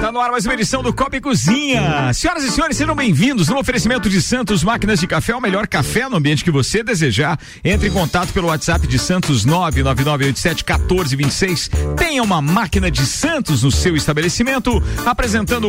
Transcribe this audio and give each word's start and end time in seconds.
Tá 0.00 0.10
no 0.10 0.20
ar 0.20 0.32
mais 0.32 0.44
uma 0.44 0.54
edição 0.54 0.82
do 0.82 0.92
Copa 0.92 1.16
e 1.16 1.20
Cozinha. 1.20 2.12
Senhoras 2.12 2.42
e 2.42 2.50
senhores, 2.50 2.76
sejam 2.76 2.92
bem-vindos 2.94 3.48
no 3.48 3.56
oferecimento 3.58 4.10
de 4.10 4.20
Santos 4.20 4.64
Máquinas 4.64 4.98
de 4.98 5.06
Café, 5.06 5.32
o 5.34 5.40
melhor 5.40 5.68
café 5.68 6.08
no 6.08 6.16
ambiente 6.16 6.42
que 6.42 6.50
você 6.50 6.82
desejar. 6.82 7.38
Entre 7.62 7.88
em 7.88 7.92
contato 7.92 8.32
pelo 8.32 8.48
WhatsApp 8.48 8.84
de 8.86 8.98
Santos 8.98 9.46
999871426. 9.46 11.70
Tenha 11.96 12.22
uma 12.22 12.42
máquina 12.42 12.90
de 12.90 13.06
Santos 13.06 13.62
no 13.62 13.70
seu 13.70 13.94
estabelecimento, 13.94 14.82
apresentando 15.06 15.68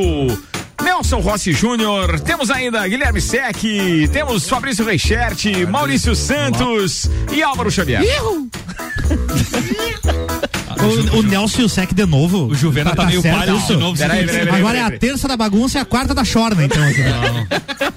Nelson 0.83 1.19
Rossi 1.19 1.53
Júnior, 1.53 2.19
temos 2.19 2.49
ainda 2.49 2.87
Guilherme 2.87 3.21
Sec, 3.21 3.61
temos 4.11 4.49
Fabrício 4.49 4.83
Reichert, 4.83 5.45
Maurício 5.69 6.15
Santos 6.15 7.07
e 7.31 7.43
Álvaro 7.43 7.71
Xavier. 7.71 8.01
O, 10.79 11.19
o 11.19 11.23
Nelson 11.23 11.61
e 11.61 11.65
o 11.65 11.69
Sec 11.69 11.93
de 11.93 12.05
novo. 12.05 12.47
O 12.47 12.55
Juvena 12.55 12.95
tá, 12.95 13.05
meio 13.05 13.21
certo 13.21 13.37
pálido 13.37 13.67
de 13.67 13.77
novo. 13.77 13.97
Peraí, 13.97 14.25
peraí, 14.25 14.45
peraí, 14.45 14.59
Agora 14.59 14.77
é 14.77 14.81
a 14.81 14.91
terça 14.91 15.27
da 15.27 15.37
bagunça 15.37 15.77
e 15.77 15.81
a 15.81 15.85
quarta 15.85 16.13
da 16.13 16.23
chorna, 16.23 16.63
então. 16.63 16.81
aqui. 16.83 17.01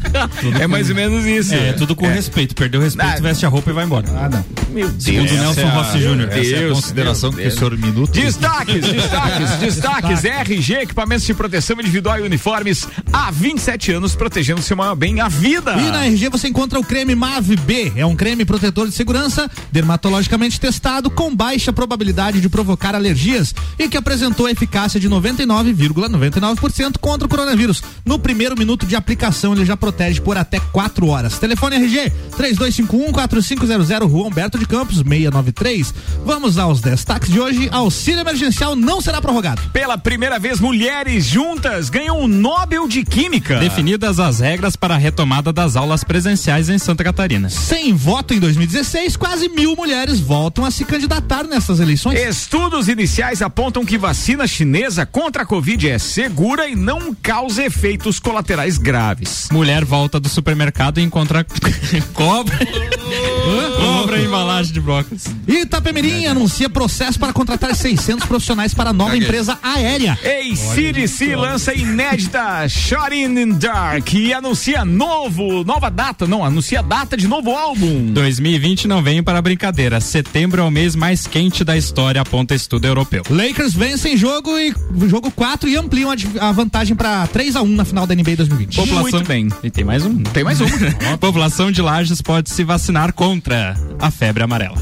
É 0.61 0.66
mais 0.66 0.89
ou 0.89 0.97
menos 0.97 1.27
isso. 1.27 1.55
É, 1.55 1.73
tudo 1.75 1.95
com 1.95 2.07
respeito. 2.07 2.55
Perdeu 2.55 2.80
o 2.80 2.85
respeito, 2.85 3.23
veste 3.23 3.45
a 3.45 3.49
roupa 3.49 3.71
e 3.71 3.73
vai 3.75 3.85
embora. 3.85 4.07
Ah, 4.16 4.29
não. 4.29 4.45
Meu 4.71 4.91
Segundo 4.99 5.29
Deus. 5.29 5.41
Nelson 5.41 5.69
Rossi 5.69 5.99
Júnior. 6.01 6.29
Deus, 6.29 6.47
Essa 6.47 6.57
é 6.57 6.66
a 6.66 6.73
consideração 6.73 7.32
que 7.32 7.47
o 7.47 7.51
senhor 7.51 7.77
minuto. 7.77 8.13
Destaques, 8.13 8.80
destaques, 8.87 9.51
destaques. 9.59 10.24
RG, 10.24 10.74
equipamentos 10.74 11.27
de 11.27 11.35
proteção 11.35 11.79
individual 11.79 12.19
e 12.19 12.23
uniformes 12.23 12.88
há 13.13 13.30
27 13.30 13.93
anos, 13.93 14.15
protegendo 14.15 14.63
seu 14.63 14.77
maior 14.77 14.95
bem, 14.95 15.21
a 15.21 15.29
vida. 15.29 15.74
E 15.74 15.91
na 15.91 16.07
RG 16.07 16.29
você 16.30 16.49
encontra 16.49 16.79
o 16.79 16.85
creme 16.85 17.15
MAV 17.15 17.57
B. 17.57 17.93
É 17.97 18.07
um 18.07 18.16
creme 18.16 18.45
protetor 18.45 18.88
de 18.88 18.95
segurança, 18.95 19.51
dermatologicamente 19.71 20.59
testado, 20.59 21.10
com 21.10 21.35
baixa 21.35 21.73
probabilidade 21.73 22.41
de 22.41 22.49
provocar 22.49 22.66
alergias 22.95 23.55
e 23.79 23.89
que 23.89 23.97
apresentou 23.97 24.49
eficácia 24.49 24.99
de 24.99 25.09
99,99% 25.09 26.99
contra 26.99 27.27
o 27.27 27.29
coronavírus. 27.29 27.83
No 28.05 28.19
primeiro 28.19 28.57
minuto 28.59 28.87
de 28.87 28.97
aplicação, 28.97 29.53
ele 29.53 29.65
já 29.65 29.77
protege 29.77 30.21
por 30.21 30.37
até 30.37 30.59
4 30.59 31.07
horas. 31.07 31.39
Telefone 31.39 31.77
RG 31.77 32.13
3251-4500, 32.37 34.09
Rua 34.09 34.29
Humberto 34.29 34.59
de 34.59 34.67
Campos, 34.67 34.97
693. 34.97 35.95
Vamos 36.25 36.59
aos 36.59 36.81
destaques 36.81 37.31
de 37.31 37.41
hoje. 37.41 37.69
Auxílio 37.73 38.21
emergencial 38.21 38.75
não 38.75 39.01
será 39.01 39.21
prorrogado. 39.21 39.63
Pela 39.73 39.99
primeira 39.99 40.39
vez, 40.39 40.61
mulheres 40.61 41.25
juntas 41.25 41.91
ganham 41.91 42.21
o 42.21 42.29
Nobel 42.29 42.89
de 42.89 43.05
Química. 43.05 43.59
Definidas 43.59 44.19
as 44.19 44.41
regras 44.41 44.77
para 44.77 44.95
a 44.95 44.99
retomada 44.99 45.53
das 45.53 45.77
aulas 45.77 46.05
presenciais 46.05 46.69
em 46.69 46.79
Santa 46.79 47.05
Catarina. 47.05 47.49
Sem 47.49 47.93
voto 47.95 48.35
em 48.35 48.41
2016, 48.41 49.17
quase 49.17 49.49
mil 49.49 49.75
mulheres 49.77 50.21
voltam 50.21 50.65
a 50.65 50.71
se 50.71 50.85
candidatar 50.85 51.45
nessas 51.45 51.81
eleições. 51.81 52.19
Estudos 52.47 52.87
iniciais 52.87 53.43
apontam 53.43 53.85
que 53.85 53.99
vacina 53.99 54.47
chinesa 54.47 55.05
contra 55.05 55.43
a 55.43 55.45
Covid 55.45 55.91
é 55.91 55.99
segura 55.99 56.69
e 56.69 56.77
não 56.77 57.13
causa 57.13 57.65
efeitos 57.65 58.21
colaterais 58.21 58.79
graves. 58.79 59.49
Mulher 59.51 59.85
volta 59.85 60.21
do 60.21 60.29
supermercado 60.29 60.99
e 60.99 61.03
encontra 61.03 61.45
cobra. 62.15 62.57
cobra 63.87 64.19
em 64.19 64.25
embalagem 64.25 64.72
de 64.72 64.81
brócolis. 64.81 65.25
Itapemirim 65.47 66.26
anuncia 66.26 66.69
processo 66.69 67.19
para 67.19 67.32
contratar 67.32 67.75
600 67.75 68.26
profissionais 68.26 68.75
para 68.75 68.91
a 68.91 68.92
nova 68.92 69.16
empresa 69.16 69.59
aérea. 69.62 70.12
ACDC 70.12 71.36
lança 71.36 71.74
inédita 71.74 72.69
Shot 72.69 73.14
in 73.14 73.52
Dark 73.58 74.12
e 74.12 74.32
anuncia 74.32 74.84
novo, 74.84 75.64
nova 75.64 75.91
data, 75.91 76.26
não, 76.26 76.44
anuncia 76.44 76.82
data 76.82 77.16
de 77.16 77.28
novo 77.28 77.50
álbum. 77.50 78.12
2020 78.12 78.88
não 78.88 79.02
vem 79.02 79.22
para 79.22 79.41
brincadeira. 79.41 80.00
Setembro 80.00 80.62
é 80.62 80.64
o 80.64 80.70
mês 80.70 80.94
mais 80.94 81.26
quente 81.26 81.62
da 81.64 81.76
história, 81.76 82.20
aponta 82.20 82.54
estudo 82.54 82.86
europeu. 82.86 83.22
Lakers 83.30 83.75
vencem 83.75 84.16
jogo 84.16 84.58
e 84.58 84.75
jogo 85.08 85.30
4 85.30 85.69
e 85.69 85.76
ampliam 85.76 86.10
a, 86.10 86.48
a 86.48 86.52
vantagem 86.52 86.96
para 86.96 87.26
3 87.28 87.56
a 87.56 87.62
1 87.62 87.66
na 87.66 87.84
final 87.84 88.06
da 88.06 88.14
NBA 88.14 88.36
2020. 88.36 88.76
Muito 88.86 89.25
bem. 89.25 89.48
E 89.62 89.70
tem 89.70 89.84
mais 89.84 90.04
um. 90.04 90.22
Tem 90.22 90.44
mais 90.44 90.60
um. 90.60 90.66
A 91.12 91.16
população 91.19 91.70
de 91.70 91.82
Lages 91.82 92.20
pode 92.20 92.50
se 92.50 92.64
vacinar 92.64 93.12
contra 93.12 93.75
a 94.00 94.10
febre 94.10 94.44
amarela. 94.44 94.76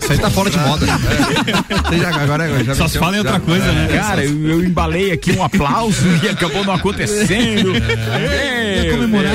Isso 0.00 0.12
aí 0.12 0.18
tá 0.18 0.30
fora 0.30 0.48
de 0.50 0.58
moda. 0.58 0.86
É. 0.86 1.98
Já- 1.98 2.22
agora 2.22 2.64
já 2.64 2.74
Só 2.74 2.88
se 2.88 2.98
fala 2.98 3.16
em 3.16 3.18
outra 3.18 3.34
já- 3.34 3.40
coisa, 3.40 3.72
né? 3.72 3.88
Cara, 3.98 4.24
eu, 4.24 4.48
eu 4.48 4.64
embalei 4.64 5.12
aqui 5.12 5.32
um 5.32 5.42
aplauso 5.42 6.02
e 6.22 6.28
acabou 6.28 6.64
não 6.64 6.74
acontecendo. 6.74 7.72
É. 7.76 8.84
Ia 8.84 8.90
comemorar. 8.92 9.32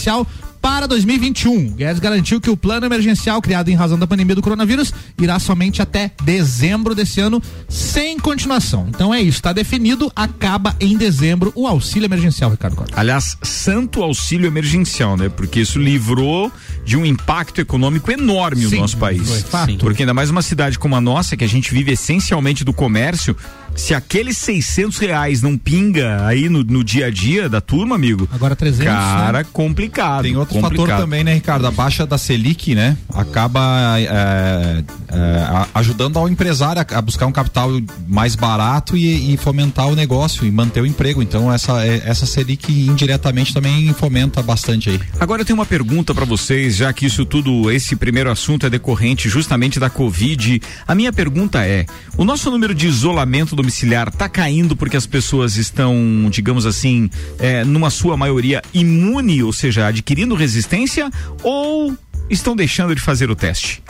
para 0.62 0.88
2021. 0.88 1.72
Guedes 1.72 2.00
garantiu 2.00 2.40
que 2.40 2.50
o 2.50 2.56
plano 2.56 2.86
emergencial 2.86 3.42
criado 3.42 3.70
em 3.70 3.76
razão 3.76 3.98
da 3.98 4.06
pandemia 4.06 4.36
do 4.36 4.42
coronavírus 4.42 4.94
irá 5.20 5.40
somente 5.40 5.82
até 5.82 6.12
dezembro 6.24 6.94
desse 6.94 7.20
ano, 7.20 7.42
sem 7.68 8.20
continuação. 8.20 8.86
Então 8.88 9.14
é 9.14 9.20
isso, 9.20 9.38
está 9.38 9.52
definido, 9.52 10.12
acaba 10.16 10.76
em 10.80 10.96
dezembro 10.96 11.52
o 11.56 11.66
auxílio 11.66 12.06
emergencial, 12.06 12.52
Ricardo 12.52 12.76
Costa. 12.76 13.00
Aliás, 13.00 13.38
santo 13.42 14.04
auxílio 14.04 14.46
emergencial, 14.46 15.18
né? 15.18 15.30
Porque 15.30 15.62
isso 15.62 15.80
livrou 15.80 16.52
de 16.86 16.96
um 16.96 17.06
impacto 17.06 17.60
econômico 17.60 18.12
enorme 18.12 18.68
Sim, 18.68 18.78
o 18.78 18.82
nosso 18.82 18.98
país. 18.98 19.28
foi 19.28 19.42
fato. 19.42 19.78
Porque 19.78 20.04
ainda 20.04 20.14
mais 20.14 20.30
uma 20.30 20.42
cidade 20.44 20.78
como 20.78 20.96
a 20.96 21.02
nossa, 21.02 21.36
que 21.36 21.44
a 21.44 21.50
gente 21.50 21.74
vive 21.74 21.92
essencialmente 21.92 22.64
do 22.64 22.74
comércio, 22.74 23.36
se 23.76 23.94
aqueles 23.94 24.38
600 24.38 24.98
reais 25.00 25.42
não 25.42 25.58
pinga 25.58 26.26
aí 26.26 26.50
no, 26.50 26.64
no 26.64 26.84
dia 26.84 27.08
a 27.08 27.10
dia 27.10 27.50
da 27.50 27.60
turma, 27.62 27.96
amigo, 27.96 28.28
Agora 28.32 28.56
300, 28.56 28.86
cara, 28.86 29.40
né? 29.40 29.46
complicado. 29.52 30.24
Tem 30.24 30.36
outro 30.36 30.56
complicado. 30.60 30.88
fator 30.88 31.02
também, 31.04 31.24
né, 31.24 31.34
Ricardo? 31.34 31.66
A 31.66 31.72
baixa 31.72 32.06
da 32.06 32.18
Selic, 32.18 32.76
né? 32.76 32.98
Acaba 33.14 33.98
é, 34.00 34.84
é, 35.10 35.14
a- 35.48 35.68
ajudando 35.76 36.18
ao 36.20 36.28
empresário 36.30 36.86
a, 36.88 37.02
buscar 37.02 37.26
um 37.28 37.32
capital 37.32 37.70
mais 38.08 38.36
barato 38.36 38.96
e, 38.96 39.34
e 39.34 39.38
fomentar 39.38 39.88
o 39.88 39.96
negócio 39.96 40.46
e 40.46 40.52
manter 40.52 40.82
o 40.82 40.86
emprego. 40.86 41.22
Então, 41.22 41.52
essa, 41.52 41.86
é- 41.86 42.02
essa 42.06 42.26
Selic 42.26 42.72
indiretamente 42.72 43.54
também 43.54 43.92
fomenta 43.94 44.42
bastante 44.42 44.90
aí. 44.90 45.00
Agora 45.20 45.42
eu 45.42 45.46
tenho 45.46 45.58
uma 45.58 45.66
pergunta 45.66 46.14
para 46.14 46.26
vocês, 46.26 46.76
já 46.76 46.92
que 46.94 47.06
isso 47.06 47.26
tudo, 47.26 47.72
esse 47.72 47.96
primeiro 47.96 48.30
assunto 48.32 48.66
é 48.66 48.70
decorrente 48.70 49.30
justamente 49.30 49.80
da 49.80 49.90
Covid. 49.90 50.62
A 50.88 50.94
minha 50.94 51.12
pergunta 51.14 51.66
é: 51.66 51.86
o 52.18 52.24
nosso 52.24 52.50
número 52.52 52.74
de 52.76 52.88
isolamento 52.88 53.56
domiciliar 53.62 54.12
tá 54.12 54.28
caindo 54.28 54.76
porque 54.76 54.98
as 54.98 55.06
pessoas 55.06 55.56
estão, 55.56 55.96
digamos 56.30 56.66
assim, 56.66 57.10
é, 57.40 57.64
numa 57.64 57.90
sua 57.90 58.18
maioria 58.18 58.62
imune, 58.74 59.44
ou 59.44 59.54
seja, 59.54 59.88
adquirindo 59.88 60.36
resistência, 60.36 61.10
ou 61.44 61.96
estão 62.30 62.56
deixando 62.56 62.96
de 62.96 63.02
fazer 63.02 63.30
o 63.30 63.36
teste? 63.36 63.84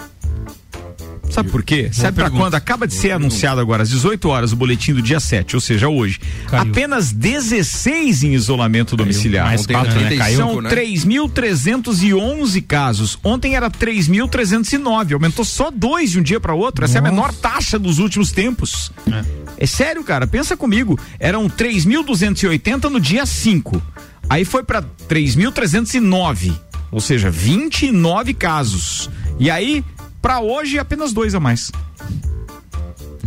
Sabe 1.32 1.50
por 1.50 1.64
quê? 1.64 1.90
Sabe 1.92 2.16
pra 2.16 2.26
pergunta. 2.26 2.44
quando? 2.44 2.56
Acaba 2.56 2.86
de 2.86 2.94
ser 2.94 3.12
anunciado 3.12 3.62
agora, 3.62 3.84
às 3.84 3.90
18 3.90 4.28
horas, 4.30 4.52
o 4.52 4.56
boletim 4.56 4.94
do 4.94 5.02
dia 5.02 5.20
7, 5.20 5.56
ou 5.56 5.62
seja, 5.62 5.88
hoje. 5.88 6.20
Caiu. 6.48 6.64
Apenas 6.64 7.12
16 7.12 8.24
em 8.24 8.34
isolamento 8.34 8.96
domiciliar. 8.96 9.46
mais 9.46 9.62
Ontem 9.62 9.74
quatro, 9.74 9.92
era 9.92 10.10
né? 10.10 10.18
Caiu. 10.18 10.38
35, 10.38 10.52
São 10.52 10.62
né? 10.62 10.70
3.311 10.70 12.62
casos. 12.68 13.20
Ontem 13.24 13.56
era 13.56 13.70
3.309. 13.70 15.14
Aumentou 15.14 15.46
só 15.46 15.72
dois 15.72 16.12
de 16.12 16.20
um 16.20 16.24
dia 16.24 16.40
para 16.40 16.54
outro. 16.54 16.84
Essa 16.86 16.98
é 16.98 17.00
a 17.00 17.04
menor 17.04 17.34
taxa 17.34 17.80
dos 17.80 18.00
últimos 18.00 18.32
tempos. 18.32 18.92
É. 19.58 19.66
sério, 19.66 20.04
cara. 20.04 20.28
Pensa 20.28 20.58
comigo. 20.58 21.00
Eram 21.20 21.48
3.280 21.50 22.90
no 22.90 23.00
dia 23.00 23.26
5. 23.26 23.82
Aí 24.30 24.46
foi 24.46 24.64
para 24.64 24.82
3.309. 25.10 26.54
Ou 26.92 27.00
seja, 27.00 27.30
29 27.30 28.34
casos. 28.34 29.10
E 29.40 29.50
aí, 29.50 29.84
para 30.22 30.40
hoje, 30.40 30.78
apenas 30.78 31.12
dois 31.14 31.34
a 31.36 31.40
mais. 31.40 31.72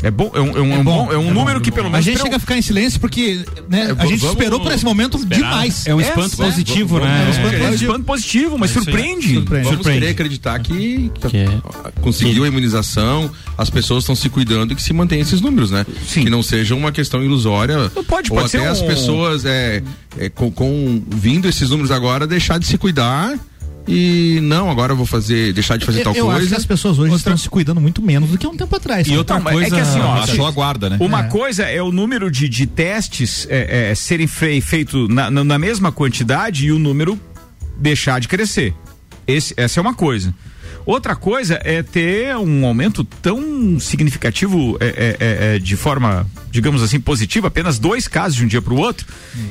É 0.02 0.10
bom, 0.10 0.30
é 0.34 0.40
um, 0.40 0.48
é 0.48 0.60
um, 0.60 0.72
é 0.74 0.78
um 0.80 0.84
bom, 0.84 1.12
é 1.12 1.16
um 1.16 1.32
número 1.32 1.62
que 1.62 1.72
pelo 1.72 1.86
A 1.86 1.90
menos 1.90 2.04
gente 2.04 2.14
preo- 2.16 2.24
chega 2.24 2.36
a 2.36 2.38
ficar 2.38 2.58
em 2.58 2.62
silêncio 2.62 3.00
porque 3.00 3.42
né, 3.70 3.84
a 3.90 3.94
vamos- 3.94 4.10
gente 4.10 4.26
esperou 4.26 4.60
por 4.60 4.70
esse 4.70 4.84
momento 4.84 5.24
demais. 5.24 5.86
É 5.86 5.94
um 5.94 6.00
É, 6.00 6.04
espanto 6.08 6.42
é, 6.42 6.44
positivo, 6.44 6.98
vamos- 6.98 7.08
né? 7.08 7.24
vamos- 7.42 7.54
é 7.54 7.70
um 7.70 7.74
espanto 7.74 8.04
positivo, 8.04 8.58
mas 8.58 8.70
surpreende. 8.70 9.32
Surpreende. 9.34 9.64
Vamos 9.64 9.68
Surpreende. 9.78 10.00
querer 10.00 10.12
acreditar 10.12 10.58
que, 10.58 11.10
que 11.14 11.28
Que- 11.30 11.46
conseguiu 12.02 12.44
a 12.44 12.48
imunização, 12.48 13.30
as 13.56 13.70
pessoas 13.70 14.02
estão 14.02 14.14
se 14.14 14.28
cuidando 14.28 14.72
e 14.72 14.76
que 14.76 14.82
se 14.82 14.92
mantém 14.92 15.20
esses 15.20 15.40
números, 15.40 15.70
né? 15.70 15.86
Sim. 16.06 16.24
Que 16.24 16.28
não 16.30 16.42
seja 16.42 16.74
uma 16.74 16.92
questão 16.92 17.24
ilusória. 17.24 17.90
Não 17.96 18.04
pode, 18.04 18.30
ou 18.30 18.36
pode 18.36 18.50
ser 18.50 18.58
até 18.58 18.68
as 18.68 18.82
um- 18.82 18.86
pessoas 18.86 19.46
é, 19.46 19.82
é, 20.18 20.28
com, 20.28 20.50
com- 20.50 21.02
vindo 21.08 21.48
esses 21.48 21.70
números 21.70 21.90
agora 21.90 22.26
deixar 22.26 22.58
de 22.58 22.66
se 22.66 22.76
cuidar 22.76 23.38
e 23.86 24.38
não, 24.42 24.70
agora 24.70 24.92
eu 24.92 24.96
vou 24.96 25.04
fazer, 25.06 25.52
deixar 25.52 25.76
de 25.76 25.84
fazer 25.84 26.00
Eu, 26.00 26.04
tal 26.04 26.14
eu 26.14 26.30
acho 26.30 26.40
que 26.40 26.46
coisa. 26.46 26.56
as 26.56 26.66
pessoas 26.66 26.98
hoje 26.98 27.14
estão 27.14 27.36
se 27.36 27.48
cuidando 27.50 27.80
muito 27.80 28.00
menos 28.00 28.30
do 28.30 28.38
que 28.38 28.46
há 28.46 28.48
um 28.48 28.56
tempo 28.56 28.74
atrás. 28.74 29.06
E 29.06 29.16
outra 29.16 29.36
Não, 29.36 29.42
mas 29.44 29.54
é 29.54 29.56
coisa. 29.70 29.76
que 29.76 29.80
assim, 29.82 30.00
ó, 30.40 30.46
a 30.46 30.50
guarda, 30.50 30.88
né? 30.90 30.96
Uma 31.00 31.20
É. 31.20 31.28
coisa 31.28 31.64
é 31.64 31.82
o 31.82 31.92
número 31.92 32.30
de, 32.30 32.48
de 32.48 32.66
testes 32.66 33.46
é, 33.50 33.90
é, 33.90 33.94
serem 33.94 34.26
fei- 34.26 34.60
feito 34.60 35.06
na, 35.08 35.30
na- 35.30 35.44
na 35.44 35.58
mesma 35.58 35.92
quantidade 35.92 36.66
e 36.66 36.72
o 36.72 36.78
número 36.78 37.20
deixar 37.76 38.20
de 38.20 38.28
crescer. 38.28 38.72
Esse- 39.26 39.54
essa 39.56 39.78
é 39.78 39.82
uma 39.82 39.94
coisa. 39.94 40.34
Outra 40.86 41.16
coisa 41.16 41.58
é 41.64 41.82
ter 41.82 42.36
um 42.36 42.66
aumento 42.66 43.04
tão 43.22 43.80
significativo 43.80 44.76
é, 44.80 44.86
é, 44.86 45.16
é, 45.18 45.56
é, 45.56 45.58
de 45.58 45.76
forma, 45.76 46.26
digamos 46.50 46.82
assim, 46.82 47.00
positiva, 47.00 47.48
apenas 47.48 47.78
dois 47.78 48.06
casos 48.06 48.36
de 48.36 48.44
um 48.44 48.46
dia 48.46 48.60
para 48.60 48.74
o 48.74 48.78
outro. 48.78 49.06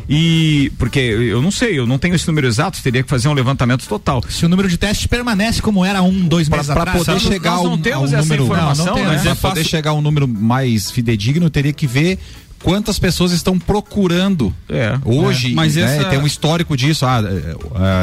E 0.08 0.72
porque 0.78 1.00
eu 1.00 1.42
não 1.42 1.50
sei, 1.50 1.80
eu 1.80 1.88
não 1.88 1.98
tenho 1.98 2.14
esse 2.14 2.28
número 2.28 2.46
exato, 2.46 2.82
teria 2.84 3.02
que 3.02 3.10
fazer 3.10 3.28
um 3.30 3.34
levantamento 3.34 3.88
total. 3.88 4.24
Se 4.30 4.46
o 4.46 4.50
número 4.50 4.70
de 4.70 4.78
testes 4.78 5.08
permanece 5.08 5.62
como 5.62 5.84
era 5.84 6.04
um, 6.04 6.28
dois 6.28 6.48
Pra, 6.48 6.58
meses 6.58 6.72
pra 6.72 6.82
atrás. 6.84 7.00
poder 7.00 7.12
nós 7.14 7.22
chegar 7.24 7.52
não 7.56 7.66
a 7.66 7.70
um, 7.74 7.78
temos 7.80 8.14
a 8.14 8.18
um 8.18 8.20
essa 8.20 8.22
número, 8.22 8.44
informação, 8.44 8.86
Não, 8.86 8.94
não 8.94 9.00
tem, 9.00 9.06
né? 9.06 9.16
né? 9.16 9.22
Pra 9.24 9.32
É 9.32 9.36
poder 9.36 9.56
fácil- 9.56 9.66
chegar 9.66 9.90
a 9.92 9.94
um 9.94 10.02
número 10.02 10.28
mais 10.28 10.92
fidedigno, 10.92 11.50
teria 11.50 11.74
que 11.74 11.88
ver 11.88 12.20
quantas 12.64 12.98
pessoas 12.98 13.32
estão 13.32 13.60
procurando 13.60 14.52
É. 14.70 14.98
hoje. 15.06 15.52
É. 15.52 15.56
Mas 15.56 15.76
né? 15.76 15.98
essa- 15.98 16.10
Tem 16.10 16.18
um 16.20 16.26
histórico 16.26 16.76
disso. 16.76 17.06
Ah, 17.06 17.22
é, 17.22 17.52
é, 17.52 17.56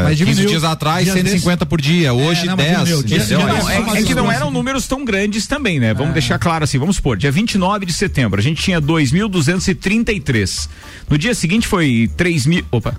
Mas 0.05 0.09
15 0.11 0.17
diminuiu. 0.17 0.49
dias 0.51 0.63
atrás, 0.65 1.05
Dias 1.05 1.17
150 1.17 1.67
por 1.67 1.81
dia. 1.81 2.13
Hoje, 2.13 2.47
não, 2.47 2.57
mas 2.57 2.67
10. 2.67 2.79
diminuiu. 2.79 2.99
Entendeu? 3.01 3.19
dias- 3.19 3.31
Não, 3.31 3.71
É- 3.71 3.77
é, 3.99 4.01
é 4.01 4.03
que 4.05 4.15
não 4.15 4.31
eram 4.31 4.51
números 4.51 4.87
tão 4.87 5.05
grandes 5.05 5.47
também, 5.47 5.81
né? 5.81 5.93
Vamos 5.95 6.13
deixar 6.13 6.39
claro 6.39 6.63
assim, 6.65 6.79
vamos 6.79 6.97
supor, 6.97 7.17
dia 7.17 7.33
29 7.33 7.85
de 7.87 7.93
setembro, 7.93 8.39
a 8.39 8.43
gente 8.43 8.63
tinha 8.63 8.81
2.233. 8.81 10.69
No 11.09 11.17
dia 11.19 11.35
seguinte 11.35 11.67
foi 11.67 12.11
3 12.17 12.47
mil. 12.47 12.65
Opa. 12.71 12.95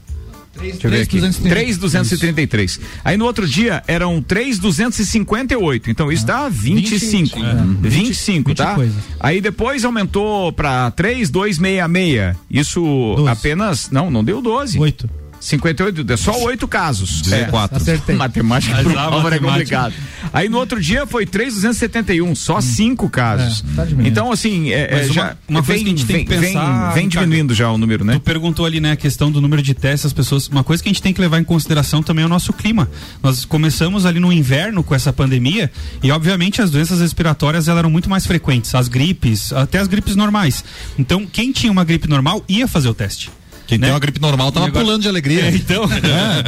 Deixa 0.60 0.88
eu 0.88 0.92
ver 0.92 1.02
aqui. 1.02 1.20
3,233. 1.20 2.80
Aí 3.04 3.18
no 3.18 3.26
outro 3.26 3.48
dia 3.48 3.84
eram 3.88 4.22
3,258. 4.22 5.90
Então 5.90 6.12
isso 6.12 6.26
dá 6.26 6.50
25. 6.50 7.40
25, 7.82 8.56
tá? 8.56 8.76
coisa. 8.76 8.96
Aí 9.20 9.40
depois 9.42 9.86
aumentou 9.86 10.52
pra 10.52 10.92
3,266. 10.92 12.36
Isso 12.50 12.82
Doze. 13.18 13.30
apenas. 13.30 13.90
Não, 13.90 14.12
não 14.12 14.24
deu 14.24 14.42
12. 14.42 14.78
Oito. 14.80 15.10
58, 15.42 16.04
deu 16.04 16.18
só 16.18 16.40
oito 16.44 16.68
casos. 16.68 17.22
14. 17.24 17.76
Acertei. 17.76 18.16
Matemática 18.16 18.76
Mas 18.76 18.84
pro 18.84 18.98
a 18.98 19.02
Álvaro 19.02 19.36
é 19.36 19.40
matemática. 19.40 19.82
complicado. 19.82 19.94
Aí 20.32 20.48
no 20.48 20.58
outro 20.60 20.80
dia 20.80 21.06
foi 21.06 21.26
3,271, 21.26 22.36
só 22.36 22.62
cinco 22.62 23.10
casos. 23.10 23.64
É, 23.74 23.76
tá 23.76 23.88
então, 24.06 24.32
assim, 24.32 24.72
é, 24.72 24.82
é, 24.84 24.90
Mas 24.98 25.06
uma- 25.08 25.14
já 25.14 25.38
uma 25.50 25.64
coisa 25.64 25.74
vem, 25.74 25.84
que 25.84 25.90
a 25.90 25.98
gente 25.98 26.06
tem 26.06 26.16
vem, 26.18 26.26
que 26.26 26.32
vem- 26.36 26.42
pensar, 26.54 26.94
vem 26.94 27.04
Ricardo, 27.06 27.26
diminuindo 27.26 27.54
já 27.56 27.70
o 27.72 27.78
número, 27.78 28.06
né? 28.06 28.14
Tu 28.14 28.20
perguntou 28.22 28.66
ali, 28.66 28.80
né, 28.80 28.92
a 28.92 28.96
questão 28.96 29.32
do 29.32 29.42
número 29.42 29.62
de 29.62 29.74
testes, 29.74 30.06
as 30.06 30.14
pessoas. 30.14 30.48
Uma 30.48 30.64
coisa 30.64 30.82
que 30.84 30.88
a 30.90 30.92
gente 30.92 31.02
tem 31.02 31.12
que 31.12 31.20
levar 31.20 31.40
em 31.40 31.44
consideração 31.44 32.04
também 32.04 32.24
é 32.24 32.26
o 32.26 32.30
nosso 32.30 32.54
clima. 32.54 32.90
Nós 33.24 33.44
começamos 33.44 34.06
ali 34.06 34.20
no 34.20 34.32
inverno 34.32 34.84
com 34.84 34.94
essa 34.94 35.12
pandemia 35.12 35.72
e, 36.04 36.12
obviamente, 36.12 36.62
as 36.62 36.70
doenças 36.70 37.00
respiratórias 37.02 37.68
elas 37.68 37.80
eram 37.80 37.90
muito 37.90 38.10
mais 38.10 38.26
frequentes, 38.28 38.74
as 38.76 38.88
gripes, 38.88 39.52
até 39.54 39.80
as 39.80 39.88
gripes 39.88 40.16
normais. 40.16 40.64
Então, 41.00 41.26
quem 41.26 41.52
tinha 41.52 41.72
uma 41.72 41.84
gripe 41.84 42.08
normal 42.08 42.44
ia 42.48 42.68
fazer 42.68 42.88
o 42.90 42.94
teste. 42.94 43.30
Quem 43.72 43.78
né? 43.80 43.88
tem 43.88 43.94
uma 43.94 44.00
gripe 44.02 44.20
normal 44.20 44.52
tava 44.52 44.66
agora- 44.68 44.84
pulando 44.84 45.02
de 45.02 45.08
alegria. 45.08 45.46
É, 45.46 45.50
então, 45.52 45.86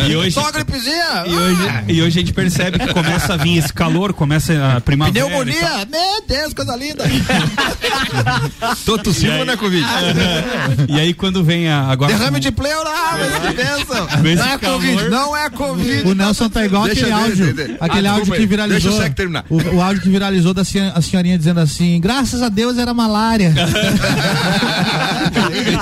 e 0.09 0.15
hoje, 0.15 0.31
Só 0.31 0.41
uma 0.41 0.51
gripezinha! 0.51 1.23
e 1.25 1.33
hoje, 1.33 1.57
e 1.87 2.01
hoje 2.01 2.19
a 2.19 2.21
gente 2.21 2.33
percebe 2.33 2.77
que 2.79 2.87
começa 2.93 3.33
a 3.33 3.37
vir 3.37 3.57
esse 3.59 3.71
calor, 3.71 4.11
começa 4.13 4.53
a 4.75 4.81
primavera. 4.81 5.25
Pneumonia! 5.25 5.87
Meu 5.89 6.21
Deus, 6.27 6.53
coisa 6.53 6.75
linda! 6.75 7.05
Tô 8.85 8.97
tossindo, 8.97 9.45
né, 9.45 9.55
Covid? 9.55 9.85
E 10.89 10.99
aí 10.99 11.13
quando 11.13 11.43
vem 11.45 11.69
a, 11.69 11.83
agora 11.87 12.11
Derrame 12.13 12.39
de 12.41 12.51
pleura! 12.51 12.89
Ah, 12.89 13.17
mas 13.17 13.47
que 13.47 13.53
bênção! 13.55 14.07
Não 14.43 14.45
é. 14.53 14.57
Covid, 14.57 15.09
não 15.09 15.37
é 15.37 15.49
Covid! 15.49 16.07
O 16.09 16.13
Nelson 16.13 16.49
tá 16.49 16.65
igual 16.65 16.83
Deixa 16.85 17.05
aquele 17.05 17.15
ver, 17.15 17.21
áudio. 17.23 17.53
de- 17.53 17.67
de- 17.67 17.77
Aquele 17.79 18.07
Ah, 18.07 18.11
áudio 18.11 18.23
desculpa 18.25 18.35
que 18.41 18.45
viralizou. 18.47 18.81
Deixa 18.81 18.97
o 18.99 19.01
Sec 19.01 19.13
terminar. 19.15 19.45
O, 19.49 19.75
o 19.75 19.81
áudio 19.81 20.01
que 20.01 20.09
viralizou 20.09 20.53
da 20.53 20.63
senha- 20.65 20.91
a 20.93 21.01
senhorinha 21.01 21.37
dizendo 21.37 21.59
assim: 21.61 21.99
graças 22.01 22.41
a 22.41 22.49
Deus 22.49 22.77
era 22.77 22.93
malária. 22.93 23.53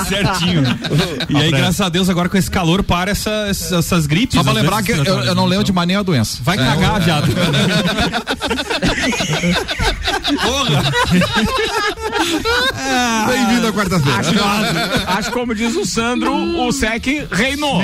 certinho. 0.07 0.63
E 1.31 1.43
aí, 1.43 1.51
graças 1.51 1.81
a 1.81 1.89
Deus, 1.89 2.09
agora 2.09 2.27
com 2.27 2.37
esse 2.37 2.51
calor, 2.51 2.83
para 2.83 3.11
essa, 3.11 3.47
essas, 3.49 4.05
gripes. 4.05 4.35
Só 4.35 4.43
pra 4.43 4.51
lembrar 4.51 4.83
vezes, 4.83 5.01
que 5.01 5.09
eu, 5.09 5.19
eu 5.19 5.35
não 5.35 5.45
lembro 5.45 5.63
de 5.63 5.71
mais 5.71 5.87
nenhuma 5.87 6.03
doença. 6.03 6.39
Vai 6.43 6.57
cagar, 6.57 6.99
viado. 6.99 7.27
Bem-vindo 13.27 13.67
à 13.67 13.73
quarta-feira. 13.73 14.19
Acho, 14.19 14.31
acho 15.07 15.31
como 15.31 15.53
diz 15.55 15.75
o 15.75 15.85
Sandro, 15.85 16.33
o 16.33 16.71
SEC 16.71 17.27
reinou. 17.31 17.81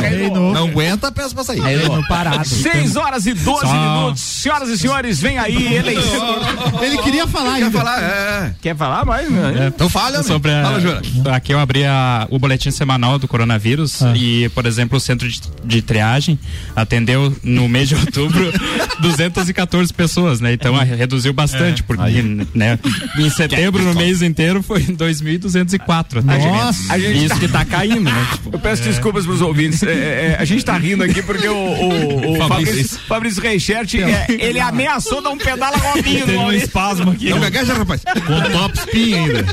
Reinou. 0.00 0.52
Não 0.52 0.68
aguenta, 0.68 1.10
peça 1.12 1.34
pra 1.34 1.44
sair. 1.44 1.60
Reinou 1.60 2.02
parado. 2.08 2.44
6 2.46 2.96
horas 2.96 3.26
e 3.26 3.34
12 3.34 3.66
minutos. 3.66 4.20
Senhoras 4.22 4.68
e 4.68 4.78
senhores, 4.78 5.20
vem 5.20 5.38
aí 5.38 5.74
eleição. 5.74 6.36
Ele 6.82 6.98
queria 6.98 7.26
falar 7.26 7.56
Quer 7.56 7.64
ainda. 7.64 7.78
falar? 7.78 8.02
É. 8.02 8.54
Quer 8.60 8.76
falar 8.76 9.04
mais? 9.04 9.30
né? 9.30 9.72
Então 9.74 9.88
falha, 9.88 10.22
Sobre 10.22 10.50
a- 10.52 10.62
Fala, 10.62 10.80
Jura. 10.80 11.02
Aqui 11.32 11.52
eu 11.52 11.58
abri 11.58 11.84
a- 11.84 12.26
o 12.30 12.38
boletim 12.38 12.70
semanal 12.70 13.18
do 13.18 13.26
coronavírus 13.28 14.00
e, 14.14 14.48
por 14.50 14.66
exemplo, 14.66 14.96
o 14.98 15.00
centro 15.00 15.28
de, 15.28 15.40
de 15.64 15.82
triagem 15.82 16.38
atendeu 16.74 17.34
no 17.42 17.68
mês 17.68 17.88
de 17.88 17.94
outubro 17.94 18.52
214 19.00 19.92
pessoas, 19.92 20.39
né? 20.40 20.52
Então 20.52 20.76
ah, 20.76 20.82
reduziu 20.82 21.32
bastante, 21.32 21.82
porque 21.82 22.22
né, 22.54 22.78
em 23.18 23.30
setembro, 23.30 23.82
no 23.82 23.94
mês 23.94 24.22
inteiro, 24.22 24.62
foi 24.62 24.82
2.204. 24.82 26.24
Tá, 26.24 26.38
Nossa. 26.38 26.92
A 26.92 26.98
gente 26.98 27.24
Isso 27.24 27.38
que 27.38 27.48
tá 27.48 27.64
caindo, 27.64 28.10
né? 28.10 28.26
Tipo, 28.32 28.50
Eu 28.54 28.58
peço 28.58 28.82
desculpas 28.82 29.24
pros 29.24 29.40
ouvintes. 29.40 29.82
É, 29.82 29.92
é, 29.92 30.36
a 30.38 30.44
gente 30.44 30.64
tá 30.64 30.76
rindo 30.76 31.02
aqui 31.02 31.22
porque 31.22 31.48
o, 31.48 31.54
o, 31.54 32.32
o 32.32 32.36
Fabrício. 32.36 32.98
Fabrício, 33.06 33.42
Reichert, 33.42 33.94
é, 33.94 34.26
ele 34.28 34.60
ameaçou 34.60 35.22
dar 35.22 35.30
um 35.30 35.38
pedala 35.38 35.76
Robinho 35.76 36.26
teve 36.26 36.36
um 36.36 36.52
espasmo 36.52 37.10
aqui. 37.10 37.30
Não 37.30 37.40
gagueja, 37.40 37.74
rapaz. 37.74 38.02
Com 38.26 38.40
top 38.50 38.78
spin 38.78 39.14
ainda. 39.14 39.44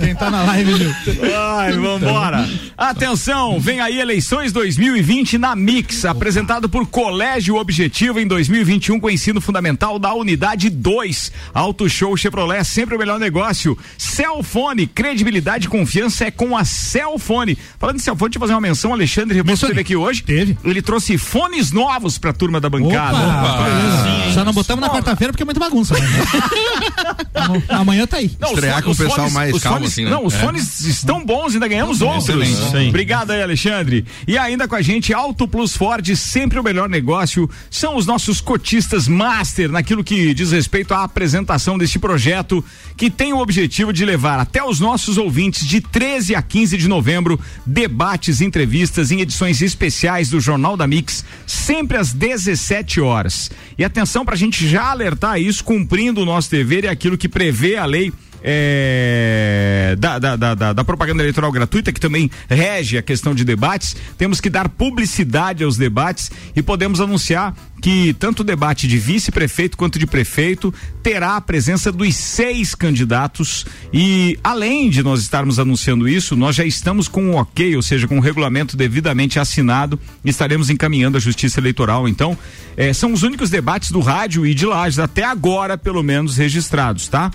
Quem 0.00 0.14
tá 0.14 0.30
na 0.30 0.42
live, 0.42 0.74
viu? 0.74 0.94
Ai, 1.36 1.72
vambora. 1.72 2.48
Atenção, 2.76 3.60
vem 3.60 3.80
aí 3.80 4.00
eleições 4.00 4.52
2020 4.52 5.38
na 5.38 5.54
Mix, 5.54 6.04
apresentado 6.04 6.68
por 6.68 6.86
Colégio 6.86 7.56
Objetivo 7.56 8.20
em 8.20 8.26
2021 8.26 8.98
com 9.00 9.10
ensino 9.10 9.40
fundamental 9.40 9.98
da 9.98 10.12
unidade 10.20 10.70
2. 10.70 11.32
Auto 11.54 11.88
Show 11.88 12.16
Chevrolet, 12.16 12.64
sempre 12.64 12.94
o 12.96 12.98
melhor 12.98 13.18
negócio. 13.18 13.76
Celfone, 13.98 14.86
credibilidade 14.86 15.66
e 15.66 15.68
confiança 15.68 16.24
é 16.24 16.30
com 16.30 16.56
a 16.56 16.64
Celfone. 16.64 17.56
Falando 17.78 17.96
em 17.96 18.00
Celfone, 18.00 18.30
deixa 18.30 18.36
eu 18.38 18.40
fazer 18.40 18.54
uma 18.54 18.60
menção, 18.60 18.92
Alexandre 18.92 19.36
Rebouças 19.36 19.62
esteve 19.62 19.80
aqui 19.80 19.96
hoje. 19.96 20.22
Teve. 20.22 20.56
Ele 20.64 20.82
trouxe 20.82 21.16
fones 21.18 21.70
novos 21.72 22.18
pra 22.18 22.32
turma 22.32 22.60
da 22.60 22.68
bancada. 22.68 23.16
Opa, 23.18 23.62
beleza. 23.64 24.32
Só 24.34 24.44
não 24.44 24.52
botamos 24.52 24.80
na 24.80 24.90
quarta-feira 24.90 25.32
porque 25.32 25.42
é 25.42 25.46
muita 25.46 25.60
bagunça. 25.60 25.94
né? 25.98 26.00
Amanhã 27.68 28.06
tá 28.06 28.18
aí. 28.18 28.30
Não, 28.38 28.50
Estrear 28.52 28.82
com 28.82 28.90
o 28.90 28.96
pessoal 28.96 29.16
fones- 29.16 29.32
mais 29.32 29.54
os 29.54 29.62
calmo, 29.62 29.78
fones- 29.78 29.92
assim, 29.92 30.04
né? 30.04 30.10
Não, 30.10 30.24
os 30.26 30.34
É. 30.34 30.38
fones 30.38 30.80
estão 30.80 31.24
bons, 31.24 31.54
ainda 31.54 31.68
ganhamos 31.68 32.00
11. 32.02 32.30
Excelente. 32.30 32.88
Obrigado 32.88 33.30
aí, 33.30 33.42
Alexandre. 33.42 34.04
E 34.26 34.36
ainda 34.38 34.68
com 34.68 34.74
a 34.74 34.82
gente, 34.82 35.12
Auto 35.14 35.46
Plus 35.48 35.76
Ford, 35.76 36.06
sempre 36.16 36.58
o 36.58 36.62
melhor 36.62 36.88
negócio. 36.88 37.48
São 37.70 37.96
os 37.96 38.06
nossos 38.06 38.40
cotistas 38.40 39.08
master 39.08 39.70
naquilo 39.70 40.04
que 40.10 40.34
diz 40.34 40.50
respeito 40.50 40.92
à 40.92 41.04
apresentação 41.04 41.78
deste 41.78 41.96
projeto, 41.96 42.64
que 42.96 43.08
tem 43.08 43.32
o 43.32 43.38
objetivo 43.38 43.92
de 43.92 44.04
levar 44.04 44.40
até 44.40 44.60
os 44.60 44.80
nossos 44.80 45.16
ouvintes 45.16 45.64
de 45.64 45.80
13 45.80 46.34
a 46.34 46.42
15 46.42 46.76
de 46.76 46.88
novembro 46.88 47.38
debates, 47.64 48.40
entrevistas 48.40 49.12
em 49.12 49.20
edições 49.20 49.62
especiais 49.62 50.28
do 50.28 50.40
Jornal 50.40 50.76
da 50.76 50.84
Mix, 50.84 51.24
sempre 51.46 51.96
às 51.96 52.12
17 52.12 53.00
horas. 53.00 53.52
E 53.78 53.84
atenção 53.84 54.24
para 54.24 54.34
a 54.34 54.38
gente 54.38 54.66
já 54.66 54.90
alertar 54.90 55.40
isso, 55.40 55.62
cumprindo 55.62 56.22
o 56.22 56.26
nosso 56.26 56.50
dever 56.50 56.82
e 56.82 56.88
aquilo 56.88 57.16
que 57.16 57.28
prevê 57.28 57.76
a 57.76 57.86
lei 57.86 58.12
é, 58.42 59.94
da, 59.98 60.18
da, 60.18 60.36
da, 60.36 60.72
da, 60.72 60.84
propaganda 60.84 61.22
eleitoral 61.22 61.52
gratuita, 61.52 61.92
que 61.92 62.00
também 62.00 62.30
rege 62.48 62.96
a 62.96 63.02
questão 63.02 63.34
de 63.34 63.44
debates. 63.44 63.96
Temos 64.16 64.40
que 64.40 64.50
dar 64.50 64.68
publicidade 64.68 65.62
aos 65.64 65.76
debates 65.76 66.30
e 66.54 66.62
podemos 66.62 67.00
anunciar 67.00 67.54
que 67.80 68.12
tanto 68.14 68.40
o 68.40 68.44
debate 68.44 68.86
de 68.86 68.98
vice-prefeito 68.98 69.76
quanto 69.76 69.98
de 69.98 70.06
prefeito 70.06 70.72
terá 71.02 71.36
a 71.36 71.40
presença 71.40 71.90
dos 71.90 72.14
seis 72.14 72.74
candidatos 72.74 73.64
e 73.92 74.38
além 74.44 74.90
de 74.90 75.02
nós 75.02 75.20
estarmos 75.20 75.58
anunciando 75.58 76.06
isso, 76.06 76.36
nós 76.36 76.54
já 76.54 76.64
estamos 76.64 77.08
com 77.08 77.22
o 77.22 77.30
um 77.30 77.36
ok, 77.36 77.74
ou 77.76 77.82
seja, 77.82 78.06
com 78.06 78.16
o 78.16 78.18
um 78.18 78.20
regulamento 78.20 78.76
devidamente 78.76 79.38
assinado, 79.38 79.98
estaremos 80.24 80.68
encaminhando 80.68 81.16
à 81.16 81.20
Justiça 81.20 81.58
Eleitoral. 81.58 82.06
Então, 82.06 82.36
eh, 82.76 82.92
são 82.92 83.12
os 83.12 83.22
únicos 83.22 83.48
debates 83.48 83.90
do 83.90 84.00
rádio 84.00 84.46
e 84.46 84.54
de 84.54 84.66
lajes 84.66 84.98
até 84.98 85.24
agora, 85.24 85.78
pelo 85.78 86.02
menos, 86.02 86.36
registrados, 86.36 87.08
tá? 87.08 87.30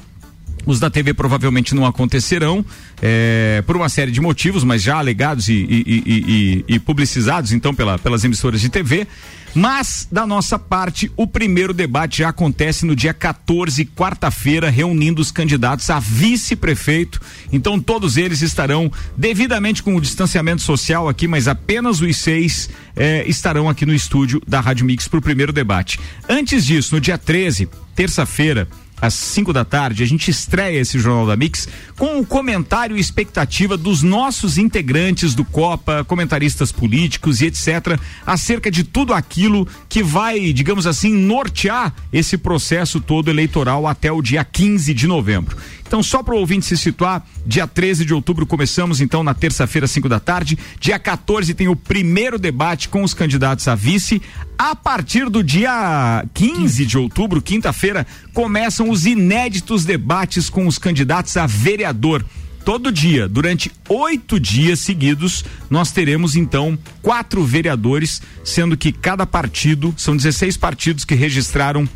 Os 0.66 0.80
da 0.80 0.90
TV 0.90 1.14
provavelmente 1.14 1.76
não 1.76 1.86
acontecerão 1.86 2.66
é, 3.02 3.64
por 3.66 3.76
uma 3.76 3.90
série 3.90 4.12
de 4.12 4.22
motivos, 4.22 4.64
mas 4.64 4.82
já 4.82 4.98
alegados 4.98 5.48
e, 5.48 5.54
e, 5.54 6.04
e, 6.06 6.66
e, 6.76 6.80
publicizados 6.80 7.52
então 7.52 7.74
pela, 7.74 7.98
pelas 8.00 8.24
emissoras 8.24 8.62
de 8.62 8.70
TV. 8.70 9.08
Mas, 9.56 10.06
da 10.12 10.28
nossa 10.28 10.60
parte, 10.60 11.10
o 11.16 11.26
primeiro 11.26 11.74
debate 11.74 12.18
já 12.18 12.28
acontece 12.28 12.86
no 12.86 12.94
dia 12.94 13.14
14, 13.14 13.86
quarta-feira, 13.86 14.70
reunindo 14.70 15.22
os 15.22 15.32
candidatos 15.32 15.90
a 15.90 15.98
vice-prefeito. 15.98 17.22
Então, 17.54 17.80
todos 17.80 18.18
eles 18.18 18.42
estarão 18.42 18.92
devidamente 19.16 19.82
com 19.82 19.96
o 19.96 20.02
distanciamento 20.02 20.62
social 20.62 21.08
aqui, 21.08 21.26
mas 21.26 21.48
apenas 21.48 22.02
os 22.02 22.18
seis 22.18 22.70
é, 22.98 23.24
estarão 23.30 23.70
aqui 23.70 23.86
no 23.86 23.94
estúdio 23.94 24.42
da 24.46 24.60
Rádio 24.60 24.86
Mix 24.86 25.08
para 25.08 25.20
o 25.20 25.22
primeiro 25.22 25.54
debate. 25.54 26.02
Antes 26.28 26.66
disso, 26.66 26.94
no 26.94 27.00
dia 27.00 27.18
13, 27.18 27.70
terça-feira, 27.96 28.68
às 29.00 29.14
5 29.14 29.52
da 29.52 29.66
tarde, 29.66 30.04
a 30.04 30.08
gente 30.08 30.32
estreia 30.32 30.80
esse 30.80 30.98
Jornal 30.98 31.28
da 31.28 31.36
Mix 31.36 31.68
com 31.98 32.20
o 32.20 32.26
comentário 32.26 32.98
e 32.98 33.00
expectativa 33.00 33.78
dos 33.78 34.02
nossos 34.02 34.58
integrantes 34.58 35.34
do 35.34 35.44
Copa, 35.44 36.04
comentaristas 36.06 36.72
políticos 36.72 37.42
e 37.42 37.48
etc., 37.48 38.00
acerca 38.26 38.72
de 38.72 38.84
tudo 38.84 39.14
aquilo 39.14 39.68
que 39.90 40.02
vai, 40.02 40.54
digamos 40.54 40.88
assim, 40.88 41.14
nortear 41.14 41.94
esse 42.12 42.38
processo 42.38 43.00
todo 43.00 43.30
eleitoral 43.30 43.88
até 43.88 44.12
o 44.12 44.22
dia 44.22 44.44
15 44.44 44.94
de 44.94 45.08
novembro. 45.08 45.58
Então, 45.96 46.04
só 46.04 46.22
para 46.22 46.36
o 46.36 46.40
ouvinte 46.40 46.66
se 46.66 46.76
situar, 46.76 47.26
dia 47.46 47.66
13 47.66 48.04
de 48.04 48.14
outubro 48.14 48.46
começamos 48.46 49.00
então 49.00 49.24
na 49.24 49.34
terça-feira, 49.34 49.88
5 49.88 50.10
da 50.10 50.20
tarde. 50.20 50.60
Dia 50.78 51.00
14 51.00 51.54
tem 51.54 51.70
o 51.70 51.76
primeiro 51.76 52.38
debate 52.38 52.90
com 52.90 53.02
os 53.02 53.14
candidatos 53.14 53.66
a 53.70 53.76
vice. 53.76 54.22
A 54.58 54.76
partir 54.76 55.30
do 55.30 55.42
dia 55.42 56.26
15 56.34 56.86
de 56.86 56.98
outubro, 56.98 57.42
quinta-feira, 57.42 58.06
começam 58.34 58.90
os 58.90 59.06
inéditos 59.06 59.86
debates 59.86 60.50
com 60.50 60.68
os 60.68 60.78
candidatos 60.78 61.38
a 61.38 61.48
vereador 61.48 62.26
todo 62.66 62.92
dia, 62.92 63.30
durante 63.30 63.72
oito 63.88 64.40
dias 64.40 64.80
seguidos, 64.80 65.46
nós 65.70 65.92
teremos 65.92 66.36
então 66.36 66.78
quatro 67.00 67.46
vereadores, 67.46 68.22
sendo 68.44 68.76
que 68.76 68.92
cada 68.92 69.26
partido, 69.26 69.94
são 69.96 70.18
16 70.18 70.58
partidos 70.58 71.06
que 71.06 71.14
registraram 71.14 71.88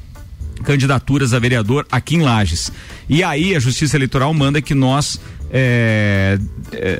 candidaturas 0.64 1.34
a 1.34 1.40
vereador 1.40 1.86
aqui 1.92 2.16
em 2.16 2.22
Lages. 2.22 2.72
E 3.08 3.24
aí 3.24 3.56
a 3.56 3.60
Justiça 3.60 3.98
Eleitoral 3.98 4.34
manda 4.34 4.62
que 4.62 4.74
nós 4.74 5.20
é, 5.52 6.38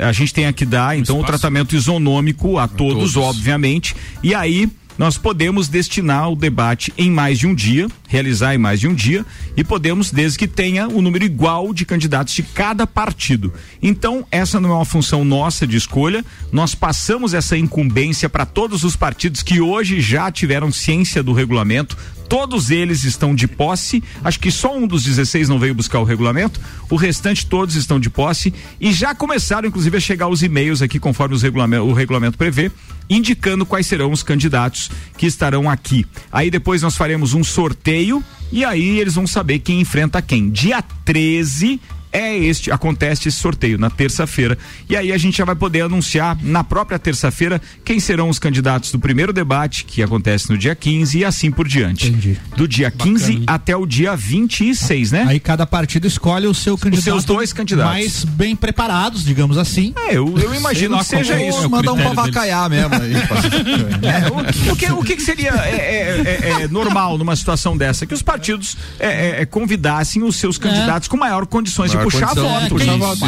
a 0.02 0.12
gente 0.12 0.34
tenha 0.34 0.52
que 0.52 0.66
dar 0.66 0.98
então 0.98 1.20
o 1.20 1.24
tratamento 1.24 1.76
isonômico 1.76 2.58
a, 2.58 2.64
a 2.64 2.68
todos, 2.68 3.14
todos, 3.14 3.18
obviamente. 3.18 3.96
E 4.24 4.34
aí 4.34 4.70
nós 5.00 5.18
podemos 5.18 5.70
destinar 5.70 6.30
o 6.30 6.36
debate 6.36 6.94
em 6.98 7.10
mais 7.10 7.40
de 7.40 7.48
um 7.48 7.56
dia, 7.56 7.88
realizar 8.10 8.54
em 8.54 8.58
mais 8.58 8.82
de 8.82 8.88
um 8.90 8.94
dia, 8.94 9.26
e 9.56 9.64
podemos, 9.64 10.12
desde 10.12 10.38
que 10.38 10.46
tenha 10.46 10.90
o 10.90 10.98
um 10.98 11.02
número 11.02 11.24
igual 11.24 11.74
de 11.74 11.86
candidatos 11.86 12.34
de 12.34 12.44
cada 12.44 12.86
partido. 12.86 13.54
Então, 13.82 14.28
essa 14.30 14.60
não 14.60 14.72
é 14.72 14.74
uma 14.74 14.84
função 14.84 15.24
nossa 15.24 15.66
de 15.66 15.78
escolha, 15.78 16.26
nós 16.52 16.76
passamos 16.76 17.34
essa 17.34 17.58
incumbência 17.58 18.28
para 18.28 18.46
todos 18.46 18.84
os 18.84 18.98
partidos 18.98 19.42
que 19.42 19.62
hoje 19.62 20.02
já 20.02 20.30
tiveram 20.30 20.70
ciência 20.70 21.24
do 21.24 21.32
regulamento, 21.32 21.98
todos 22.30 22.70
eles 22.70 23.04
estão 23.04 23.34
de 23.34 23.48
posse. 23.48 24.04
Acho 24.24 24.40
que 24.40 24.52
só 24.52 24.78
um 24.78 24.86
dos 24.86 25.04
16 25.04 25.50
não 25.50 25.60
veio 25.60 25.74
buscar 25.74 26.00
o 26.00 26.04
regulamento, 26.04 26.62
o 26.90 26.96
restante 26.96 27.46
todos 27.46 27.76
estão 27.76 28.00
de 28.00 28.10
posse 28.10 28.54
e 28.80 28.94
já 28.94 29.16
começaram, 29.16 29.68
inclusive, 29.68 29.98
a 29.98 30.00
chegar 30.00 30.28
os 30.28 30.44
e-mails 30.44 30.82
aqui, 30.82 31.00
conforme 31.00 31.36
regulamento, 31.42 31.84
o 31.84 31.94
regulamento 31.94 32.38
prevê, 32.38 32.72
indicando 33.10 33.66
quais 33.66 33.88
serão 33.88 34.12
os 34.12 34.22
candidatos 34.22 34.92
que 35.18 35.26
estarão 35.26 35.70
aqui. 35.70 36.06
Aí 36.32 36.52
depois 36.52 36.84
nós 36.84 36.96
faremos 36.96 37.34
um 37.34 37.44
sorteio 37.44 38.24
e 38.52 38.64
aí 38.64 39.00
eles 39.00 39.16
vão 39.16 39.26
saber 39.26 39.60
quem 39.60 39.82
enfrenta 39.82 40.22
quem. 40.22 40.50
Dia 40.50 40.82
13 40.82 41.80
é 42.12 42.38
este, 42.38 42.72
acontece 42.72 43.28
esse 43.28 43.38
sorteio 43.38 43.78
na 43.78 43.90
terça-feira. 43.90 44.58
E 44.90 44.96
aí 44.96 45.12
a 45.12 45.18
gente 45.18 45.38
já 45.38 45.46
vai 45.46 45.56
poder 45.56 45.82
anunciar 45.82 46.38
na 46.42 46.64
própria 46.64 46.98
terça-feira 46.98 47.62
quem 47.84 48.00
serão 48.00 48.30
os 48.30 48.40
candidatos 48.40 48.92
do 48.92 49.00
primeiro 49.00 49.32
debate, 49.32 49.86
que 49.86 50.02
acontece 50.02 50.50
no 50.50 50.58
dia 50.58 50.76
15 50.76 51.20
e 51.20 51.26
assim 51.26 51.52
por 51.52 51.68
diante. 51.68 52.08
Entendi. 52.08 52.38
Do 52.56 52.68
dia 52.68 52.90
Bacana, 52.90 53.20
15 53.20 53.32
hein? 53.32 53.44
até 53.46 53.76
o 53.76 53.86
dia 53.86 54.16
26, 54.16 55.12
né? 55.12 55.26
Aí 55.28 55.40
cada 55.40 55.66
partido 55.66 56.08
escolhe 56.08 56.48
o 56.48 56.54
seu 56.54 56.78
candidato. 56.78 57.00
Os 57.00 57.04
seus 57.04 57.26
dois 57.26 57.54
candidatos. 57.54 57.92
Mais 57.92 58.24
bem 58.24 58.56
preparados, 58.56 59.24
digamos 59.24 59.58
assim. 59.58 59.94
É, 59.96 60.18
eu, 60.18 60.38
eu 60.38 60.54
imagino 60.56 60.98
que 60.98 61.06
seja 61.06 61.42
isso. 61.42 61.66
É 61.66 61.68
Mandar 61.68 61.94
um 61.94 62.04
pavacaiar 62.04 62.70
mesmo 62.70 62.96
aí. 62.96 63.14
é, 64.04 64.70
o, 64.70 64.74
o, 64.74 64.76
que, 64.76 64.92
o 64.92 65.04
que 65.04 65.20
seria 65.22 65.52
é, 65.52 65.76
é, 65.76 66.52
é, 66.60 66.62
é, 66.64 66.68
normal 66.68 67.18
numa 67.18 67.36
situação 67.36 67.78
dessa? 67.78 68.06
Que 68.06 68.14
os 68.14 68.22
partidos 68.22 68.78
é, 69.00 69.46
convidassem 69.46 70.24
os 70.24 70.36
seus 70.36 70.58
candidatos 70.58 71.08
com 71.08 71.18
maior 71.18 71.46
condições 71.46 71.92
de 71.92 71.99
puxar 72.04 72.34
voto. 72.36 72.70
Puxar 72.70 72.98
voto. 72.98 73.20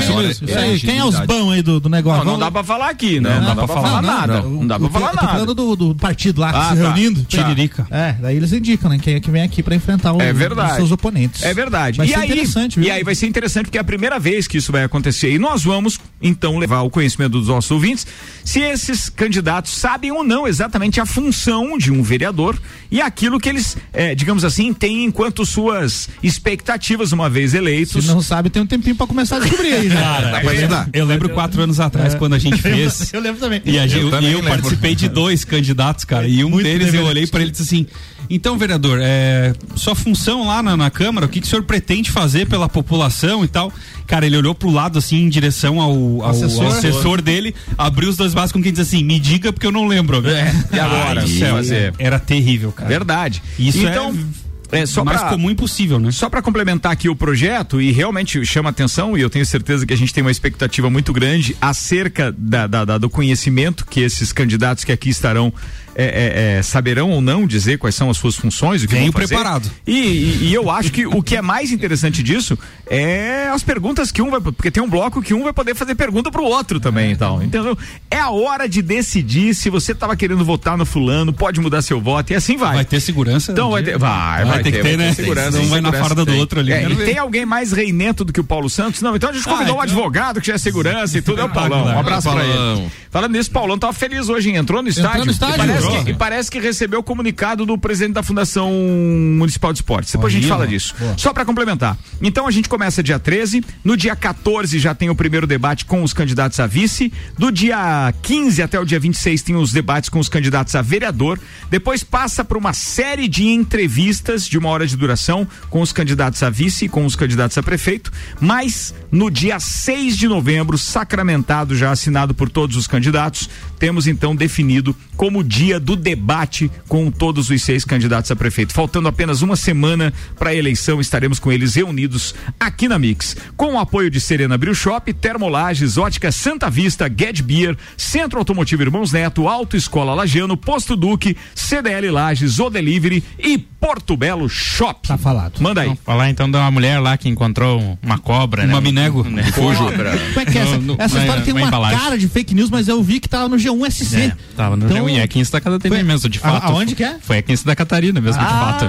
Quem 0.80 0.98
é 0.98 1.06
os 1.06 1.20
bons 1.22 1.52
aí 1.52 1.62
do, 1.62 1.80
do 1.80 1.90
negócio? 1.90 2.26
Não, 2.26 2.34
não 2.34 2.40
dá 2.40 2.52
pra 2.52 2.64
falar 2.64 2.90
aqui, 2.90 3.20
né? 3.20 3.40
Não, 3.40 3.56
dá 3.56 3.56
pra 3.56 3.68
falar 3.68 4.02
nada. 4.02 4.42
Não 4.42 4.68
dá 4.68 4.80
pra 4.80 4.90
falar 4.90 5.14
nada. 5.14 5.28
falando 5.28 5.54
do, 5.54 5.76
do 5.76 5.96
partido 5.96 6.42
lá, 6.42 6.50
ah, 6.50 6.76
se 6.76 6.82
tá. 6.82 6.94
reunindo. 6.94 7.24
Tiririca. 7.24 7.88
É, 7.90 8.16
daí 8.20 8.36
eles 8.36 8.52
indicam, 8.54 8.90
né? 8.90 9.00
Quem 9.00 9.16
é 9.16 9.20
que 9.20 9.32
vem 9.32 9.44
aqui 9.44 9.64
pra 9.64 9.76
enfrentar 9.76 10.14
é 10.20 10.32
os 10.32 10.76
seus 10.76 10.92
oponentes. 10.92 11.44
É 11.44 11.54
verdade. 11.54 11.98
Vai 11.98 12.08
ser 12.08 12.24
interessante, 12.26 12.80
viu? 12.80 12.88
E 12.88 12.92
aí 12.92 13.04
vai 13.04 13.16
ser 13.16 13.28
interessante 13.28 13.66
porque 13.66 13.78
é 13.78 13.82
a 13.82 13.86
primeira 13.86 14.20
vez 14.20 14.48
que 14.48 14.58
isso 14.58 14.72
vai 14.72 14.84
acontecer. 14.84 15.32
E 15.34 15.40
nós 15.40 15.64
vamos, 15.64 16.00
então, 16.22 16.58
levar 16.58 16.82
o 16.82 16.90
conhecimento 16.90 17.32
dos 17.32 17.48
nossos 17.48 17.72
ouvintes 17.72 18.06
se 18.44 18.60
esses 18.60 19.10
candidatos 19.10 19.74
sabem 19.74 20.12
ou 20.12 20.24
não 20.24 20.48
exatamente 20.48 21.00
a 21.00 21.06
função 21.06 21.78
de 21.78 21.92
um 21.92 22.02
vereador 22.02 22.60
e 22.90 23.02
aquilo 23.02 23.40
que 23.40 23.48
eles, 23.48 23.78
é, 23.94 24.14
digamos 24.14 24.44
assim, 24.44 24.74
têm 24.74 25.06
enquanto 25.06 25.46
suas 25.46 26.10
expectativas 26.22 27.12
uma 27.12 27.30
vez 27.30 27.54
eleitos. 27.54 28.06
Se 28.06 28.12
não 28.12 28.22
sabe, 28.22 28.50
tem 28.50 28.62
um 28.62 28.66
tempinho 28.66 28.96
para 28.96 29.08
começar 29.08 29.38
a 29.38 29.40
descobrir 29.40 29.74
aí, 29.74 29.90
né? 29.90 29.96
Cara, 29.96 30.44
eu, 30.44 31.02
eu, 31.02 31.06
lembro 31.06 31.30
quatro 31.30 31.62
anos 31.62 31.80
atrás, 31.80 32.14
é. 32.14 32.18
quando 32.18 32.34
a 32.34 32.40
gente 32.40 32.60
fez. 32.62 33.14
eu 33.14 33.22
lembro 33.22 33.40
também. 33.40 33.62
E, 33.66 33.80
a, 33.80 33.88
eu, 33.88 34.02
eu, 34.02 34.12
também 34.12 34.32
eu 34.32 34.44
participei 34.44 34.96
de 34.96 35.08
dois 35.08 35.46
candidatos, 35.46 36.04
cara. 36.06 36.28
E 36.28 36.44
um 36.44 36.50
Muito 36.50 36.64
deles 36.64 36.94
eu 36.94 37.06
olhei 37.06 37.28
para 37.28 37.42
ele 37.42 37.50
e 37.50 37.52
disse 37.52 37.64
assim: 37.64 37.88
então, 38.36 38.58
vereador, 38.58 39.00
é, 39.02 39.54
sua 39.76 39.94
função 39.94 40.48
lá 40.48 40.64
na, 40.64 40.78
na 40.78 40.90
Câmara, 40.90 41.26
o 41.26 41.30
que, 41.30 41.42
que 41.42 41.48
o 41.48 41.50
senhor 41.50 41.64
pretende 41.64 42.10
fazer 42.10 42.48
pela 42.48 42.70
população 42.70 43.44
e 43.44 43.48
tal? 43.48 43.72
Cara, 44.08 44.26
ele 44.26 44.38
olhou 44.38 44.56
pro 44.56 44.70
lado 44.70 44.98
assim, 44.98 45.18
em 45.18 45.30
direção 45.30 45.82
ao, 45.82 46.24
ao 46.24 46.30
assessor, 46.30 46.66
ao 46.66 46.72
assessor 46.72 47.22
dele, 47.22 47.54
abriu 47.78 48.10
os 48.10 48.18
dois 48.18 48.34
vasos 48.34 48.52
com 48.52 48.62
quem 48.62 48.72
diz 48.72 48.88
assim: 48.88 49.04
me 49.04 49.20
diga 49.20 49.52
porque 49.52 49.68
eu 49.68 49.72
não 49.72 49.86
lembro. 49.86 50.26
É, 50.28 50.54
e 50.72 50.80
agora? 50.80 51.22
Ai, 51.22 51.94
era 51.98 52.20
terrível, 52.20 52.72
cara. 52.72 52.90
Verdade. 52.90 53.42
Isso 53.60 53.86
então. 53.86 54.14
É 54.38 54.42
é, 54.72 54.86
só 54.86 55.04
mais 55.04 55.20
pra, 55.20 55.30
comum 55.30 55.52
impossível, 55.52 56.00
né? 56.00 56.12
Só 56.12 56.30
para 56.30 56.42
complementar 56.42 56.92
aqui 56.92 57.10
o 57.10 57.16
projeto, 57.16 57.82
e 57.82 57.92
realmente 57.92 58.44
chama 58.46 58.70
atenção, 58.70 59.18
e 59.18 59.22
eu 59.22 59.30
tenho 59.30 59.46
certeza 59.46 59.86
que 59.86 59.94
a 59.94 59.98
gente 59.98 60.14
tem 60.14 60.24
uma 60.24 60.32
expectativa 60.32 60.90
muito 60.90 61.12
grande 61.12 61.56
acerca 61.62 62.34
da, 62.38 62.68
da, 62.68 62.86
da 62.86 62.98
do 62.98 63.10
conhecimento 63.10 63.86
que 63.86 64.00
esses 64.00 64.32
candidatos 64.32 64.84
que 64.84 64.92
aqui 64.92 65.10
estarão 65.10 65.54
é, 65.96 66.04
é, 66.06 66.58
é, 66.58 66.62
saberão 66.62 67.10
ou 67.12 67.22
não 67.22 67.46
dizer 67.46 67.78
quais 67.78 67.96
são 67.96 68.10
as 68.10 68.18
suas 68.18 68.36
funções, 68.36 68.84
o 68.84 68.88
que 68.88 68.94
Venho 68.96 69.12
vão 69.12 69.22
fazer. 69.22 69.36
preparado. 69.36 69.72
E, 69.86 69.92
e- 69.94 70.40
e 70.50 70.54
eu 70.54 70.70
acho 70.70 70.92
que 70.92 71.06
o 71.06 71.22
que 71.22 71.36
é 71.36 71.42
mais 71.42 71.72
interessante 71.72 72.24
disso 72.24 72.58
é 72.88 73.50
as 73.54 73.64
perguntas 73.64 74.12
que 74.12 74.22
um 74.22 74.30
vai. 74.30 74.40
Porque 74.42 74.72
tem 74.72 74.82
um 74.82 74.90
bloco 74.90 75.22
que 75.22 75.34
um 75.34 75.44
vai 75.44 75.54
poder 75.54 75.76
fazer 75.76 75.96
pergunta 75.96 76.32
pro 76.32 76.44
outro 76.44 76.80
também, 76.80 77.12
então. 77.12 77.42
Entendeu? 77.42 77.78
É 78.10 78.18
a 78.20 78.30
hora 78.30 78.68
de 78.68 78.82
decidir 78.82 79.54
se 79.54 79.70
você 79.70 79.94
tava 79.94 80.16
querendo 80.16 80.44
votar 80.44 80.78
no 80.78 80.86
fulano, 80.86 81.32
pode 81.34 81.60
mudar 81.60 81.82
seu 81.82 82.00
voto 82.02 82.32
e 82.32 82.36
assim 82.36 82.58
vai. 82.58 82.76
Vai 82.76 82.86
ter 82.86 83.00
segurança? 83.00 83.52
Então 83.52 83.72
vai 83.72 83.84
ter, 83.84 83.98
vai, 83.98 84.46
vai, 84.46 84.64
ter 84.64 84.72
que 84.72 84.80
ter, 84.80 84.98
né? 84.98 85.14
segurança, 85.14 85.60
Um 85.60 85.68
vai 85.70 85.82
na 85.82 85.92
farda 85.92 86.26
do 86.26 86.32
tem. 86.32 86.40
outro 86.40 86.60
ali. 86.60 86.72
É, 86.74 86.84
e 86.90 86.94
ver. 86.94 87.06
tem 87.06 87.18
alguém 87.18 87.46
mais 87.46 87.72
reinento 87.72 88.24
do 88.26 88.32
que 88.34 88.40
o 88.40 88.44
Paulo 88.44 88.70
Santos? 88.70 89.02
Não, 89.02 89.16
então 89.16 89.30
a 89.30 89.34
gente 89.34 89.44
convidou 89.44 89.76
Ah, 89.76 89.82
um 89.82 89.84
então- 89.84 90.00
advogado 90.02 90.42
que 90.42 90.48
já 90.48 90.54
é 90.54 90.58
segurança 90.58 91.18
e 91.18 91.22
tudo, 91.22 91.42
é 91.42 91.44
o 91.46 91.50
Paulão. 91.50 91.86
Um 91.86 92.00
abraço 92.00 92.30
pra 92.30 92.40
Paulão. 92.42 92.78
ele. 92.80 92.92
Falando 93.10 93.32
nisso, 93.34 93.52
Paulão 93.52 93.78
tava 93.78 93.94
feliz 93.94 94.30
hoje, 94.30 94.50
hein? 94.50 94.56
entrou 94.56 94.82
no 94.82 94.88
estádio. 94.90 95.26
no 95.26 95.32
estádio, 95.32 95.66
parece 95.82 96.06
que, 96.06 96.12
e 96.12 96.14
parece 96.14 96.52
que 96.52 96.60
recebeu 96.60 97.00
o 97.00 97.04
comunicado 97.04 97.66
do 97.66 97.78
presidente 97.78 98.14
da 98.14 98.24
Fundação 98.24 98.72
Municipal 98.72 99.74
de 99.74 99.80
Esportes. 99.80 100.12
Depois 100.12 100.34
a 100.34 100.38
gente 100.38 100.48
fala 100.48 100.68
disso. 100.68 100.96
Só 101.18 101.34
pra 101.34 101.46
complementar. 101.46 101.98
Então 102.22 102.48
a 102.48 102.52
gente 102.52 102.70
começa 102.70 103.02
dia 103.04 103.20
13, 103.20 103.64
no 103.84 103.98
dia 103.98 104.16
14 104.16 104.78
já 104.80 104.94
tem 104.94 105.10
o 105.10 105.16
primeiro 105.16 105.48
debate 105.48 105.86
com 105.86 106.04
os 106.04 106.14
candidatos 106.14 106.60
a 106.60 106.68
vice, 106.68 107.12
do 107.38 107.52
dia 107.52 108.14
15 108.22 108.62
até 108.62 108.80
o 108.80 108.86
dia 108.86 109.00
26 109.00 109.42
tem 109.42 109.56
os 109.56 109.72
debates 109.72 110.10
com 110.10 110.20
os 110.20 110.30
candidatos 110.30 110.76
a 110.76 110.82
vereador, 110.82 111.40
depois 111.70 112.04
passa 112.04 112.44
por 112.44 112.58
uma 112.58 112.74
série 112.74 113.28
de 113.28 113.48
entrevistas 113.48 114.48
de 114.48 114.58
uma 114.58 114.70
hora 114.70 114.86
de 114.86 114.96
duração 114.96 115.48
com 115.70 115.82
os 115.82 115.92
candidatos 115.92 116.42
a 116.44 116.50
vice 116.50 116.86
e 116.86 116.90
com 116.90 117.06
os 117.06 117.16
candidatos 117.16 117.58
a 117.58 117.64
prefeito, 117.64 118.12
mas 118.40 118.94
no 119.12 119.30
dia 119.30 119.60
6 119.60 120.18
de 120.18 120.28
novembro, 120.28 120.78
sacramentado 120.78 121.76
já 121.76 121.92
assinado 121.92 122.34
por 122.34 122.50
todos 122.50 122.76
os 122.78 122.88
candidatos, 122.88 123.50
temos 123.78 124.08
então 124.08 124.36
definido 124.36 124.96
como 125.18 125.44
dia 125.44 125.80
do 125.80 125.96
debate 125.96 126.72
com 126.88 127.12
todos 127.12 127.50
os 127.50 127.62
seis 127.62 127.84
candidatos 127.84 128.32
a 128.32 128.36
prefeito. 128.36 128.74
Faltando 128.74 129.08
apenas 129.08 129.42
uma 129.42 129.56
semana 129.56 130.14
para 130.38 130.52
a 130.52 130.56
eleição, 130.56 131.02
estaremos 131.02 131.40
com 131.40 131.52
eles 131.52 131.76
reunidos 131.76 132.34
aqui 132.60 132.88
na 132.88 132.98
Mix. 132.98 133.36
Com 133.58 133.74
o 133.74 133.80
apoio 133.80 134.10
de 134.10 134.22
Serena 134.22 134.58
Brew 134.58 134.74
Shop, 134.74 135.12
Termolages, 135.14 135.98
Ótica 135.98 136.32
Santa 136.32 136.70
Vista, 136.70 137.08
Get 137.08 137.42
Beer, 137.42 137.78
Centro 137.98 138.40
Automotivo 138.40 138.82
Irmãos 138.82 139.12
Neto, 139.12 139.48
Autoescola 139.48 140.14
Lagiano, 140.14 140.56
Posto 140.56 140.96
Duque, 140.96 141.36
CDL 141.54 142.10
Lages, 142.10 142.60
O 142.60 142.70
Delivery 142.70 143.24
e 143.38 143.58
Porto 143.58 144.16
Belo 144.16 144.48
Shop. 144.48 145.08
Tá 145.08 145.18
falado. 145.18 145.60
Manda 145.60 145.82
aí. 145.82 145.88
Vamos 145.88 146.04
falar 146.04 146.30
então 146.30 146.50
de 146.50 146.56
uma 146.56 146.70
mulher 146.70 147.00
lá 147.00 147.18
que 147.18 147.28
encontrou 147.28 147.98
uma 148.02 148.20
cobra, 148.20 148.66
né? 148.66 148.74
Uma 148.74 148.82
minego. 149.02 149.22
Né? 149.32 149.50
Cobra. 149.52 150.18
Como 150.34 150.40
é 150.40 150.46
que 150.46 150.58
é 150.58 150.62
essa? 150.62 150.78
No- 150.78 150.82
no- 150.82 150.96
essa 151.00 151.16
na- 151.16 151.22
história 151.22 151.44
tem 151.44 151.54
na 151.54 151.60
uma 151.62 151.68
embalagem. 151.68 152.00
cara 152.00 152.18
de 152.18 152.28
fake 152.28 152.54
news, 152.54 152.70
mas 152.70 152.88
eu 152.88 153.02
vi 153.02 153.20
que 153.20 153.30
tava 153.30 153.48
no 153.48 153.56
G1SC. 153.58 154.18
É, 154.18 154.34
tava 154.58 154.76
no 154.76 154.86
Então- 154.86 154.98
G1 155.06 155.10
e 155.18 155.22
aqui 155.22 155.40
em 155.40 155.44
Santa 155.44 155.62
Catarina 155.62 155.96
Foi- 155.96 156.04
mesmo, 156.04 156.30
de 156.30 156.38
A- 156.40 156.42
fato. 156.42 156.66
aonde 156.68 156.96
que 156.96 157.04
é? 157.04 157.16
Foi 157.22 157.38
aqui 157.38 157.54
em 157.54 157.56
Santa 157.56 157.76
Catarina 157.76 158.20
mesmo, 158.20 158.40
de 158.40 158.46
Ah, 158.46 158.60
fato. 158.80 158.86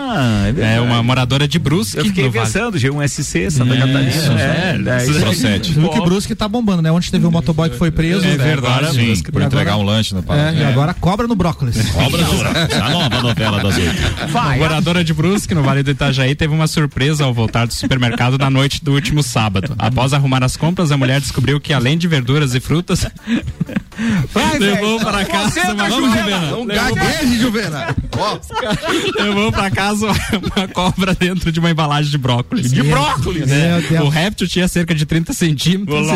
é. 0.61 0.75
É 0.76 0.81
uma 0.81 1.02
moradora 1.02 1.47
de 1.47 1.59
Brusque. 1.59 1.99
Eu 1.99 2.04
fiquei 2.07 2.25
no 2.25 2.31
Vale. 2.31 2.45
pensando, 2.47 2.78
G1SC, 2.78 3.50
Santa 3.50 3.75
Catarina. 3.76 4.00
É, 4.00 4.81
é, 5.00 5.02
isso 5.04 5.12
aí. 5.16 5.21
Procede. 5.23 5.73
Viu 5.75 5.88
que 5.88 5.99
o 5.99 6.04
Brusque 6.04 6.35
tá 6.35 6.49
bombando, 6.49 6.83
né? 6.83 6.90
Ontem 6.90 7.11
teve 7.11 7.26
um 7.26 7.31
motoboy 7.31 7.71
que 7.71 7.76
foi 7.76 7.90
preso. 7.90 8.25
É 8.26 8.31
né? 8.31 8.37
verdade. 8.37 8.92
Sim, 8.95 9.07
Brusque. 9.07 9.33
por 9.33 9.42
entregar 9.42 9.76
um 9.76 9.83
lanche 9.83 10.14
na 10.14 10.21
É, 10.21 10.23
parada. 10.23 10.57
e 10.57 10.64
agora 10.64 10.95
cobra 10.95 11.26
no 11.28 11.35
brócolis. 11.37 11.76
A 12.83 12.90
nova 12.90 13.21
novela 13.23 13.62
das 13.62 13.76
oito. 13.76 14.28
Vai, 14.31 14.59
moradora 14.59 15.04
de 15.04 15.12
Brusque, 15.14 15.54
no 15.54 15.62
Vale 15.62 15.83
do 15.83 15.90
Itajaí, 15.90 16.35
teve 16.35 16.52
uma 16.54 16.66
surpresa 16.66 17.25
ao 17.25 17.33
voltar 17.35 17.66
do 17.66 17.75
supermercado 17.75 18.38
na 18.38 18.50
noite 18.50 18.83
do 18.83 18.92
último 18.92 19.23
sábado. 19.23 19.75
Após 19.78 20.01
arrumar 20.12 20.42
as 20.42 20.56
compras, 20.56 20.90
a 20.90 20.97
mulher 20.97 21.21
descobriu 21.21 21.61
que 21.61 21.73
além 21.73 21.97
de 21.97 22.09
verduras 22.09 22.54
e 22.54 22.61
frutas, 22.61 23.06
vai, 24.32 24.59
levou 24.59 24.99
velho. 24.99 25.11
para 25.11 25.25
casa 25.25 25.61
Juliana. 25.90 26.50
Não 26.50 26.66
gagueje, 26.66 27.38
Juvena. 27.38 27.94
levou 29.18 29.52
para 29.52 29.71
casa 29.71 30.06
uma 30.06 30.68
cobra 30.68 31.14
dentro 31.14 31.52
de 31.52 31.61
uma 31.61 31.71
embalagem 31.71 32.11
de 32.11 32.18
brócolis. 32.18 32.73
De 32.73 32.82
brócolis. 32.82 33.47
Meu 33.49 34.04
O 34.04 34.09
réptil 34.09 34.49
tinha 34.49 34.66
cerca 34.66 34.94
de 34.94 35.06
30 35.06 35.32
centímetros. 35.32 36.06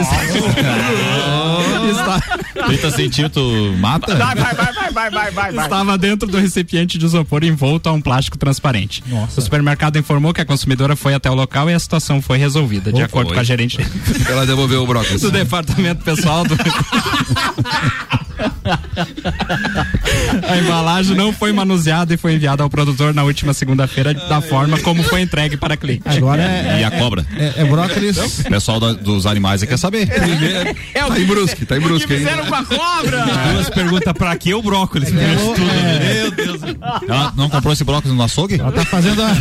Está- 1.90 2.20
30 2.66 2.90
centímetros 2.90 3.78
mata? 3.78 4.14
Vai, 4.16 4.34
vai, 4.34 4.54
vai, 4.54 4.72
vai, 4.72 4.90
vai, 4.92 5.10
vai, 5.10 5.30
vai, 5.30 5.52
vai. 5.52 5.64
Estava 5.64 5.98
dentro 5.98 6.28
do 6.28 6.38
recipiente 6.38 6.98
de 6.98 7.04
isopor 7.04 7.44
envolto 7.44 7.88
a 7.88 7.92
um 7.92 8.00
plástico 8.00 8.36
transparente. 8.38 9.02
Nossa. 9.06 9.40
O 9.40 9.42
supermercado 9.42 9.98
informou 9.98 10.32
que 10.32 10.40
a 10.40 10.44
consumidora 10.44 10.96
foi 10.96 11.14
até 11.14 11.30
o 11.30 11.34
local 11.34 11.68
e 11.70 11.74
a 11.74 11.78
situação 11.78 12.20
foi 12.22 12.38
resolvida, 12.38 12.92
de 12.92 13.02
acordo 13.02 13.32
com 13.34 13.40
a 13.40 13.44
gerente 13.44 13.75
Ela 14.28 14.46
devolveu 14.46 14.82
o 14.82 14.86
brócolis. 14.86 15.20
do 15.20 15.30
departamento 15.30 16.04
pessoal 16.04 16.44
do. 16.44 16.56
a 20.48 20.56
embalagem 20.58 21.16
não 21.16 21.32
foi 21.32 21.52
manuseada 21.52 22.14
e 22.14 22.16
foi 22.16 22.34
enviada 22.34 22.62
ao 22.62 22.70
produtor 22.70 23.12
na 23.14 23.22
última 23.24 23.52
segunda-feira 23.52 24.14
da 24.14 24.40
forma 24.40 24.78
como 24.80 25.02
foi 25.02 25.20
entregue 25.22 25.56
para 25.56 25.76
cliente. 25.76 26.02
Agora 26.06 26.42
é, 26.42 26.80
E 26.80 26.84
a 26.84 26.90
cobra? 26.90 27.26
é, 27.36 27.62
é 27.62 27.64
brócolis. 27.64 28.16
O 28.16 28.44
pessoal 28.44 28.80
da- 28.80 28.92
dos 28.92 29.26
animais 29.26 29.62
aí 29.62 29.68
quer 29.68 29.76
saber. 29.78 30.08
É 30.94 31.04
o 31.04 31.08
Tá 31.08 31.14
que 31.14 31.22
em 31.22 31.26
Brusque, 31.26 31.66
tá 31.66 31.76
em 31.76 31.80
que 31.80 31.86
Brusque 31.86 32.12
ainda. 32.12 32.28
fizeram 32.30 32.46
com 32.46 32.54
a 32.54 32.64
cobra. 32.64 33.24
Duas 33.52 33.70
perguntas 33.70 34.12
pra 34.12 34.36
que 34.36 34.54
o 34.54 34.62
brócolis? 34.62 35.10
Meu 35.12 36.30
Deus. 36.30 36.60
Ela 37.08 37.32
não 37.36 37.48
comprou 37.48 37.72
esse 37.72 37.84
brócolis 37.84 38.16
no 38.16 38.22
açougue? 38.22 38.58
Ela 38.60 38.72
tá 38.72 38.84
fazendo 38.84 39.22
a. 39.22 39.36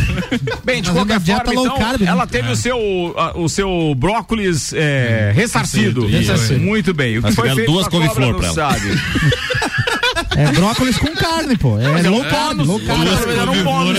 Bem, 0.64 0.82
de 0.82 0.90
qualquer 0.90 1.20
forma, 1.20 1.52
low 1.52 1.66
então, 1.66 1.78
carb, 1.78 2.00
né? 2.00 2.06
ela 2.08 2.26
teve 2.26 2.50
o 2.50 2.56
seu 2.56 3.14
a- 3.16 3.38
o 3.38 3.48
seu 3.48 3.94
brócolis 3.96 4.72
é, 4.74 5.32
ressarcido. 5.34 6.06
Ressarcido. 6.06 6.60
Muito 6.60 6.92
bem. 6.92 7.18
O 7.18 7.20
que 7.20 7.26
Mas 7.28 7.34
foi 7.34 7.54
feito 7.54 7.70
duas 7.70 7.88
couve-flor 7.88 8.34
pra 8.34 8.52
sabe. 8.52 8.86
É 10.36 10.52
brócolis 10.52 10.98
com 10.98 11.14
carne, 11.14 11.56
pô. 11.56 11.78
É 11.78 12.08
low 12.08 12.22
carb, 12.24 12.60
low 12.60 12.78
carb. 12.80 13.08
Era 13.28 13.50
um 13.50 13.64
bônus. 13.64 13.98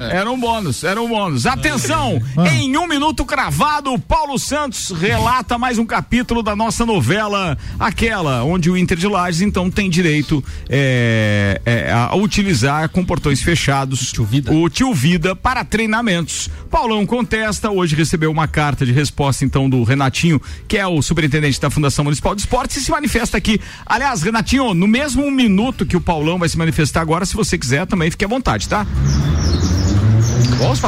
Era 0.00 0.30
um 0.30 0.40
bônus, 0.40 0.84
era 0.84 1.02
um 1.02 1.08
bônus. 1.08 1.46
Atenção, 1.46 2.20
em 2.50 2.74
um 2.76 2.86
minuto 2.86 3.24
cravado, 3.26 3.98
Paulo 3.98 4.38
Santos 4.38 4.90
relata 4.90 5.58
mais 5.58 5.78
um 5.78 5.84
capítulo 5.84 6.42
da 6.42 6.56
nossa 6.56 6.86
novela, 6.86 7.58
aquela 7.78 8.42
onde 8.44 8.70
o 8.70 8.76
Inter 8.78 8.96
de 8.96 9.06
Lages 9.06 9.42
então 9.42 9.70
tem 9.70 9.90
direito 9.90 10.42
é, 10.70 11.60
é, 11.66 11.92
a 11.92 12.14
utilizar 12.14 12.88
com 12.88 13.04
portões 13.04 13.42
fechados 13.42 14.12
o 14.48 14.68
Tio 14.70 14.94
Vida 14.94 15.36
para 15.36 15.64
treinamentos. 15.64 16.48
Paulão 16.70 17.04
contesta, 17.04 17.70
hoje 17.70 17.94
recebeu 17.94 18.30
uma 18.30 18.48
carta 18.48 18.86
de 18.86 18.92
resposta 18.92 19.44
então 19.44 19.68
do 19.68 19.82
Renatinho, 19.84 20.40
que 20.66 20.78
é 20.78 20.86
o 20.86 21.02
superintendente 21.02 21.60
da 21.60 21.68
Fundação 21.68 22.04
Municipal 22.04 22.34
de 22.34 22.40
Esportes, 22.40 22.78
e 22.78 22.80
se 22.80 22.90
manifesta 22.90 23.36
aqui. 23.36 23.60
Aliás, 23.84 24.22
Renatinho, 24.22 24.72
no 24.72 24.88
mesmo 24.88 25.30
minuto 25.42 25.84
que 25.84 25.96
o 25.96 26.00
Paulão 26.00 26.38
vai 26.38 26.48
se 26.48 26.56
manifestar 26.56 27.00
agora, 27.00 27.26
se 27.26 27.34
você 27.34 27.58
quiser 27.58 27.86
também 27.86 28.10
fique 28.10 28.24
à 28.24 28.28
vontade, 28.28 28.68
tá? 28.68 28.86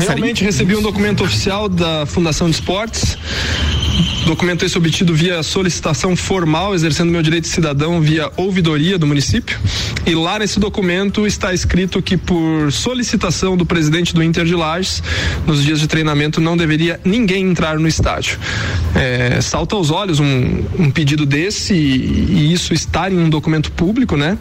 Realmente 0.07 0.45
recebi 0.45 0.77
um 0.77 0.83
documento 0.83 1.25
oficial 1.25 1.69
da 1.69 2.07
Fundação 2.07 2.49
de 2.49 2.55
Esportes. 2.55 3.19
Documento 4.27 4.65
esse 4.65 4.77
obtido 4.77 5.15
via 5.15 5.43
solicitação 5.43 6.17
formal, 6.17 6.75
exercendo 6.75 7.13
meu 7.13 7.23
direito 7.23 7.45
de 7.45 7.51
cidadão 7.51 8.01
via 8.01 8.31
ouvidoria 8.37 8.99
do 8.99 9.07
município. 9.07 9.59
E 10.07 10.15
lá 10.15 10.39
nesse 10.39 10.59
documento 10.59 11.27
está 11.27 11.53
escrito 11.53 12.03
que, 12.03 12.17
por 12.17 12.73
solicitação 12.73 13.57
do 13.57 13.65
presidente 13.65 14.15
do 14.15 14.23
Inter 14.23 14.45
de 14.45 14.55
Lages, 14.55 15.03
nos 15.47 15.63
dias 15.63 15.79
de 15.79 15.87
treinamento 15.87 16.41
não 16.41 16.57
deveria 16.57 17.01
ninguém 17.05 17.45
entrar 17.45 17.79
no 17.79 17.87
estádio. 17.87 18.39
É, 18.95 19.41
salta 19.41 19.77
aos 19.77 19.91
olhos 19.91 20.21
um, 20.21 20.65
um 20.79 20.91
pedido 20.91 21.25
desse 21.27 21.75
e, 21.75 22.27
e 22.31 22.53
isso 22.53 22.75
estar 22.75 23.13
em 23.13 23.19
um 23.19 23.29
documento 23.29 23.71
público, 23.73 24.17
né? 24.17 24.39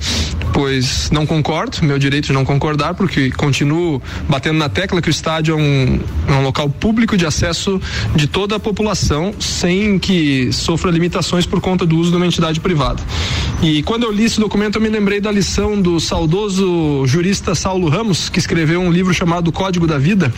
Pois 0.53 1.09
não 1.11 1.25
concordo, 1.25 1.77
meu 1.81 1.97
direito 1.97 2.27
de 2.27 2.33
não 2.33 2.45
concordar, 2.45 2.93
porque 2.93 3.31
continuo 3.31 4.01
batendo 4.29 4.57
na 4.57 4.69
tecla 4.69 5.01
que 5.01 5.09
o 5.09 5.11
estádio 5.11 5.53
é 5.53 5.57
um, 5.57 5.99
é 6.27 6.31
um 6.33 6.43
local 6.43 6.69
público 6.69 7.17
de 7.17 7.25
acesso 7.25 7.81
de 8.15 8.27
toda 8.27 8.55
a 8.55 8.59
população, 8.59 9.33
sem 9.43 9.99
que 9.99 10.51
sofra 10.51 10.89
limitações 10.89 11.45
por 11.45 11.61
conta 11.61 11.85
do 11.85 11.97
uso 11.97 12.11
de 12.11 12.17
uma 12.17 12.25
entidade 12.25 12.59
privada. 12.59 13.01
E 13.61 13.81
quando 13.83 14.03
eu 14.03 14.11
li 14.11 14.25
esse 14.25 14.39
documento, 14.39 14.77
eu 14.77 14.81
me 14.81 14.89
lembrei 14.89 15.21
da 15.21 15.31
lição 15.31 15.81
do 15.81 15.99
saudoso 15.99 17.05
jurista 17.05 17.55
Saulo 17.55 17.87
Ramos, 17.87 18.29
que 18.29 18.39
escreveu 18.39 18.81
um 18.81 18.91
livro 18.91 19.13
chamado 19.13 19.51
Código 19.51 19.87
da 19.87 19.97
Vida. 19.97 20.33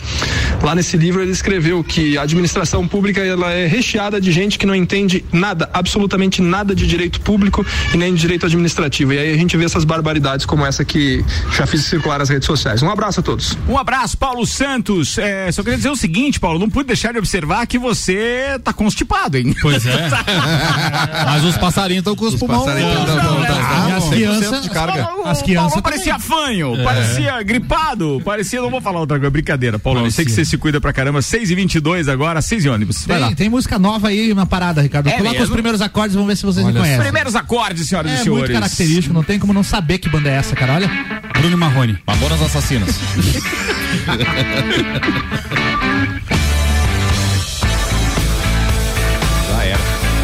Lá 0.62 0.74
nesse 0.74 0.96
livro 0.96 1.20
ele 1.20 1.32
escreveu 1.32 1.82
que 1.82 2.16
a 2.16 2.22
administração 2.22 2.86
pública 2.86 3.20
ela 3.20 3.52
é 3.52 3.66
recheada 3.66 4.20
de 4.20 4.30
gente 4.30 4.58
que 4.58 4.66
não 4.66 4.74
entende 4.74 5.24
nada, 5.32 5.68
absolutamente 5.72 6.40
nada 6.40 6.74
de 6.74 6.86
direito 6.86 7.20
público 7.20 7.66
e 7.92 7.96
nem 7.96 8.14
de 8.14 8.20
direito 8.20 8.46
administrativo. 8.46 9.12
E 9.12 9.18
aí 9.18 9.34
a 9.34 9.36
gente 9.36 9.56
vê 9.56 9.64
essas 9.64 9.84
barbaridades 9.84 10.46
como 10.46 10.64
essa 10.64 10.84
que 10.84 11.24
já 11.52 11.66
fiz 11.66 11.84
circular 11.84 12.18
nas 12.18 12.28
redes 12.28 12.46
sociais. 12.46 12.82
Um 12.82 12.90
abraço 12.90 13.20
a 13.20 13.22
todos. 13.22 13.56
Um 13.68 13.76
abraço, 13.76 14.16
Paulo 14.16 14.46
Santos. 14.46 15.18
É, 15.18 15.50
só 15.50 15.62
queria 15.62 15.76
dizer 15.76 15.90
o 15.90 15.96
seguinte, 15.96 16.38
Paulo, 16.38 16.58
não 16.58 16.70
pude 16.70 16.86
deixar 16.86 17.12
de 17.12 17.18
observar 17.18 17.66
que 17.66 17.78
você 17.78 18.58
tá 18.62 18.72
constipado, 18.86 19.36
hein? 19.36 19.54
Pois 19.60 19.84
é. 19.84 20.08
Mas 21.26 21.44
os 21.44 21.56
passarinhos 21.56 22.00
estão 22.02 22.14
com 22.14 22.26
os, 22.26 22.40
não, 22.40 22.66
E 22.68 23.92
as 23.92 24.04
100% 24.04 24.10
crianças. 24.10 24.62
de 24.62 24.70
carga. 24.70 25.08
As 25.24 25.42
crianças. 25.42 25.80
Parecia 25.80 26.18
fanho, 26.18 26.82
parecia 26.84 27.42
gripado, 27.42 28.20
parecia, 28.24 28.60
não 28.60 28.70
vou 28.70 28.80
falar 28.80 29.00
outra 29.00 29.18
coisa, 29.18 29.30
brincadeira, 29.30 29.78
Paulo, 29.78 30.04
eu 30.06 30.10
sei 30.10 30.24
que 30.24 30.30
você 30.30 30.44
se 30.44 30.56
cuida 30.56 30.80
pra 30.80 30.92
caramba, 30.92 31.20
6 31.20 31.50
e 31.50 31.54
22 31.54 32.08
agora, 32.08 32.40
6 32.40 32.64
e 32.64 32.68
ônibus, 32.68 33.04
vai 33.06 33.18
lá. 33.18 33.34
Tem, 33.34 33.48
música 33.48 33.78
nova 33.78 34.08
aí 34.08 34.32
na 34.34 34.46
parada, 34.46 34.82
Ricardo. 34.82 35.08
É 35.08 35.12
Coloca 35.12 35.30
mesmo? 35.32 35.44
os 35.44 35.50
primeiros 35.50 35.80
acordes, 35.80 36.14
vamos 36.14 36.28
ver 36.28 36.36
se 36.36 36.44
vocês 36.46 36.66
reconhecem. 36.66 37.00
Primeiros 37.00 37.34
acordes, 37.34 37.88
senhoras 37.88 38.12
e 38.12 38.14
É 38.14 38.18
senhores. 38.18 38.48
muito 38.48 38.60
característico, 38.60 39.14
não 39.14 39.22
tem 39.22 39.38
como 39.38 39.52
não 39.52 39.62
saber 39.62 39.98
que 39.98 40.08
banda 40.08 40.30
é 40.30 40.34
essa, 40.34 40.54
cara. 40.54 40.74
Olha. 40.74 40.90
Bruno 41.38 41.54
e 41.54 41.56
Marrone. 41.56 41.98
Mamonas 42.06 42.42
Assassinas. 42.42 42.96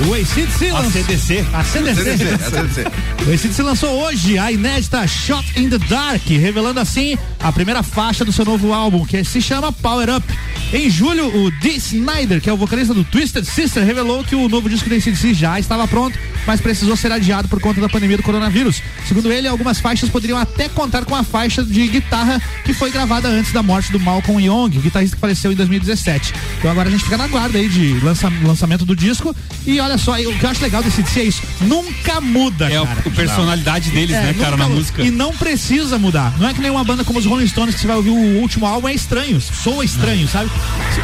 O 0.08 0.14
ACDC 0.14 0.70
A 0.70 0.72
lançou. 0.80 0.90
CDC. 0.90 1.46
A 1.52 1.64
CDC. 1.64 2.84
O 3.26 3.32
ACDC 3.32 3.62
lançou 3.62 3.90
hoje 4.02 4.36
a 4.38 4.50
inédita 4.50 5.06
Shot 5.06 5.44
in 5.56 5.68
the 5.68 5.78
Dark, 5.78 6.26
revelando 6.26 6.80
assim 6.80 7.16
a 7.40 7.52
primeira 7.52 7.82
faixa 7.82 8.24
do 8.24 8.32
seu 8.32 8.44
novo 8.44 8.72
álbum, 8.72 9.04
que 9.04 9.22
se 9.24 9.40
chama 9.40 9.70
Power 9.72 10.08
Up. 10.16 10.26
Em 10.72 10.88
julho, 10.90 11.26
o 11.44 11.50
Dee 11.60 11.76
Snyder, 11.76 12.40
que 12.40 12.48
é 12.48 12.52
o 12.52 12.56
vocalista 12.56 12.94
do 12.94 13.04
Twisted 13.04 13.44
Sister, 13.44 13.84
revelou 13.84 14.24
que 14.24 14.34
o 14.34 14.48
novo 14.48 14.68
disco 14.68 14.88
do 14.88 14.94
ACDC 14.94 15.34
já 15.34 15.58
estava 15.60 15.86
pronto, 15.86 16.18
mas 16.46 16.60
precisou 16.60 16.96
ser 16.96 17.12
adiado 17.12 17.46
por 17.46 17.60
conta 17.60 17.80
da 17.80 17.88
pandemia 17.88 18.16
do 18.16 18.22
coronavírus. 18.22 18.82
Segundo 19.06 19.30
ele, 19.30 19.46
algumas 19.46 19.78
faixas 19.80 20.08
poderiam 20.08 20.38
até 20.38 20.68
contar 20.68 21.04
com 21.04 21.14
a 21.14 21.22
faixa 21.22 21.62
de 21.62 21.86
guitarra 21.88 22.40
que 22.64 22.72
foi 22.72 22.90
gravada 22.90 23.28
antes 23.28 23.52
da 23.52 23.62
morte 23.62 23.92
do 23.92 24.00
Malcolm 24.00 24.42
Young, 24.44 24.70
guitarrista 24.80 25.14
que 25.16 25.20
faleceu 25.20 25.52
em 25.52 25.54
2017. 25.56 26.32
Então 26.58 26.70
agora 26.70 26.88
a 26.88 26.92
gente 26.92 27.04
fica 27.04 27.18
na 27.18 27.28
guarda 27.28 27.58
aí 27.58 27.68
de 27.68 28.00
lança- 28.00 28.32
lançamento 28.42 28.84
do 28.84 28.96
disco. 28.96 29.34
E 29.66 29.78
olha 29.78 29.91
só, 29.98 30.12
o 30.12 30.38
que 30.38 30.44
eu 30.44 30.50
acho 30.50 30.62
legal 30.62 30.82
desse 30.82 31.02
DC 31.02 31.20
é 31.20 31.24
isso. 31.24 31.42
Nunca 31.60 32.20
muda, 32.20 32.70
É 32.70 32.80
o, 32.80 32.86
cara. 32.86 33.02
o 33.06 33.10
personalidade 33.10 33.90
deles, 33.90 34.14
É, 34.14 34.20
né, 34.22 34.34
cara, 34.38 34.56
na 34.56 34.64
muda. 34.64 34.76
música. 34.78 35.02
E 35.02 35.10
não 35.10 35.32
precisa 35.32 35.98
mudar. 35.98 36.32
Não 36.38 36.48
é 36.48 36.54
que 36.54 36.60
nem 36.60 36.70
uma 36.70 36.84
banda 36.84 37.04
como 37.04 37.18
os 37.18 37.26
Rolling 37.26 37.46
Stones 37.48 37.74
que 37.74 37.80
você 37.80 37.86
vai 37.86 37.96
ouvir 37.96 38.10
o 38.10 38.40
último 38.40 38.66
álbum 38.66 38.88
é 38.88 38.94
estranho, 38.94 39.40
soa 39.40 39.84
estranho, 39.84 40.26
sabe? 40.28 40.50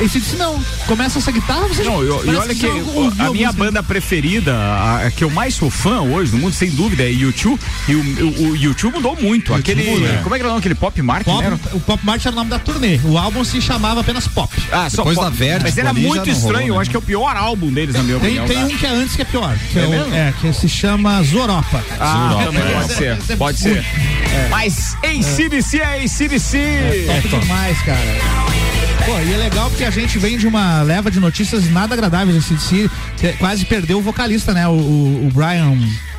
Esse 0.01 0.21
disse 0.21 0.37
não. 0.37 0.63
Começa 0.87 1.19
essa 1.19 1.31
guitarra, 1.33 1.67
você 1.69 1.83
Não, 1.85 2.03
eu- 2.03 2.25
e 2.25 2.35
olha 2.37 2.55
que 2.55 2.67
o- 2.67 2.95
ouviu 3.05 3.25
a 3.27 3.31
minha 3.33 3.53
banda 3.53 3.83
preferida, 3.83 4.55
a, 4.55 5.07
a 5.07 5.11
que 5.11 5.25
eu 5.25 5.31
mais 5.31 5.55
sou 5.55 5.71
fã 5.71 6.01
hoje 6.01 6.33
no 6.33 6.39
mundo, 6.39 6.53
sem 6.55 6.71
dúvida, 6.71 7.03
é 7.03 7.11
YouTube. 7.11 7.59
E 7.89 7.95
o, 7.95 8.01
o, 8.01 8.49
o 8.51 8.57
YouTube 8.57 8.95
mudou 8.95 9.17
muito. 9.21 9.53
aquele. 9.55 9.83
muda. 9.91 10.21
Como 10.23 10.35
é 10.35 10.39
que 10.39 10.43
era 10.43 10.49
o 10.49 10.51
nome? 10.51 10.59
Aquele 10.61 10.75
Pop 10.75 11.01
Mart, 11.03 11.25
Pop, 11.25 11.43
né? 11.43 11.59
o 11.73 11.81
Pop 11.81 12.05
Mart 12.05 12.25
era 12.25 12.33
o 12.33 12.37
nome 12.37 12.51
da 12.51 12.59
turnê. 12.59 12.99
O 13.05 13.17
álbum 13.17 13.45
se 13.45 13.61
chamava 13.61 14.01
apenas 14.01 14.27
Pop. 14.29 14.53
Ah, 14.73 14.89
só 14.91 14.99
Depois 14.99 15.17
Pop. 15.17 15.25
da 15.31 15.37
Vertigo 15.37 15.63
Mas 15.65 15.79
era 15.79 15.93
muito 15.93 16.17
não 16.17 16.33
estranho. 16.33 16.43
rolou, 16.43 16.61
né? 16.61 16.69
Eu 16.71 16.81
acho 16.81 16.91
que 16.91 16.97
é 16.97 16.99
o 16.99 17.03
pior 17.03 17.37
álbum 17.37 17.73
deles, 17.73 17.95
na 17.95 18.03
minha 18.03 18.19
Tem, 18.19 18.39
opinião. 18.41 18.47
tem 18.47 18.68
tá? 18.68 18.68
Um 18.69 18.77
que 18.77 18.87
é 18.87 18.91
antes 18.91 19.17
que 19.17 19.23
é 19.23 19.25
pior. 19.25 19.57
Que 19.73 19.79
É 19.79 19.83
é, 19.83 19.87
o- 19.87 20.15
é, 20.15 20.35
que 20.41 20.53
se 20.53 20.69
chama 20.69 21.23
Zoropa. 21.23 21.83
Ah, 21.99 22.29
Zoropa. 22.31 22.45
também 22.45 22.63
pode 22.75 22.93
Esse 22.93 23.05
é- 23.07 23.17
ser. 23.17 23.33
é 23.33 23.37
Pode 23.37 23.65
muito- 23.69 23.83
ser. 23.83 24.49
Mas 24.51 24.97
ACDC 25.03 25.79
é 25.81 26.05
ACDC. 26.05 26.59
Top 27.07 27.41
demais, 27.41 27.79
cara. 27.83 27.99
Pô, 29.05 29.19
e 29.21 29.33
é 29.33 29.37
legal 29.39 29.71
porque 29.71 29.85
a 29.85 29.91
gente 29.91 30.19
vem 30.19 30.37
de 30.37 30.47
uma 30.47 30.83
leva 30.83 31.11
de 31.11 31.19
notícias 31.19 31.71
nada 31.71 31.95
agradáveis 31.95 32.37
assim, 32.37 32.55
de 32.57 32.63
si. 32.63 32.91
que 33.17 33.33
Quase 33.35 33.65
perdeu 33.65 33.99
o 33.99 34.03
vocalista, 34.03 34.53
né? 34.53 34.69
O, 34.69 34.73
o, 34.73 35.27
o 35.27 35.31
Brian. 35.33 35.77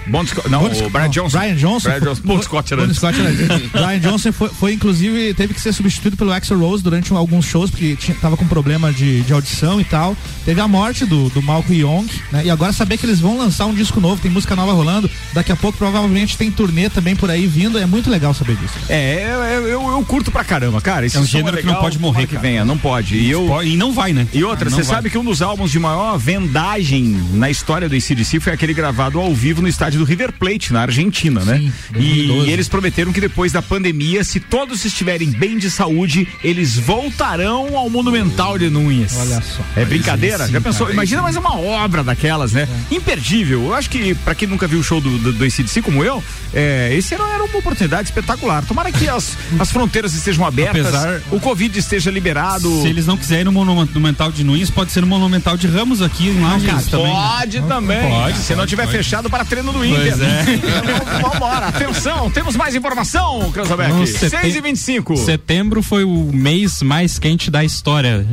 Bon 0.10 0.26
Scott- 0.26 0.50
não, 0.50 0.60
Bon- 0.62 0.86
o 0.86 0.90
Brian 0.90 1.10
Johnson. 1.10 1.38
Brian 1.40 1.56
Johnson. 1.56 1.90
Brian 1.90 2.02
Johnson. 2.02 2.22
Bon 2.26 2.42
Scott 2.42 2.74
era 2.74 2.82
Bon 2.82 2.88
antes. 2.88 2.98
Scott 2.98 3.20
era 3.20 3.30
antes. 3.30 3.48
Brian 3.72 4.00
Johnson 4.00 4.32
foi, 4.32 4.50
foi, 4.50 4.74
inclusive, 4.74 5.34
teve 5.34 5.54
que 5.54 5.62
ser 5.62 5.74
substituído 5.74 6.18
pelo 6.18 6.32
Axel 6.32 6.60
Rose 6.60 6.84
durante 6.84 7.14
um- 7.14 7.18
alguns 7.18 7.46
shows, 7.46 7.70
porque 7.70 7.96
tinha, 7.96 8.16
tava 8.20 8.36
com 8.38 8.48
problema 8.48 8.92
de, 8.92 9.22
de 9.22 9.34
audição 9.34 9.80
e 9.80 9.84
tal. 9.84 10.16
Teve 10.46 10.60
a 10.62 10.68
morte 10.68 11.06
do, 11.06 11.30
do 11.30 11.42
Malcolm 11.42 11.78
Young, 11.80 12.08
né? 12.32 12.44
E 12.46 12.50
agora 12.50 12.72
saber 12.74 12.98
que 12.98 13.06
eles 13.06 13.20
vão 13.20 13.38
lançar 13.38 13.66
um 13.66 13.74
disco 13.74 14.00
novo, 14.00 14.22
tem 14.22 14.32
música 14.32 14.56
nova 14.56 14.74
rolando. 14.74 15.10
Daqui 15.34 15.52
a 15.52 15.56
pouco 15.56 15.78
provavelmente 15.78 16.38
tem 16.38 16.50
turnê 16.52 16.90
também 16.90 17.16
por 17.16 17.30
aí 17.30 17.46
vindo. 17.48 17.78
É 17.78 17.86
muito 17.86 18.10
legal 18.10 18.34
saber 18.34 18.56
disso. 18.56 18.74
É, 18.90 19.24
eu, 19.32 19.44
eu, 19.44 19.68
eu- 19.68 19.90
eu 19.90 20.06
curto 20.06 20.32
pra 20.32 20.44
caramba, 20.44 20.80
cara. 20.82 21.06
Esse 21.06 21.18
É 21.18 21.20
um 21.20 21.24
som 21.24 21.30
gênero 21.38 21.58
que 21.58 21.64
não 21.64 21.70
legal, 21.70 21.82
pode 21.84 22.00
morrer, 22.00 22.22
que 22.28 22.36
cara. 22.36 22.42
venha, 22.42 22.66
não 22.66 22.78
pode. 22.78 23.16
E 23.16 23.30
eu, 23.30 23.48
E 23.64 23.76
não 23.78 23.92
vai, 23.92 24.14
né? 24.14 24.28
E 24.34 24.44
outra, 24.44 24.70
você 24.70 24.78
vai. 24.78 24.86
sabe 24.86 25.10
que 25.10 25.18
um 25.18 25.24
dos 25.24 25.42
álbuns 25.42 25.72
de 25.72 25.80
maior 25.80 26.18
vendagem 26.18 27.04
na 27.34 27.50
história 27.50 27.88
do 27.88 27.96
ACDC 27.96 28.40
foi 28.40 28.54
aquele 28.54 28.74
gravado 28.74 29.20
ao 29.20 29.34
vivo 29.34 29.62
no 29.62 29.68
estádio 29.68 29.99
do 30.00 30.06
River 30.06 30.32
Plate, 30.34 30.74
na 30.74 30.82
Argentina, 30.82 31.44
né? 31.44 31.58
Sim, 31.58 31.72
E, 31.96 32.28
2012. 32.28 32.50
eles 32.52 32.68
prometeram 32.70 33.12
que 33.14 33.22
depois 33.22 33.52
da 33.52 33.62
pandemia, 33.62 34.24
se 34.24 34.40
todos 34.40 34.84
estiverem 34.86 35.30
bem 35.30 35.58
de 35.58 35.70
saúde, 35.70 36.28
eles 36.44 36.78
voltarão 36.78 37.78
ao 37.78 37.90
Monumental 37.90 38.58
de 38.58 38.70
Núñez. 38.70 39.14
Olha 39.18 39.42
só. 39.42 39.62
É 39.76 39.86
brincadeira? 39.86 40.48
Já 40.48 40.62
pensou? 40.62 40.90
Imagina 40.92 41.22
mais 41.22 41.36
uma 41.36 41.58
obra 41.58 42.04
daquelas, 42.04 42.52
né? 42.54 42.68
É. 42.92 42.96
Imperdível. 42.96 43.64
Eu 43.66 43.74
acho 43.74 43.90
que, 43.90 44.14
pra 44.16 44.34
quem 44.36 44.48
nunca 44.48 44.68
viu 44.68 44.80
o 44.80 44.84
show 44.84 45.02
do, 45.02 45.18
do, 45.18 45.34
do 45.34 45.44
ACDC 45.44 45.82
como 45.82 46.04
eu, 46.04 46.24
é, 46.54 46.94
esse 46.94 47.14
era, 47.14 47.24
era 47.34 47.44
uma 47.44 47.58
oportunidade 47.58 48.10
espetacular. 48.10 48.64
Tomara 48.66 48.92
que 48.92 49.08
as, 49.10 49.38
as 49.60 49.72
fronteiras 49.72 50.14
estejam 50.14 50.46
abertas, 50.46 50.88
Apesar- 50.88 51.22
o 51.32 51.40
Covid 51.40 51.78
esteja 51.78 52.10
liberado. 52.12 52.82
Se 52.82 52.88
eles 52.88 53.06
não 53.06 53.18
quiserem 53.18 53.44
no 53.46 53.52
Monumental 53.52 54.32
de 54.32 54.44
Nunes, 54.44 54.70
pode 54.70 54.92
ser 54.92 55.02
no 55.02 55.08
Monumental 55.08 55.58
de 55.58 55.68
Ramos 55.68 56.02
aqui 56.02 56.28
em 56.30 56.42
Lages 56.42 56.88
também. 56.88 57.12
Pode 57.14 57.62
também. 57.62 58.10
Pode, 58.10 58.38
Se 58.38 58.56
não 58.56 58.66
tiver 58.66 58.86
pode. 58.86 58.98
fechado 58.98 59.30
para 59.30 59.44
treino 59.46 59.72
do 59.74 59.80
Pois 59.96 60.22
é. 60.22 60.44
Então, 60.54 61.32
Vambora. 61.32 61.68
Atenção, 61.68 62.30
temos 62.32 62.56
mais 62.56 62.76
informação, 62.76 63.52
Cranzabeck. 63.52 63.92
No 63.94 64.06
6 64.08 64.32
sete- 64.32 64.58
e 64.58 64.62
25 64.62 65.18
Setembro 65.18 65.82
foi 65.84 66.04
o 66.04 66.32
mês 66.34 66.82
mais 66.82 67.18
quente 67.20 67.50
da 67.52 67.64
história, 67.64 68.26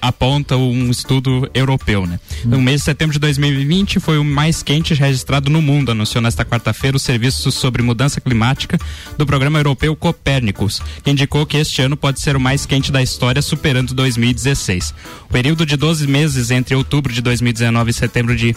aponta 0.00 0.56
um 0.56 0.90
estudo 0.90 1.48
europeu, 1.54 2.06
né? 2.06 2.18
No 2.44 2.60
mês 2.60 2.80
de 2.80 2.84
setembro 2.84 3.12
de 3.12 3.18
2020 3.18 4.00
foi 4.00 4.18
o 4.18 4.24
mais 4.24 4.62
quente 4.62 4.94
registrado 4.94 5.50
no 5.50 5.60
mundo, 5.62 5.90
anunciou 5.92 6.22
nesta 6.22 6.44
quarta-feira 6.44 6.96
o 6.96 7.00
Serviço 7.00 7.50
sobre 7.50 7.82
Mudança 7.82 8.20
Climática 8.20 8.78
do 9.16 9.26
Programa 9.26 9.58
Europeu 9.58 9.94
Copérnicos, 9.96 10.80
que 11.02 11.10
indicou 11.10 11.46
que 11.46 11.56
este 11.56 11.82
ano 11.82 11.96
pode 11.96 12.20
ser 12.20 12.36
o 12.36 12.40
mais 12.40 12.66
quente 12.66 12.90
da 12.92 13.02
história, 13.02 13.40
superando 13.42 13.94
2016. 13.94 14.94
O 15.28 15.32
período 15.32 15.64
de 15.66 15.76
12 15.76 16.06
meses 16.06 16.50
entre 16.50 16.74
outubro 16.74 17.12
de 17.12 17.20
2019 17.20 17.90
e 17.90 17.94
setembro 17.94 18.36
de 18.36 18.54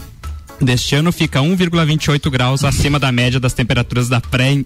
deste 0.61 0.95
ano 0.95 1.11
fica 1.11 1.39
1,28 1.39 2.29
graus 2.29 2.63
acima 2.63 2.99
da 2.99 3.11
média 3.11 3.39
das 3.39 3.53
temperaturas 3.53 4.09
da, 4.09 4.19
pré, 4.19 4.63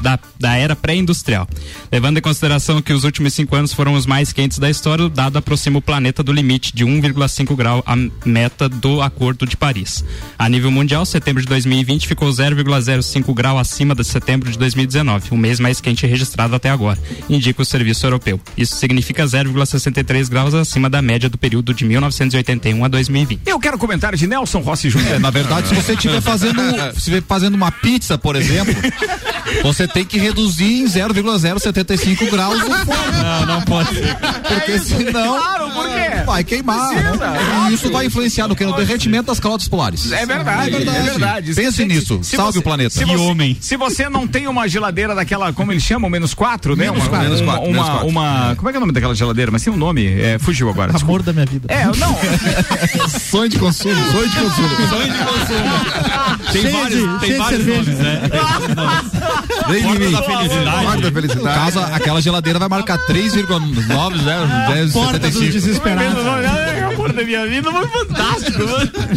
da, 0.00 0.18
da 0.38 0.56
era 0.56 0.76
pré-industrial. 0.76 1.48
Levando 1.90 2.18
em 2.18 2.20
consideração 2.20 2.82
que 2.82 2.92
os 2.92 3.04
últimos 3.04 3.32
cinco 3.34 3.56
anos 3.56 3.72
foram 3.72 3.94
os 3.94 4.06
mais 4.06 4.32
quentes 4.32 4.58
da 4.58 4.68
história, 4.68 5.04
o 5.04 5.08
dado 5.08 5.38
aproxima 5.38 5.78
o 5.78 5.82
planeta 5.82 6.22
do 6.22 6.32
limite 6.32 6.74
de 6.74 6.84
1,5 6.84 7.54
grau, 7.56 7.82
a 7.86 7.96
meta 8.24 8.68
do 8.68 9.00
Acordo 9.00 9.46
de 9.46 9.56
Paris. 9.56 10.04
A 10.38 10.48
nível 10.48 10.70
mundial, 10.70 11.04
setembro 11.04 11.42
de 11.42 11.48
2020 11.48 12.06
ficou 12.06 12.28
0,05 12.28 13.34
grau 13.34 13.58
acima 13.58 13.94
de 13.94 14.04
setembro 14.04 14.50
de 14.50 14.58
2019, 14.58 15.30
o 15.30 15.36
mês 15.36 15.58
mais 15.60 15.80
quente 15.80 16.06
registrado 16.06 16.54
até 16.54 16.70
agora, 16.70 16.98
indica 17.28 17.62
o 17.62 17.64
Serviço 17.64 18.06
Europeu. 18.06 18.40
Isso 18.56 18.76
significa 18.76 19.24
0,63 19.24 20.28
graus 20.28 20.54
acima 20.54 20.88
da 20.88 21.00
média 21.00 21.28
do 21.28 21.38
período 21.38 21.72
de 21.74 21.84
1981 21.84 22.84
a 22.84 22.88
2020. 22.88 23.42
Eu 23.46 23.58
quero 23.58 23.78
comentário 23.78 24.16
de 24.16 24.26
Nelson 24.26 24.60
Rossi 24.60 24.88
Júnior. 24.88 25.21
É, 25.22 25.24
na 25.24 25.30
verdade, 25.30 25.68
se 25.68 25.74
você 25.74 25.92
estiver 25.92 26.20
fazendo, 26.20 26.60
se 26.98 27.20
fazendo 27.22 27.54
uma 27.54 27.70
pizza, 27.70 28.18
por 28.18 28.34
exemplo, 28.36 28.74
você 29.62 29.86
tem 29.86 30.04
que 30.04 30.18
reduzir 30.18 30.82
em 30.82 30.86
0,075 30.88 32.26
graus 32.30 32.56
o 32.62 32.66
forno. 32.84 33.22
Não, 33.22 33.46
não 33.46 33.62
pode. 33.62 33.90
Porque 34.48 34.78
senão 34.80 35.38
Claro, 35.38 35.70
por 35.70 35.88
quê? 35.88 36.22
vai 36.26 36.42
queimar. 36.44 36.88
Precisa, 36.88 37.30
né? 37.30 37.38
E 37.70 37.74
isso 37.74 37.90
vai 37.92 38.06
influenciar 38.06 38.48
no 38.48 38.56
que? 38.56 38.64
No 38.64 38.74
derretimento 38.74 39.26
das 39.26 39.38
calotas 39.38 39.68
polares. 39.68 40.10
É 40.10 40.26
verdade, 40.26 40.74
é 40.76 41.02
verdade. 41.02 41.54
Pense 41.54 41.76
Se- 41.76 41.84
nisso. 41.84 42.20
se 42.22 42.36
Salve 42.36 42.52
você- 42.54 42.58
o 42.58 42.62
planeta. 42.62 42.90
Se 42.90 42.98
Que 43.04 43.16
você, 43.16 43.16
homem. 43.22 43.56
Se 43.60 43.76
você 43.76 44.08
não 44.08 44.26
tem 44.26 44.48
uma 44.48 44.66
geladeira 44.68 45.14
daquela, 45.14 45.52
como 45.52 45.70
eles 45.72 45.82
chamam, 45.82 46.10
menos 46.10 46.34
quatro, 46.34 46.74
né? 46.76 46.84
Menos 46.86 47.02
uma, 47.04 47.08
quatro, 47.08 47.26
uma, 47.26 47.30
menos 47.34 47.40
quatro, 47.44 47.68
uma, 47.70 47.84
quatro. 47.84 48.06
uma- 48.08 48.54
como 48.56 48.68
é 48.68 48.72
que 48.72 48.76
é 48.76 48.78
o 48.78 48.80
nome 48.80 48.92
daquela 48.92 49.14
geladeira? 49.14 49.50
Mas 49.52 49.62
tem 49.62 49.72
um 49.72 49.76
nome, 49.76 50.06
é, 50.06 50.38
fugiu 50.38 50.68
agora. 50.68 50.92
desculpa. 50.92 51.12
Amor 51.12 51.22
da 51.22 51.32
minha 51.32 51.46
vida. 51.46 51.66
É, 51.72 51.84
não. 51.86 52.16
Sonho 53.30 53.48
de 53.48 53.58
consumo. 53.58 53.94
Sonho 54.12 54.28
de 54.28 54.36
consumo. 54.36 54.68
Tem 56.52 56.62
Cheio 56.62 56.76
vários, 56.76 56.98
de- 57.00 57.18
tem 57.26 57.38
vários 57.38 57.64
cerveja. 57.64 57.82
nomes, 57.82 57.98
né? 57.98 58.20
Vem 59.68 59.80
em 59.80 59.84
Porta 59.86 60.10
da 60.10 60.22
felicidade. 60.22 60.84
Porta 60.84 61.00
da 61.02 61.12
felicidade. 61.12 61.58
No 61.58 61.64
caso, 61.64 61.80
aquela 61.94 62.20
geladeira 62.22 62.58
vai 62.58 62.68
marcar 62.68 62.98
3,9, 62.98 63.86
Porta 63.86 65.18
dos 65.18 65.34
0,075. 65.34 65.52
desesperados. 65.52 66.22
Amor 66.94 67.12
da 67.12 67.22
minha 67.24 67.46
vida, 67.46 67.70
foi 67.70 67.88
fantástico. 67.88 68.58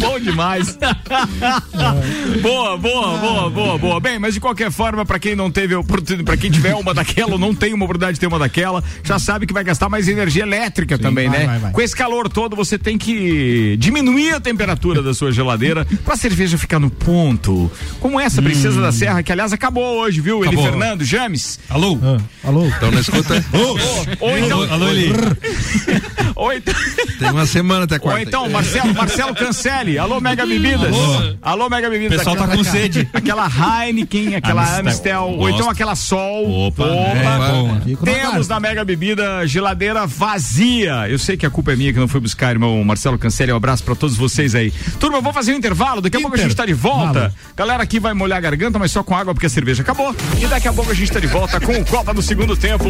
Bom 0.00 0.18
demais. 0.20 0.78
boa, 2.42 2.76
boa, 2.76 3.18
boa, 3.18 3.50
boa, 3.50 3.78
boa. 3.78 4.00
Bem, 4.00 4.18
mas 4.18 4.34
de 4.34 4.40
qualquer 4.40 4.70
forma, 4.70 5.04
pra 5.04 5.18
quem 5.18 5.34
não 5.36 5.50
teve 5.50 5.74
oportunidade, 5.74 6.24
pra 6.24 6.36
quem 6.36 6.50
tiver 6.50 6.74
uma 6.74 6.94
daquela 6.94 7.32
ou 7.32 7.38
não 7.38 7.54
tem 7.54 7.72
uma 7.74 7.84
oportunidade 7.84 8.14
de 8.14 8.20
ter 8.20 8.26
uma 8.26 8.38
daquela, 8.38 8.82
já 9.02 9.18
sabe 9.18 9.46
que 9.46 9.52
vai 9.52 9.64
gastar 9.64 9.88
mais 9.88 10.08
energia 10.08 10.42
elétrica 10.42 10.98
também, 10.98 11.28
vai, 11.28 11.38
né? 11.40 11.46
vai, 11.46 11.58
vai. 11.58 11.72
Com 11.72 11.80
esse 11.80 11.94
calor 11.94 12.28
todo, 12.28 12.56
você 12.56 12.78
tem 12.78 12.96
que 12.98 13.76
diminuir 13.78 14.34
a 14.34 14.40
temperatura 14.40 15.02
da 15.02 15.12
sua 15.14 15.30
geladeira 15.32 15.85
pra 16.04 16.16
cerveja 16.16 16.56
ficar 16.58 16.78
no 16.78 16.90
ponto. 16.90 17.70
Como 18.00 18.18
essa 18.20 18.40
Princesa 18.42 18.80
da 18.80 18.92
Serra, 18.92 19.22
que 19.22 19.32
aliás 19.32 19.52
acabou 19.52 19.98
hoje, 20.00 20.20
viu? 20.20 20.42
Acabou. 20.42 20.62
Fernando, 20.64 21.04
James. 21.04 21.58
Alô? 21.68 21.98
Ah, 22.02 22.18
alô? 22.48 22.66
Então 22.66 22.90
não 22.90 23.00
escuta. 23.00 23.44
Ou 24.20 24.38
então. 24.38 24.62
Alô, 24.72 24.88
Eli. 24.88 25.12
Ou 26.34 26.52
então. 26.52 26.74
Tem 27.18 27.30
uma 27.30 27.46
semana 27.46 27.84
até 27.84 27.94
Ou 27.94 28.00
quarta. 28.00 28.22
então, 28.22 28.48
Marcelo, 28.50 28.92
Marcelo 28.94 29.34
Cancele. 29.34 29.98
Alô, 29.98 30.20
Mega 30.20 30.44
Bebidas. 30.44 30.94
Alô, 31.40 31.68
Mega 31.70 31.88
Bebidas. 31.88 32.18
pessoal 32.18 32.36
tá 32.36 32.44
Aquela- 32.44 32.64
com 32.64 32.70
sede. 32.70 33.08
Aquela 33.12 33.46
Heineken, 33.48 34.34
aquela 34.34 34.62
Amistel. 34.62 34.86
Amstel, 34.92 35.22
ou 35.22 35.36
Gosto. 35.38 35.54
então 35.54 35.70
aquela 35.70 35.94
Sol. 35.96 36.66
Opa. 36.68 36.84
É, 36.84 37.38
bom. 37.52 37.80
Fico 37.84 38.04
no 38.06 38.12
Temos 38.12 38.48
na 38.48 38.60
Mega 38.60 38.84
Bebida 38.84 39.46
geladeira 39.46 40.06
vazia. 40.06 41.08
Eu 41.08 41.18
sei 41.18 41.36
que 41.36 41.46
a 41.46 41.50
culpa 41.50 41.72
é 41.72 41.76
minha 41.76 41.92
que 41.92 41.98
não 41.98 42.08
fui 42.08 42.20
buscar, 42.20 42.50
irmão 42.50 42.82
Marcelo 42.84 43.18
Cancele. 43.18 43.52
Um 43.52 43.56
abraço 43.56 43.82
pra 43.82 43.94
todos 43.94 44.16
vocês 44.16 44.54
aí. 44.54 44.70
Turma, 45.00 45.18
eu 45.18 45.22
vou 45.22 45.32
fazer 45.32 45.52
um 45.52 45.56
intervalo. 45.56 45.75
Daqui 46.00 46.16
a 46.16 46.20
pouco 46.20 46.36
a 46.36 46.38
gente 46.38 46.54
tá 46.54 46.64
de 46.64 46.72
volta. 46.72 47.32
Galera 47.56 47.82
aqui 47.82 48.00
vai 48.00 48.14
molhar 48.14 48.38
a 48.38 48.40
garganta, 48.40 48.78
mas 48.78 48.90
só 48.90 49.02
com 49.02 49.14
água 49.14 49.34
porque 49.34 49.46
a 49.46 49.50
cerveja 49.50 49.82
acabou. 49.82 50.14
E 50.40 50.46
daqui 50.46 50.68
a 50.68 50.72
pouco 50.72 50.90
a 50.90 50.94
gente 50.94 51.12
tá 51.12 51.20
de 51.20 51.26
volta 51.26 51.60
com 51.60 51.72
o 51.72 51.84
Copa 51.84 52.12
do 52.14 52.22
Segundo 52.22 52.56
Tempo. 52.56 52.84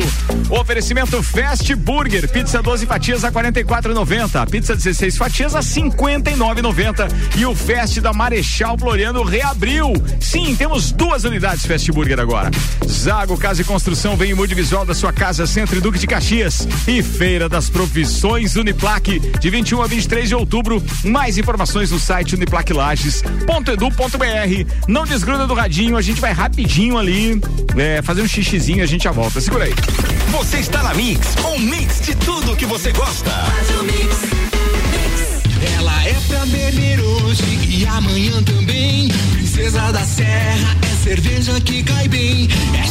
O 0.48 0.60
oferecimento 0.60 1.22
Fast 1.22 1.74
Burger. 1.74 2.28
Pizza 2.30 2.62
12 2.62 2.86
fatias 2.86 3.24
a 3.24 3.32
44,90. 3.32 4.48
Pizza 4.48 4.74
16 4.74 5.16
fatias 5.16 5.54
a 5.54 5.60
59,90. 5.60 7.10
E 7.36 7.44
o 7.44 7.54
Fast 7.54 8.00
da 8.00 8.12
Marechal 8.12 8.78
Floriano 8.78 9.22
reabriu. 9.22 9.92
Sim, 10.20 10.54
temos 10.56 10.92
duas 10.92 11.24
unidades 11.24 11.66
Fast 11.66 11.90
Burger 11.92 12.20
agora. 12.20 12.50
Zago 12.88 13.36
Casa 13.36 13.62
e 13.62 13.64
Construção 13.64 14.16
vem 14.16 14.30
em 14.30 14.34
mude 14.34 14.54
visual 14.54 14.84
da 14.84 14.94
sua 14.94 15.12
casa, 15.12 15.46
Centro 15.46 15.76
e 15.76 15.80
Duque 15.80 15.98
de 15.98 16.06
Caxias. 16.06 16.66
E 16.86 17.02
Feira 17.02 17.48
das 17.48 17.68
Profissões 17.68 18.56
Uniplaque, 18.56 19.18
de 19.18 19.50
21 19.50 19.82
a 19.82 19.86
23 19.86 20.28
de 20.28 20.34
outubro. 20.34 20.82
Mais 21.04 21.38
informações 21.38 21.90
no 21.90 21.98
site 21.98 22.36
uniplaquilages.edu.br. 22.76 24.72
Não 24.86 25.04
desgruda 25.04 25.46
do 25.46 25.54
radinho, 25.54 25.96
a 25.96 26.02
gente 26.02 26.20
vai 26.20 26.32
rapidinho 26.32 26.98
ali 26.98 27.40
é, 27.76 28.02
fazer 28.02 28.22
um 28.22 28.28
xixizinho 28.28 28.78
e 28.78 28.82
a 28.82 28.86
gente 28.86 29.04
já 29.04 29.12
volta. 29.12 29.40
Segura 29.40 29.64
aí. 29.64 29.74
Você 30.30 30.58
está 30.58 30.82
na 30.82 30.92
Mix, 30.94 31.34
um 31.44 31.58
mix 31.58 32.00
de 32.02 32.14
tudo 32.16 32.54
que 32.56 32.66
você 32.66 32.92
gosta. 32.92 33.30
Ela 35.76 36.04
é 36.04 36.14
pra 36.28 36.44
beber 36.46 37.00
hoje 37.00 37.42
e 37.68 37.86
amanhã 37.86 38.42
também. 38.42 39.08
Princesa 39.32 39.92
da 39.92 40.04
Serra 40.04 40.76
é 40.82 41.04
cerveja 41.04 41.60
que 41.60 41.82
cai 41.82 42.08
bem. 42.08 42.48
É 42.82 42.86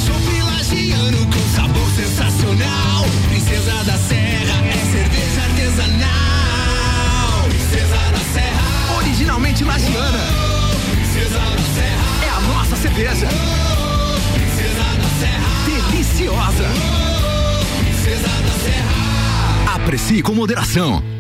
cerveja. 12.96 13.28
Princesa 14.34 14.84
da 14.98 15.10
Serra, 15.20 15.66
deliciosa. 15.92 16.66
Aprecie 19.76 20.22
com 20.22 20.34
moderação. 20.34 21.15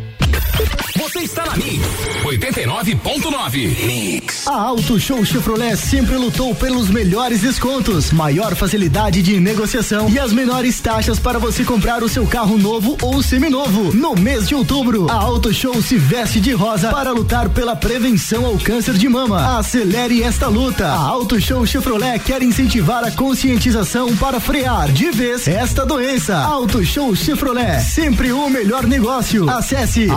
Você 1.05 1.19
está 1.19 1.45
na 1.45 1.55
Mix 1.55 1.85
89.9. 2.23 3.85
Mix. 3.85 4.47
A 4.47 4.59
Auto 4.59 4.99
Show 4.99 5.23
Chevrolet 5.23 5.77
sempre 5.77 6.15
lutou 6.15 6.55
pelos 6.55 6.89
melhores 6.89 7.41
descontos, 7.41 8.11
maior 8.11 8.55
facilidade 8.55 9.21
de 9.21 9.39
negociação 9.39 10.09
e 10.09 10.17
as 10.17 10.33
menores 10.33 10.79
taxas 10.79 11.19
para 11.19 11.37
você 11.37 11.63
comprar 11.63 12.01
o 12.01 12.09
seu 12.09 12.25
carro 12.25 12.57
novo 12.57 12.97
ou 13.03 13.21
seminovo. 13.21 13.93
No 13.93 14.15
mês 14.15 14.47
de 14.47 14.55
outubro, 14.55 15.07
a 15.07 15.13
Auto 15.13 15.53
Show 15.53 15.79
se 15.79 15.95
veste 15.95 16.39
de 16.39 16.53
rosa 16.53 16.89
para 16.89 17.11
lutar 17.11 17.49
pela 17.49 17.75
prevenção 17.75 18.43
ao 18.43 18.57
câncer 18.57 18.95
de 18.95 19.07
mama. 19.07 19.59
Acelere 19.59 20.23
esta 20.23 20.47
luta. 20.47 20.87
A 20.87 20.97
Auto 20.97 21.39
Show 21.39 21.67
Chevrolet 21.67 22.17
quer 22.17 22.41
incentivar 22.41 23.03
a 23.03 23.11
conscientização 23.11 24.15
para 24.17 24.39
frear 24.39 24.91
de 24.91 25.11
vez 25.11 25.47
esta 25.47 25.85
doença. 25.85 26.35
Auto 26.35 26.83
Show 26.83 27.15
Chevrolet, 27.15 27.79
sempre 27.81 28.31
o 28.31 28.49
melhor 28.49 28.87
negócio. 28.87 29.47
Acesse 29.47 30.09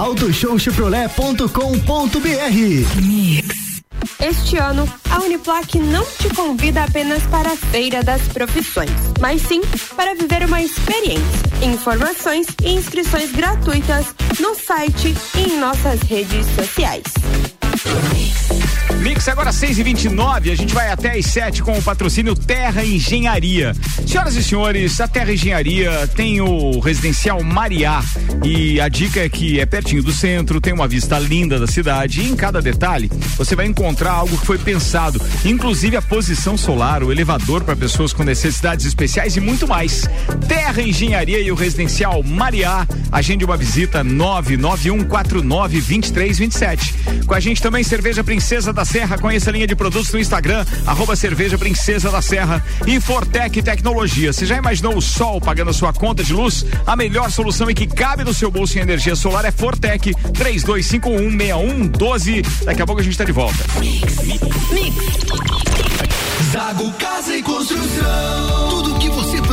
autoshowchevrolet.com.br. 0.79 3.79
Este 4.21 4.57
ano, 4.57 4.88
a 5.11 5.19
Uniplac 5.19 5.79
não 5.79 6.05
te 6.05 6.29
convida 6.35 6.85
apenas 6.85 7.23
para 7.25 7.53
a 7.53 7.57
Feira 7.57 8.03
das 8.03 8.23
Profissões, 8.29 8.91
mas 9.21 9.43
sim 9.43 9.61
para 9.97 10.14
viver 10.14 10.47
uma 10.47 10.62
experiência. 10.62 11.49
Informações 11.62 12.47
e 12.62 12.73
inscrições 12.73 13.33
gratuitas 13.33 14.14
no 14.41 14.55
site 14.55 15.14
e 15.37 15.51
em 15.51 15.59
nossas 15.59 16.01
redes 16.03 16.47
sociais. 16.55 17.03
Mix 19.01 19.29
agora 19.29 19.53
6 19.53 19.79
e 19.79 19.83
29 19.85 20.51
a 20.51 20.57
gente 20.57 20.75
vai 20.75 20.91
até 20.91 21.17
às 21.17 21.27
7 21.27 21.62
com 21.62 21.79
o 21.79 21.83
patrocínio 21.83 22.35
Terra 22.35 22.85
Engenharia. 22.85 23.75
Senhoras 24.07 24.35
e 24.35 24.43
senhores, 24.43 25.01
a 25.01 25.07
Terra 25.07 25.33
Engenharia 25.33 26.09
tem 26.17 26.41
o 26.41 26.81
residencial 26.81 27.43
Mariá 27.43 28.03
e 28.45 28.81
a 28.81 28.88
dica 28.88 29.21
é 29.21 29.29
que 29.29 29.61
é 29.61 29.67
pertinho 29.67 30.03
do 30.03 30.12
centro, 30.12 30.61
tem 30.61 30.73
uma 30.73 30.88
vista 30.88 31.19
linda 31.19 31.61
da 31.61 31.67
cidade 31.67 32.21
e 32.21 32.29
em 32.29 32.35
cada 32.35 32.61
detalhe 32.61 33.11
você 33.37 33.55
vai 33.55 33.67
encontrar 33.67 34.12
algo 34.12 34.37
que 34.37 34.47
foi 34.47 34.59
pensado, 34.59 35.21
inclusive 35.45 35.97
a 35.97 36.03
posição 36.03 36.57
solar, 36.57 37.05
o 37.05 37.12
elevador 37.12 37.62
para 37.62 37.77
pessoas 37.77 38.12
com 38.12 38.25
necessidades 38.25 38.85
especiais 38.85 39.37
e 39.37 39.41
muito 39.41 39.69
mais. 39.69 40.09
Terra 40.49 40.83
Engenharia 40.83 41.41
e 41.41 41.53
o 41.53 41.55
residencial 41.55 42.23
Mariá, 42.25 42.87
agende 43.12 43.45
uma 43.45 43.57
visita 43.57 44.03
99149 44.03 45.81
2327. 45.81 46.95
Com 47.27 47.35
a 47.35 47.41
gente 47.41 47.62
também 47.62 47.67
Cerveja 47.88 48.24
Princesa 48.24 48.72
da 48.72 48.85
Serra, 48.85 49.16
conheça 49.18 49.50
a 49.50 49.52
linha 49.52 49.66
de 49.66 49.76
produtos 49.76 50.12
no 50.12 50.18
Instagram, 50.18 50.64
arroba 50.87 51.14
Cerveja 51.14 51.57
Princesa 51.57 52.11
da 52.11 52.20
Serra 52.22 52.64
e 52.87 53.00
Fortec 53.00 53.62
Tecnologia. 53.62 54.33
Você 54.33 54.46
já 54.46 54.57
imaginou 54.57 54.96
o 54.96 55.02
sol 55.02 55.40
pagando 55.40 55.70
a 55.70 55.72
sua 55.72 55.92
conta 55.92 56.24
de 56.24 56.33
luz? 56.33 56.64
A 56.87 56.96
melhor 56.96 57.31
solução 57.31 57.70
e 57.70 57.74
que 57.74 57.87
cabe 57.87 58.24
no 58.24 58.35
seu 58.35 58.50
bolso 58.50 58.78
em 58.78 58.83
energia 58.83 59.14
solar 59.14 59.44
é 59.44 59.50
Fortec 59.50 60.12
32516112. 60.33 62.64
Daqui 62.64 62.83
a 62.83 62.87
pouco 62.87 63.00
a 63.00 63.04
gente 63.04 63.12
está 63.12 63.24
de 63.24 63.33
volta. 63.33 63.59
Zago 66.52 66.90
Casa 66.92 67.37
e 67.37 67.42
Construção. 67.42 68.70
Tudo 68.70 68.98
que 68.98 69.11
você 69.11 69.38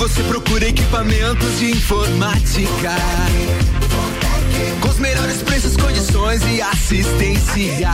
Você 0.00 0.22
procura 0.22 0.66
equipamentos 0.66 1.58
de 1.58 1.72
informática, 1.72 2.96
com 4.80 4.88
os 4.88 4.98
melhores 4.98 5.42
preços, 5.42 5.76
condições 5.76 6.40
e 6.50 6.62
assistência, 6.62 7.90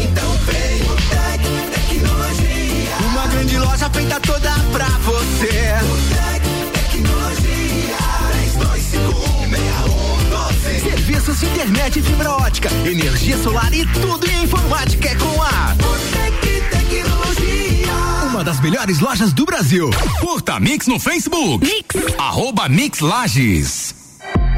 então 0.00 0.32
vem 0.46 0.80
o 0.84 0.96
Tec 1.10 1.42
Tecnologia. 1.70 2.96
Uma 3.10 3.26
grande 3.26 3.58
loja 3.58 3.90
feita 3.90 4.18
toda 4.20 4.50
pra 4.72 4.88
você. 5.04 5.74
Tec 6.14 6.42
Tecnologia. 6.72 7.98
32516112. 10.80 10.80
Serviços 10.80 11.40
de 11.40 11.46
internet 11.46 12.00
fibra 12.00 12.30
ótica, 12.32 12.70
energia 12.86 13.36
solar 13.36 13.70
e 13.74 13.84
tudo 13.84 14.26
em 14.30 14.44
informática 14.44 15.10
é 15.10 15.14
com 15.14 15.42
a 15.42 15.74
Botec 15.74 16.62
Tecnologia. 16.70 17.37
Uma 18.38 18.44
das 18.44 18.60
melhores 18.60 19.00
lojas 19.00 19.32
do 19.32 19.44
Brasil. 19.44 19.90
Curta 20.20 20.60
Mix 20.60 20.86
no 20.86 21.00
Facebook. 21.00 21.66
Mix. 21.66 21.96
Arroba 22.18 22.68
Mix 22.68 23.00
Lages. 23.00 23.97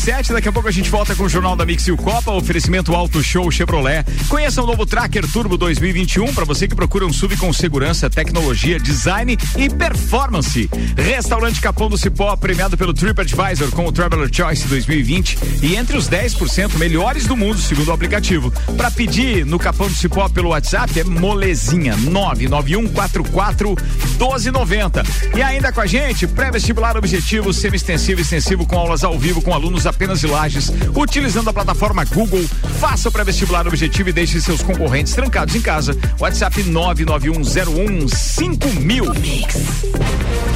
as 0.00 0.04
7, 0.04 0.32
daqui 0.32 0.48
a 0.48 0.52
pouco 0.52 0.68
a 0.68 0.72
gente 0.72 0.88
volta 0.88 1.14
com 1.14 1.24
o 1.24 1.28
Jornal 1.28 1.54
da 1.54 1.66
Mix 1.66 1.86
e 1.86 1.92
o 1.92 1.96
Copa, 1.96 2.30
oferecimento 2.30 2.94
Auto 2.94 3.22
Show 3.22 3.50
Chevrolet. 3.50 4.04
Conheça 4.28 4.62
o 4.62 4.66
novo 4.66 4.86
Tracker 4.86 5.30
Turbo 5.30 5.58
2021 5.58 6.32
para 6.32 6.44
você 6.44 6.66
que 6.66 6.74
procura 6.74 7.04
um 7.04 7.12
sub 7.12 7.36
com 7.36 7.52
segurança, 7.52 8.08
tecnologia, 8.08 8.78
design 8.78 9.36
e 9.56 9.68
performance. 9.68 10.70
Restaurante 10.96 11.60
Capão 11.60 11.88
do 11.88 11.98
Cipó, 11.98 12.34
premiado 12.36 12.78
pelo 12.78 12.94
TripAdvisor 12.94 13.70
com 13.72 13.86
o 13.86 13.92
Traveler 13.92 14.30
Choice 14.32 14.66
2020 14.68 15.38
e 15.62 15.76
entre 15.76 15.96
os 15.96 16.08
10% 16.08 16.78
melhores 16.78 17.26
do 17.26 17.36
mundo, 17.36 17.58
segundo 17.58 17.88
o 17.88 17.92
aplicativo. 17.92 18.50
Para 18.76 18.90
pedir 18.90 19.44
no 19.44 19.58
Capão 19.58 19.88
do 19.88 19.94
Cipó 19.94 20.28
pelo 20.28 20.50
WhatsApp 20.50 20.98
é 20.98 21.04
molezinha 21.04 21.96
99144 21.96 23.68
1290. 23.68 25.02
E 25.36 25.42
ainda 25.42 25.72
com 25.72 25.80
a 25.80 25.86
gente, 25.86 26.26
pré-vestibular 26.26 26.96
objetivo, 26.96 27.52
semi-extensivo 27.52 28.20
extensivo 28.20 28.66
com 28.66 28.76
aulas 28.76 29.04
ao 29.04 29.18
vivo 29.18 29.42
com 29.42 29.52
alunos 29.52 29.86
apenas 29.90 30.20
de 30.20 30.26
lajes, 30.26 30.72
utilizando 30.94 31.50
a 31.50 31.52
plataforma 31.52 32.04
Google. 32.04 32.44
Faça 32.80 33.08
o 33.08 33.12
pré-vestibular 33.12 33.66
objetivo 33.66 34.08
e 34.08 34.12
deixe 34.12 34.40
seus 34.40 34.62
concorrentes 34.62 35.12
trancados 35.12 35.54
em 35.54 35.60
casa. 35.60 35.96
WhatsApp 36.18 36.62
99101 36.62 38.08
5000. 38.08 39.04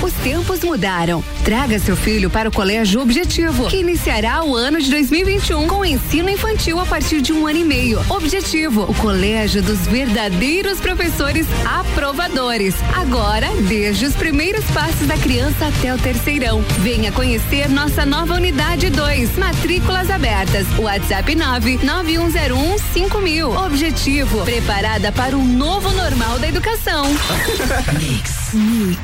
Os 0.03 0.13
tempos 0.23 0.63
mudaram. 0.63 1.25
Traga 1.45 1.79
seu 1.79 1.97
filho 1.97 2.29
para 2.29 2.49
o 2.49 2.53
Colégio 2.53 3.01
Objetivo, 3.01 3.69
que 3.69 3.79
iniciará 3.79 4.45
o 4.45 4.55
ano 4.55 4.81
de 4.81 4.91
2021 4.91 5.67
com 5.67 5.85
ensino 5.85 6.29
infantil 6.29 6.79
a 6.79 6.85
partir 6.85 7.23
de 7.23 7.33
um 7.33 7.47
ano 7.47 7.59
e 7.59 7.65
meio. 7.65 8.01
Objetivo, 8.11 8.83
o 8.83 8.95
colégio 8.95 9.63
dos 9.63 9.79
verdadeiros 9.87 10.79
professores 10.79 11.47
aprovadores. 11.65 12.75
Agora, 12.95 13.49
desde 13.67 14.05
os 14.05 14.15
primeiros 14.15 14.65
passos 14.67 15.07
da 15.07 15.17
criança 15.17 15.69
até 15.69 15.95
o 15.95 15.99
terceirão. 15.99 16.63
Venha 16.81 17.11
conhecer 17.11 17.69
nossa 17.69 18.05
nova 18.05 18.35
unidade 18.35 18.91
2. 18.91 19.24
Matrículas 19.37 20.11
abertas. 20.11 20.67
WhatsApp 20.79 21.35
99101 21.35 22.79
5000. 22.93 23.51
Objetivo, 23.67 24.45
preparada 24.45 25.11
para 25.13 25.37
um 25.37 25.45
novo 25.45 25.91
normal 25.93 26.39
da 26.39 26.49
educação. 26.49 27.07
Mix. 27.99 28.53
Mix. 28.53 28.99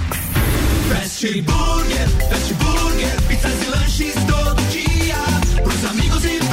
Fast 0.88 1.42
Burger, 1.42 2.08
Fast 2.28 2.54
Burger, 2.54 3.22
pizzas 3.28 3.62
e 3.62 3.66
lanches 3.70 4.14
todo 4.26 4.60
dia. 4.70 5.16
Pros 5.62 5.84
amigos 5.84 6.24
e 6.24 6.49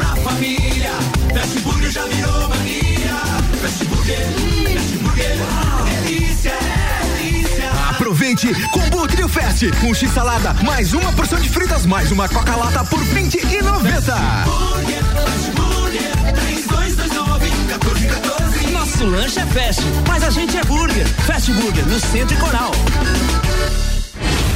Combo 8.73 9.07
Trio 9.07 9.29
Fest, 9.29 9.63
um 9.85 9.93
X 9.93 10.11
salada, 10.11 10.53
mais 10.61 10.93
uma 10.93 11.13
porção 11.13 11.39
de 11.39 11.47
fritas, 11.47 11.85
mais 11.85 12.11
uma 12.11 12.27
Coca 12.27 12.57
Lata 12.57 12.83
por 12.83 13.01
20 13.01 13.61
90. 13.61 14.15
Burger, 14.43 15.03
Fast 15.15 15.51
Burger, 15.51 16.33
3229 16.33 17.49
1414. 17.49 18.67
Nosso 18.71 19.05
lanche 19.05 19.39
é 19.39 19.45
fast, 19.45 19.81
mas 20.05 20.23
a 20.25 20.29
gente 20.29 20.57
é 20.57 20.63
burger. 20.65 21.07
Fast 21.25 21.53
Burger, 21.53 21.85
no 21.85 21.97
Centro 22.01 22.35
e 22.35 22.39
Coral. 22.39 22.71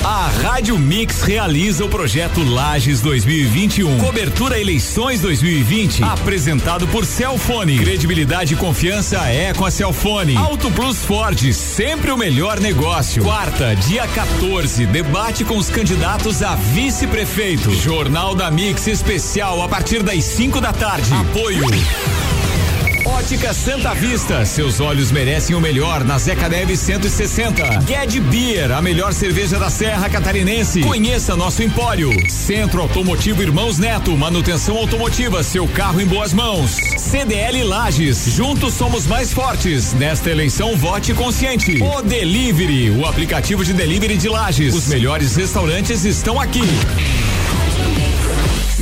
A 0.03 0.27
Rádio 0.29 0.79
Mix 0.79 1.21
realiza 1.21 1.85
o 1.85 1.89
projeto 1.89 2.43
Lages 2.43 3.01
2021. 3.01 3.99
Cobertura 3.99 4.59
Eleições 4.59 5.21
2020. 5.21 6.03
Apresentado 6.03 6.87
por 6.87 7.05
Celfone. 7.05 7.77
Credibilidade 7.77 8.55
e 8.55 8.57
confiança 8.57 9.19
é 9.27 9.53
com 9.53 9.63
a 9.63 9.69
Celfone. 9.69 10.35
Auto 10.35 10.71
Plus 10.71 11.05
Ford, 11.05 11.53
sempre 11.53 12.09
o 12.09 12.17
melhor 12.17 12.59
negócio. 12.59 13.23
Quarta, 13.23 13.75
dia 13.75 14.07
14, 14.07 14.87
debate 14.87 15.45
com 15.45 15.55
os 15.55 15.69
candidatos 15.69 16.41
a 16.41 16.55
vice-prefeito. 16.55 17.71
Jornal 17.71 18.33
da 18.33 18.49
Mix 18.49 18.87
especial 18.87 19.61
a 19.61 19.69
partir 19.69 20.01
das 20.01 20.23
5 20.23 20.59
da 20.59 20.73
tarde. 20.73 21.13
Apoio. 21.13 21.61
Ótica 23.05 23.53
Santa 23.53 23.93
Vista, 23.93 24.45
seus 24.45 24.79
olhos 24.79 25.11
merecem 25.11 25.55
o 25.55 25.61
melhor 25.61 26.03
na 26.03 26.17
Zeca 26.17 26.47
Neves 26.47 26.79
160. 26.81 27.81
Ged 27.87 28.19
Beer, 28.19 28.71
a 28.71 28.81
melhor 28.81 29.13
cerveja 29.13 29.57
da 29.57 29.69
Serra 29.69 30.09
Catarinense. 30.09 30.81
Conheça 30.81 31.35
nosso 31.35 31.63
empório. 31.63 32.11
Centro 32.29 32.81
Automotivo 32.81 33.41
Irmãos 33.41 33.79
Neto, 33.79 34.15
manutenção 34.15 34.77
automotiva, 34.77 35.41
seu 35.43 35.67
carro 35.67 35.99
em 35.99 36.05
boas 36.05 36.31
mãos. 36.31 36.77
CDL 36.97 37.63
Lages, 37.63 38.25
juntos 38.35 38.73
somos 38.75 39.07
mais 39.07 39.33
fortes. 39.33 39.93
Nesta 39.93 40.29
eleição, 40.29 40.77
vote 40.77 41.13
consciente. 41.13 41.81
O 41.81 42.01
Delivery, 42.01 42.91
o 42.91 43.05
aplicativo 43.05 43.65
de 43.65 43.73
delivery 43.73 44.17
de 44.17 44.29
Lages. 44.29 44.75
Os 44.75 44.87
melhores 44.87 45.35
restaurantes 45.35 46.05
estão 46.05 46.39
aqui. 46.39 46.61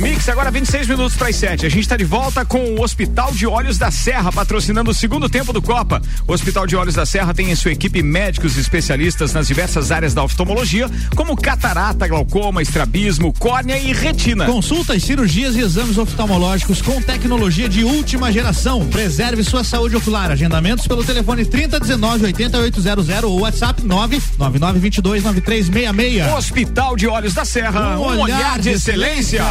Mix, 0.00 0.30
agora 0.30 0.50
26 0.50 0.88
minutos 0.88 1.14
para 1.14 1.28
as 1.28 1.36
7. 1.36 1.66
A 1.66 1.68
gente 1.68 1.82
está 1.82 1.94
de 1.94 2.04
volta 2.04 2.42
com 2.42 2.58
o 2.74 2.82
Hospital 2.82 3.32
de 3.32 3.46
Olhos 3.46 3.76
da 3.76 3.90
Serra, 3.90 4.32
patrocinando 4.32 4.90
o 4.90 4.94
segundo 4.94 5.28
tempo 5.28 5.52
do 5.52 5.60
Copa. 5.60 6.00
O 6.26 6.32
Hospital 6.32 6.66
de 6.66 6.74
Olhos 6.74 6.94
da 6.94 7.04
Serra 7.04 7.34
tem 7.34 7.50
em 7.50 7.54
sua 7.54 7.72
equipe 7.72 8.02
médicos 8.02 8.56
especialistas 8.56 9.34
nas 9.34 9.46
diversas 9.46 9.90
áreas 9.90 10.14
da 10.14 10.24
oftalmologia, 10.24 10.88
como 11.14 11.36
catarata, 11.36 12.08
glaucoma, 12.08 12.62
estrabismo, 12.62 13.30
córnea 13.38 13.78
e 13.78 13.92
retina. 13.92 14.46
Consultas, 14.46 15.02
cirurgias 15.02 15.54
e 15.54 15.60
exames 15.60 15.98
oftalmológicos 15.98 16.80
com 16.80 17.02
tecnologia 17.02 17.68
de 17.68 17.84
última 17.84 18.32
geração. 18.32 18.86
Preserve 18.88 19.44
sua 19.44 19.62
saúde 19.62 19.96
ocular. 19.96 20.30
Agendamentos 20.30 20.86
pelo 20.86 21.04
telefone 21.04 21.44
3019 21.44 22.24
8800 22.24 23.24
ou 23.24 23.40
WhatsApp 23.40 23.82
99922 23.84 25.24
9366. 25.24 26.32
Hospital 26.32 26.96
de 26.96 27.06
Olhos 27.06 27.34
da 27.34 27.44
Serra, 27.44 27.98
um, 27.98 28.02
olhar, 28.02 28.22
olhar 28.22 28.58
de 28.58 28.70
excelência. 28.70 29.44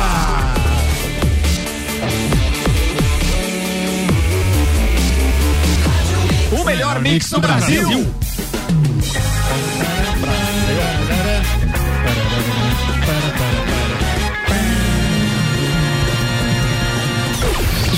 O 6.51 6.63
melhor 6.63 6.99
mix 7.01 7.29
do 7.29 7.39
Brasil. 7.39 8.13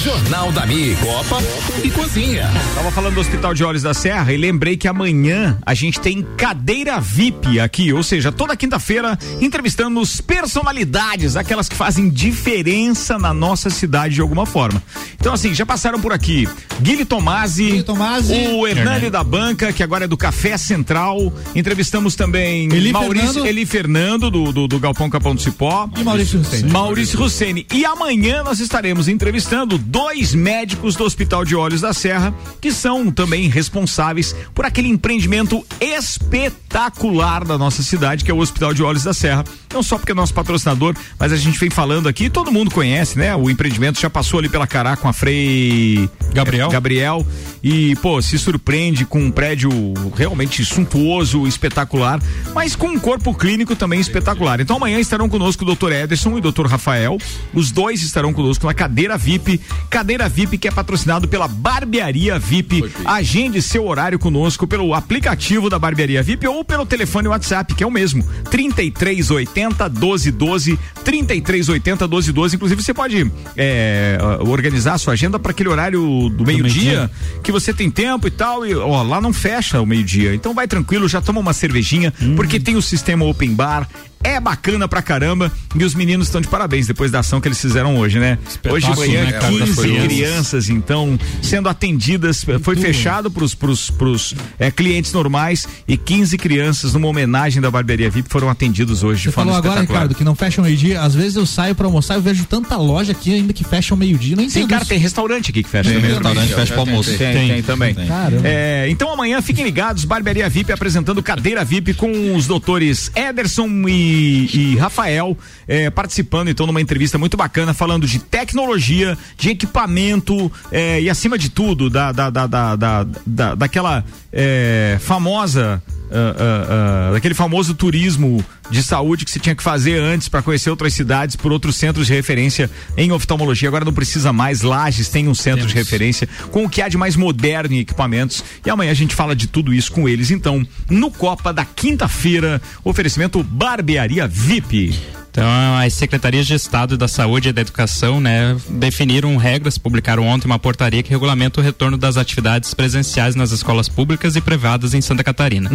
Jornal 0.03 0.51
da 0.51 0.65
Mi, 0.65 0.95
Copa 0.95 1.37
e 1.83 1.91
Cozinha. 1.91 2.49
Tava 2.73 2.89
falando 2.91 3.13
do 3.13 3.21
Hospital 3.21 3.53
de 3.53 3.63
Olhos 3.63 3.83
da 3.83 3.93
Serra 3.93 4.33
e 4.33 4.37
lembrei 4.37 4.75
que 4.75 4.87
amanhã 4.87 5.59
a 5.63 5.75
gente 5.75 5.99
tem 5.99 6.23
cadeira 6.35 6.99
VIP 6.99 7.59
aqui, 7.59 7.93
ou 7.93 8.01
seja, 8.01 8.31
toda 8.31 8.57
quinta-feira 8.57 9.15
entrevistamos 9.39 10.19
personalidades, 10.19 11.35
aquelas 11.35 11.69
que 11.69 11.75
fazem 11.75 12.09
diferença 12.09 13.19
na 13.19 13.31
nossa 13.31 13.69
cidade 13.69 14.15
de 14.15 14.21
alguma 14.21 14.47
forma. 14.47 14.81
Então 15.19 15.33
assim, 15.33 15.53
já 15.53 15.67
passaram 15.67 16.01
por 16.01 16.11
aqui 16.11 16.49
Guilherme 16.81 17.05
Tomasi, 17.05 17.83
Tomasi 17.83 18.33
o 18.47 18.67
Hernani 18.67 19.09
da 19.09 19.23
Banca, 19.23 19.71
que 19.71 19.83
agora 19.83 20.05
é 20.05 20.07
do 20.07 20.17
Café 20.17 20.57
Central. 20.57 21.31
Entrevistamos 21.53 22.15
também 22.15 22.67
Eli 22.73 22.91
Maurício 22.91 23.33
Fernando. 23.33 23.47
Eli 23.47 23.65
Fernando 23.67 24.31
do, 24.31 24.51
do, 24.51 24.67
do 24.67 24.79
Galpão 24.79 25.09
Capão 25.09 25.35
do 25.35 25.41
Cipó. 25.41 25.87
E 25.95 26.03
Maurício 26.03 26.39
Hussein. 26.39 26.63
Maurício 26.63 27.21
Hussein. 27.21 27.65
E 27.71 27.85
amanhã 27.85 28.41
nós 28.43 28.59
estaremos 28.59 29.07
entrevistando 29.07 29.77
dois 29.91 30.33
médicos 30.33 30.95
do 30.95 31.03
Hospital 31.03 31.43
de 31.43 31.53
Olhos 31.53 31.81
da 31.81 31.93
Serra, 31.93 32.33
que 32.61 32.71
são 32.71 33.11
também 33.11 33.49
responsáveis 33.49 34.33
por 34.55 34.65
aquele 34.65 34.87
empreendimento 34.87 35.65
espetacular 35.81 37.43
da 37.43 37.57
nossa 37.57 37.83
cidade, 37.83 38.23
que 38.23 38.31
é 38.31 38.33
o 38.33 38.39
Hospital 38.39 38.73
de 38.73 38.81
Olhos 38.81 39.03
da 39.03 39.13
Serra. 39.13 39.43
Não 39.73 39.81
só 39.81 39.97
porque 39.97 40.11
é 40.11 40.15
nosso 40.15 40.33
patrocinador, 40.33 40.95
mas 41.17 41.31
a 41.31 41.37
gente 41.37 41.57
vem 41.59 41.69
falando 41.69 42.07
aqui, 42.09 42.29
todo 42.29 42.51
mundo 42.51 42.71
conhece, 42.71 43.17
né? 43.17 43.35
O 43.35 43.49
empreendimento 43.49 43.99
já 43.99 44.09
passou 44.09 44.39
ali 44.39 44.49
pela 44.49 44.67
Cará 44.67 44.95
com 44.97 45.07
a 45.07 45.13
Frei 45.13 46.09
Gabriel. 46.33 46.69
Gabriel 46.69 47.25
e, 47.63 47.95
pô, 47.97 48.21
se 48.21 48.39
surpreende 48.39 49.05
com 49.05 49.19
um 49.19 49.31
prédio 49.31 49.69
realmente 50.15 50.65
suntuoso, 50.65 51.47
espetacular, 51.47 52.19
mas 52.53 52.75
com 52.75 52.87
um 52.87 52.99
corpo 52.99 53.33
clínico 53.33 53.75
também 53.75 53.99
espetacular. 53.99 54.59
Então 54.59 54.77
amanhã 54.77 54.99
estarão 54.99 55.29
conosco 55.29 55.63
o 55.63 55.75
Dr. 55.75 55.91
Ederson 55.91 56.37
e 56.37 56.39
o 56.39 56.51
Dr. 56.51 56.65
Rafael. 56.65 57.17
Os 57.53 57.71
dois 57.71 58.01
estarão 58.01 58.33
conosco 58.33 58.65
na 58.65 58.73
cadeira 58.73 59.17
VIP. 59.17 59.61
Cadeira 59.89 60.27
VIP 60.27 60.57
que 60.57 60.67
é 60.67 60.71
patrocinado 60.71 61.27
pela 61.27 61.47
Barbearia 61.47 62.39
VIP. 62.39 62.83
Agende 63.05 63.61
seu 63.61 63.87
horário 63.87 64.17
conosco 64.17 64.65
pelo 64.65 64.93
aplicativo 64.93 65.69
da 65.69 65.77
Barbearia 65.77 66.23
VIP 66.23 66.47
ou 66.47 66.65
pelo 66.65 66.85
telefone 66.85 67.27
WhatsApp, 67.27 67.75
que 67.75 67.83
é 67.83 67.87
o 67.87 67.91
mesmo. 67.91 68.23
3380 68.49 69.60
1212 69.67 70.79
3380 71.03 72.07
1212. 72.07 72.55
Inclusive, 72.55 72.83
você 72.83 72.93
pode 72.93 73.31
é, 73.55 74.17
organizar 74.45 74.93
a 74.93 74.97
sua 74.97 75.13
agenda 75.13 75.39
para 75.39 75.51
aquele 75.51 75.69
horário 75.69 76.29
do 76.29 76.45
meio-dia, 76.45 77.09
que 77.43 77.51
você 77.51 77.73
tem 77.73 77.89
tempo 77.89 78.27
e 78.27 78.31
tal. 78.31 78.65
E 78.65 78.75
ó, 78.75 79.01
lá 79.03 79.21
não 79.21 79.33
fecha 79.33 79.81
o 79.81 79.85
meio-dia. 79.85 80.33
Então 80.33 80.53
vai 80.53 80.67
tranquilo, 80.67 81.07
já 81.07 81.21
toma 81.21 81.39
uma 81.39 81.53
cervejinha, 81.53 82.13
porque 82.35 82.59
tem 82.59 82.75
o 82.75 82.81
sistema 82.81 83.25
Open 83.25 83.53
Bar 83.53 83.87
é 84.23 84.39
bacana 84.39 84.87
pra 84.87 85.01
caramba 85.01 85.51
e 85.75 85.83
os 85.83 85.93
meninos 85.95 86.27
estão 86.27 86.41
de 86.41 86.47
parabéns 86.47 86.87
depois 86.87 87.11
da 87.11 87.19
ação 87.19 87.39
que 87.41 87.47
eles 87.47 87.59
fizeram 87.59 87.97
hoje, 87.97 88.19
né? 88.19 88.37
Hoje 88.69 88.89
de 88.91 88.95
manhã, 88.97 89.25
né, 89.25 89.31
cara, 89.33 89.51
das 89.51 89.69
15 89.69 89.81
crianças. 89.81 90.07
crianças, 90.07 90.69
então, 90.69 91.19
sendo 91.41 91.69
atendidas, 91.69 92.45
foi 92.61 92.75
fechado 92.75 93.29
pros, 93.31 93.55
pros, 93.55 93.89
pros 93.89 94.35
é, 94.59 94.69
clientes 94.71 95.13
normais 95.13 95.67
e 95.87 95.97
15 95.97 96.37
crianças 96.37 96.93
numa 96.93 97.07
homenagem 97.07 97.61
da 97.61 97.71
barbearia 97.71 98.09
VIP 98.09 98.29
foram 98.29 98.49
atendidos 98.49 99.03
hoje 99.03 99.21
de 99.21 99.29
Você 99.29 99.31
forma 99.31 99.51
falou 99.53 99.65
agora. 99.65 99.81
Ricardo, 99.81 100.15
que 100.15 100.23
não 100.23 100.35
fecha 100.35 100.61
o 100.61 100.63
meio-dia. 100.63 101.01
Às 101.01 101.15
vezes 101.15 101.35
eu 101.35 101.45
saio 101.45 101.73
pra 101.75 101.85
almoçar 101.87 102.17
e 102.17 102.21
vejo 102.21 102.45
tanta 102.45 102.77
loja 102.77 103.11
aqui 103.11 103.33
ainda 103.33 103.53
que 103.53 103.63
fecha 103.63 103.93
o 103.93 103.97
meio-dia. 103.97 104.35
Não 104.35 104.43
Sim, 104.43 104.49
entendo. 104.59 104.69
cara, 104.69 104.81
isso. 104.81 104.89
tem 104.89 104.99
restaurante 104.99 105.51
aqui 105.51 105.63
que 105.63 105.69
fecha 105.69 105.89
Tem 105.89 105.99
também. 105.99 106.13
restaurante 106.13 106.47
que 106.47 106.55
fecha 106.55 106.73
pro 106.73 106.81
almoço. 106.81 107.09
Tem, 107.17 107.33
Tem. 107.33 107.47
tem, 107.49 107.63
também. 107.63 107.95
Caramba. 107.95 108.41
É, 108.47 108.87
então 108.89 109.11
amanhã 109.11 109.41
fiquem 109.41 109.63
ligados, 109.63 110.05
Barbearia 110.05 110.47
VIP 110.49 110.71
apresentando 110.71 111.21
cadeira 111.23 111.63
VIP 111.63 111.93
com 111.93 112.35
os 112.35 112.45
doutores 112.47 113.11
Ederson 113.15 113.67
e, 113.87 114.10
e 114.11 114.75
Rafael 114.77 115.37
é, 115.67 115.89
participando 115.89 116.49
então 116.49 116.65
numa 116.67 116.81
entrevista 116.81 117.17
muito 117.17 117.37
bacana 117.37 117.73
falando 117.73 118.05
de 118.07 118.19
tecnologia, 118.19 119.17
de 119.37 119.49
equipamento 119.49 120.51
é, 120.71 121.01
e 121.01 121.09
acima 121.09 121.37
de 121.37 121.49
tudo 121.49 121.89
da, 121.89 122.11
da, 122.11 122.29
da, 122.29 122.47
da, 122.47 122.75
da- 122.75 123.07
da- 123.25 123.55
daquela 123.55 124.03
é, 124.31 124.97
famosa 124.99 125.81
ah, 126.13 126.35
ah, 126.37 127.07
ah, 127.07 127.13
daquele 127.13 127.33
famoso 127.33 127.73
turismo 127.73 128.43
de 128.69 128.83
saúde 128.83 129.23
que 129.23 129.31
se 129.31 129.39
tinha 129.39 129.55
que 129.55 129.63
fazer 129.63 130.01
antes 130.01 130.27
para 130.27 130.41
conhecer 130.41 130.69
outras 130.69 130.93
cidades 130.93 131.37
por 131.37 131.53
outros 131.53 131.77
centros 131.77 132.07
de 132.07 132.13
referência 132.13 132.69
em 132.97 133.13
oftalmologia. 133.13 133.69
Agora 133.69 133.85
não 133.85 133.93
precisa 133.93 134.33
mais. 134.33 134.61
Lages 134.61 135.07
tem 135.07 135.29
um 135.29 135.33
centro 135.33 135.65
de 135.65 135.73
referência 135.73 136.27
com 136.51 136.65
o 136.65 136.69
que 136.69 136.81
há 136.81 136.89
de 136.89 136.97
mais 136.97 137.15
moderno 137.15 137.75
em 137.75 137.79
equipamentos. 137.79 138.43
E 138.65 138.69
amanhã 138.69 138.91
a 138.91 138.95
gente 138.95 139.15
fala 139.15 139.33
de 139.33 139.47
tudo 139.47 139.73
isso 139.73 139.91
com 139.91 140.07
eles. 140.07 140.31
Então, 140.31 140.67
no 140.89 141.09
Copa 141.11 141.53
da 141.53 141.63
quinta-feira, 141.63 142.61
oferecimento 142.83 143.41
Barbearia 143.41 144.27
VIP. 144.27 145.20
Então, 145.31 145.47
as 145.77 145.93
secretarias 145.93 146.45
de 146.45 146.53
Estado 146.53 146.97
da 146.97 147.07
Saúde 147.07 147.49
e 147.49 147.53
da 147.53 147.61
Educação, 147.61 148.19
né, 148.19 148.55
definiram 148.69 149.37
regras, 149.37 149.77
publicaram 149.77 150.27
ontem 150.27 150.45
uma 150.45 150.59
portaria 150.59 151.01
que 151.01 151.09
regulamenta 151.09 151.61
o 151.61 151.63
retorno 151.63 151.97
das 151.97 152.17
atividades 152.17 152.73
presenciais 152.73 153.33
nas 153.33 153.51
escolas 153.51 153.87
públicas 153.87 154.35
e 154.35 154.41
privadas 154.41 154.93
em 154.93 154.99
Santa 154.99 155.23
Catarina. 155.23 155.71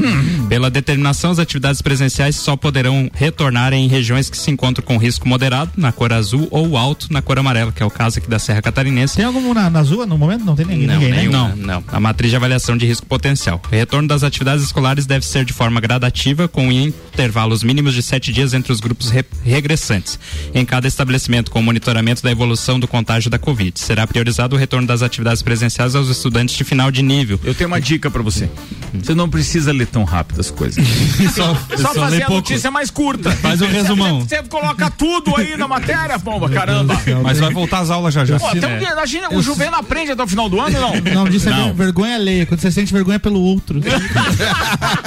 Pela 0.49 0.71
determinação, 0.71 1.31
as 1.31 1.39
atividades 1.39 1.81
presenciais 1.81 2.37
só 2.37 2.55
poderão 2.55 3.11
retornar 3.15 3.73
em 3.73 3.89
regiões 3.89 4.29
que 4.29 4.37
se 4.37 4.51
encontram 4.51 4.85
com 4.85 4.99
risco 4.99 5.27
moderado, 5.27 5.73
na 5.77 5.91
cor 5.91 6.13
azul, 6.13 6.47
ou 6.51 6.77
alto, 6.77 7.11
na 7.11 7.23
cor 7.23 7.39
amarela, 7.39 7.73
que 7.73 7.83
é 7.83 7.87
o 7.87 7.91
caso 7.91 8.19
aqui 8.19 8.29
da 8.29 8.39
Serra 8.39 8.61
Catarinense. 8.61 9.17
Tem 9.17 9.25
algum 9.25 9.55
na, 9.55 9.71
na 9.71 9.83
Zua 9.83 10.05
no 10.05 10.19
momento? 10.19 10.45
Não 10.45 10.55
tem 10.55 10.67
ninguém, 10.67 10.87
Não, 10.87 10.95
ninguém 10.95 11.11
né? 11.11 11.17
nenhuma, 11.23 11.57
não. 11.57 11.83
A 11.89 11.99
matriz 11.99 12.31
de 12.31 12.37
avaliação 12.37 12.77
de 12.77 12.85
risco 12.85 13.07
potencial. 13.07 13.61
O 13.67 13.75
retorno 13.75 14.07
das 14.07 14.23
atividades 14.23 14.65
escolares 14.65 15.07
deve 15.07 15.25
ser 15.25 15.47
de 15.47 15.55
forma 15.55 15.81
gradativa, 15.81 16.47
com 16.47 16.71
intervalos 16.71 17.63
mínimos 17.63 17.95
de 17.95 18.03
sete 18.03 18.33
dias 18.33 18.53
entre 18.53 18.71
os 18.71 18.81
grupos 18.81 19.11
regressantes. 19.47 20.19
Em 20.55 20.65
cada 20.65 20.87
estabelecimento, 20.89 21.51
com 21.51 21.63
monitoramento 21.63 22.23
da 22.23 22.31
evolução 22.31 22.79
do 22.79 22.87
contágio 22.89 23.31
da 23.31 23.39
Covid. 23.39 23.79
Será 23.79 24.07
priorizado 24.07 24.57
o 24.57 24.59
retorno 24.59 24.87
das 24.87 25.03
atividades 25.03 25.43
presenciais 25.43 25.95
aos 25.95 26.09
estudantes 26.09 26.55
de 26.57 26.65
final 26.65 26.91
de 26.91 27.03
nível. 27.03 27.39
Eu 27.45 27.55
tenho 27.55 27.69
uma 27.69 27.81
dica 27.81 28.11
para 28.11 28.23
você. 28.23 28.49
Você 28.95 29.15
não 29.15 29.29
precisa 29.29 29.73
ler 29.73 29.87
tão 29.87 30.05
rápido 30.05 30.41
as 30.41 30.51
coisas. 30.51 30.85
Só, 31.35 31.55
Só 31.77 31.93
só 31.93 31.95
fazer 32.01 32.23
a 32.23 32.27
pouco. 32.27 32.49
notícia 32.51 32.71
mais 32.71 32.91
curta. 32.91 33.31
Faz 33.31 33.61
um 33.61 33.67
resumão. 33.67 34.21
Você, 34.21 34.37
você 34.37 34.43
coloca 34.49 34.91
tudo 34.91 35.35
aí 35.37 35.57
na 35.57 35.69
matéria, 35.69 36.19
pomba, 36.19 36.49
caramba. 36.49 37.01
Mas 37.23 37.39
vai 37.39 37.53
voltar 37.53 37.81
às 37.81 37.91
aulas 37.91 38.15
já 38.15 38.25
já. 38.25 38.39
Pô, 38.39 38.47
até 38.47 38.67
um 38.67 38.79
dia, 38.79 38.91
imagina, 38.93 39.29
o 39.35 39.43
Juvena 39.43 39.79
aprende 39.79 40.13
até 40.13 40.23
o 40.23 40.27
final 40.27 40.49
do 40.49 40.61
ano, 40.61 40.79
não? 40.81 40.93
O 41.07 41.15
nome 41.15 41.31
disso 41.31 41.49
é 41.49 41.53
ver- 41.53 41.73
vergonha 41.75 42.15
alheia, 42.17 42.47
quando 42.47 42.61
você 42.61 42.71
sente 42.71 42.93
vergonha 42.93 43.19
pelo 43.21 43.41
outro. 43.41 43.81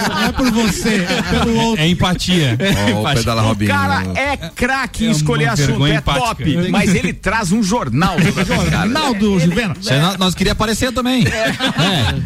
não 0.10 0.24
é 0.24 0.32
por 0.32 0.52
você, 0.52 1.06
é 1.10 1.40
pelo 1.40 1.56
outro. 1.58 1.84
É 1.84 1.88
empatia. 1.88 2.58
Ó, 2.96 3.02
o 3.12 3.14
pedala 3.16 3.42
Robinho. 3.42 3.70
cara 3.72 4.04
é 4.16 4.29
craque 4.38 5.06
em 5.06 5.08
É 5.10 5.12
escolher 5.12 5.48
assunto, 5.50 5.86
é 5.86 5.96
empática. 5.96 6.26
top, 6.26 6.70
mas 6.72 6.94
ele 6.94 7.14
traz 7.14 7.52
um 7.52 7.62
jornal. 7.64 8.18
Jornal 8.20 9.14
do 9.14 9.40
Juvena. 9.40 9.76
Nós, 10.18 10.36
queria 10.36 10.54
aparecer 10.54 10.92
também. 10.92 11.24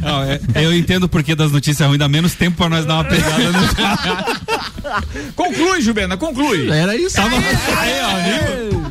Não, 0.02 0.24
é- 0.24 0.40
eu 0.64 0.74
entendo 0.76 1.04
o 1.04 1.10
porquê 1.10 1.36
das 1.36 1.52
notícias 1.52 1.88
ruins, 1.88 2.00
dá 2.00 2.08
menos 2.08 2.34
tempo 2.34 2.58
pra 2.58 2.70
nós 2.70 2.86
dar 2.86 2.96
uma 2.96 3.06
pegada 3.06 3.52
no. 3.52 4.73
Conclui, 5.36 5.82
Juvena, 5.82 6.18
conclui. 6.18 6.70
Era 6.70 6.96
isso. 6.96 7.16
Tava... 7.16 7.36
Aí, 7.38 7.94
ó, 8.04 8.68
viu? 8.70 8.84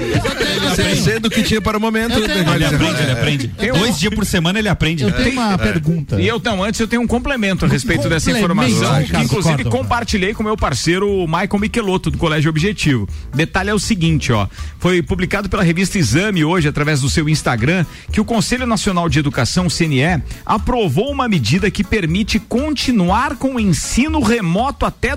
Oferecer 0.72 1.20
do 1.20 1.28
que 1.30 1.42
tinha 1.42 1.60
para 1.60 1.76
o 1.76 1.80
momento. 1.80 2.16
Ele 2.18 2.24
aprende, 2.64 3.00
É. 3.00 3.02
ele 3.02 3.12
aprende. 3.12 3.48
Tem 3.48 3.72
um- 3.72 3.78
Dois 3.78 3.98
dias 3.98 4.14
por 4.14 4.24
semana 4.24 4.58
ele 4.58 4.68
aprende. 4.68 5.02
Eu 5.04 5.12
tenho 5.12 5.32
uma 5.40 5.58
pergunta. 5.58 6.20
E 6.20 6.26
eu, 6.26 6.40
não, 6.42 6.62
antes 6.62 6.80
eu 6.80 6.88
tenho 6.88 7.02
um 7.02 7.06
complemento 7.06 7.64
a 7.64 7.68
respeito 7.68 8.08
dessa 8.08 8.32
Complemento, 8.32 8.70
informação, 8.72 9.04
que 9.04 9.24
inclusive 9.24 9.56
Córdova. 9.64 9.76
compartilhei 9.76 10.34
com 10.34 10.42
meu 10.42 10.56
parceiro 10.56 11.08
o 11.08 11.26
Michael 11.26 11.58
Michelotto, 11.58 12.10
do 12.10 12.18
Colégio 12.18 12.48
Objetivo. 12.48 13.08
Detalhe 13.34 13.70
é 13.70 13.74
o 13.74 13.78
seguinte, 13.78 14.32
ó, 14.32 14.46
foi 14.78 15.02
publicado 15.02 15.48
pela 15.48 15.62
revista 15.62 15.98
Exame 15.98 16.44
hoje, 16.44 16.68
através 16.68 17.00
do 17.00 17.10
seu 17.10 17.28
Instagram, 17.28 17.84
que 18.10 18.20
o 18.20 18.24
Conselho 18.24 18.66
Nacional 18.66 19.08
de 19.08 19.18
Educação, 19.18 19.68
CNE, 19.68 20.22
aprovou 20.46 21.10
uma 21.10 21.28
medida 21.28 21.70
que 21.70 21.84
permite 21.84 22.38
continuar 22.38 23.36
com 23.36 23.56
o 23.56 23.60
ensino 23.60 24.20
remoto 24.20 24.86
até 24.86 25.14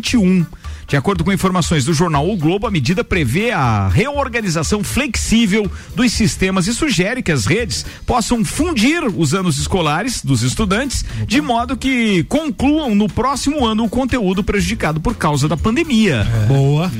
2021. 0.00 0.46
De 0.86 0.96
acordo 0.96 1.22
com 1.22 1.30
informações 1.30 1.84
do 1.84 1.92
jornal 1.92 2.28
O 2.30 2.36
Globo, 2.36 2.66
a 2.66 2.70
medida 2.70 3.04
prevê 3.04 3.50
a 3.50 3.88
reorganização 3.88 4.82
flexível 4.82 5.70
dos 5.94 6.12
sistemas 6.12 6.66
e 6.66 6.72
sugere 6.72 7.22
que 7.22 7.30
as 7.30 7.44
redes 7.44 7.84
possam 8.06 8.42
fundir 8.42 9.04
os 9.04 9.34
anos 9.34 9.58
escolares 9.58 10.24
dos 10.24 10.42
estudantes, 10.42 11.04
de 11.26 11.42
modo 11.42 11.76
que 11.76 12.24
concluam 12.24 12.94
no 12.94 13.06
próximo 13.06 13.66
ano 13.66 13.84
o 13.84 13.88
conteúdo 13.88 14.42
prejudicado 14.42 14.98
por 14.98 15.14
causa 15.14 15.46
da 15.46 15.58
pandemia. 15.58 16.26
Boa. 16.48 16.90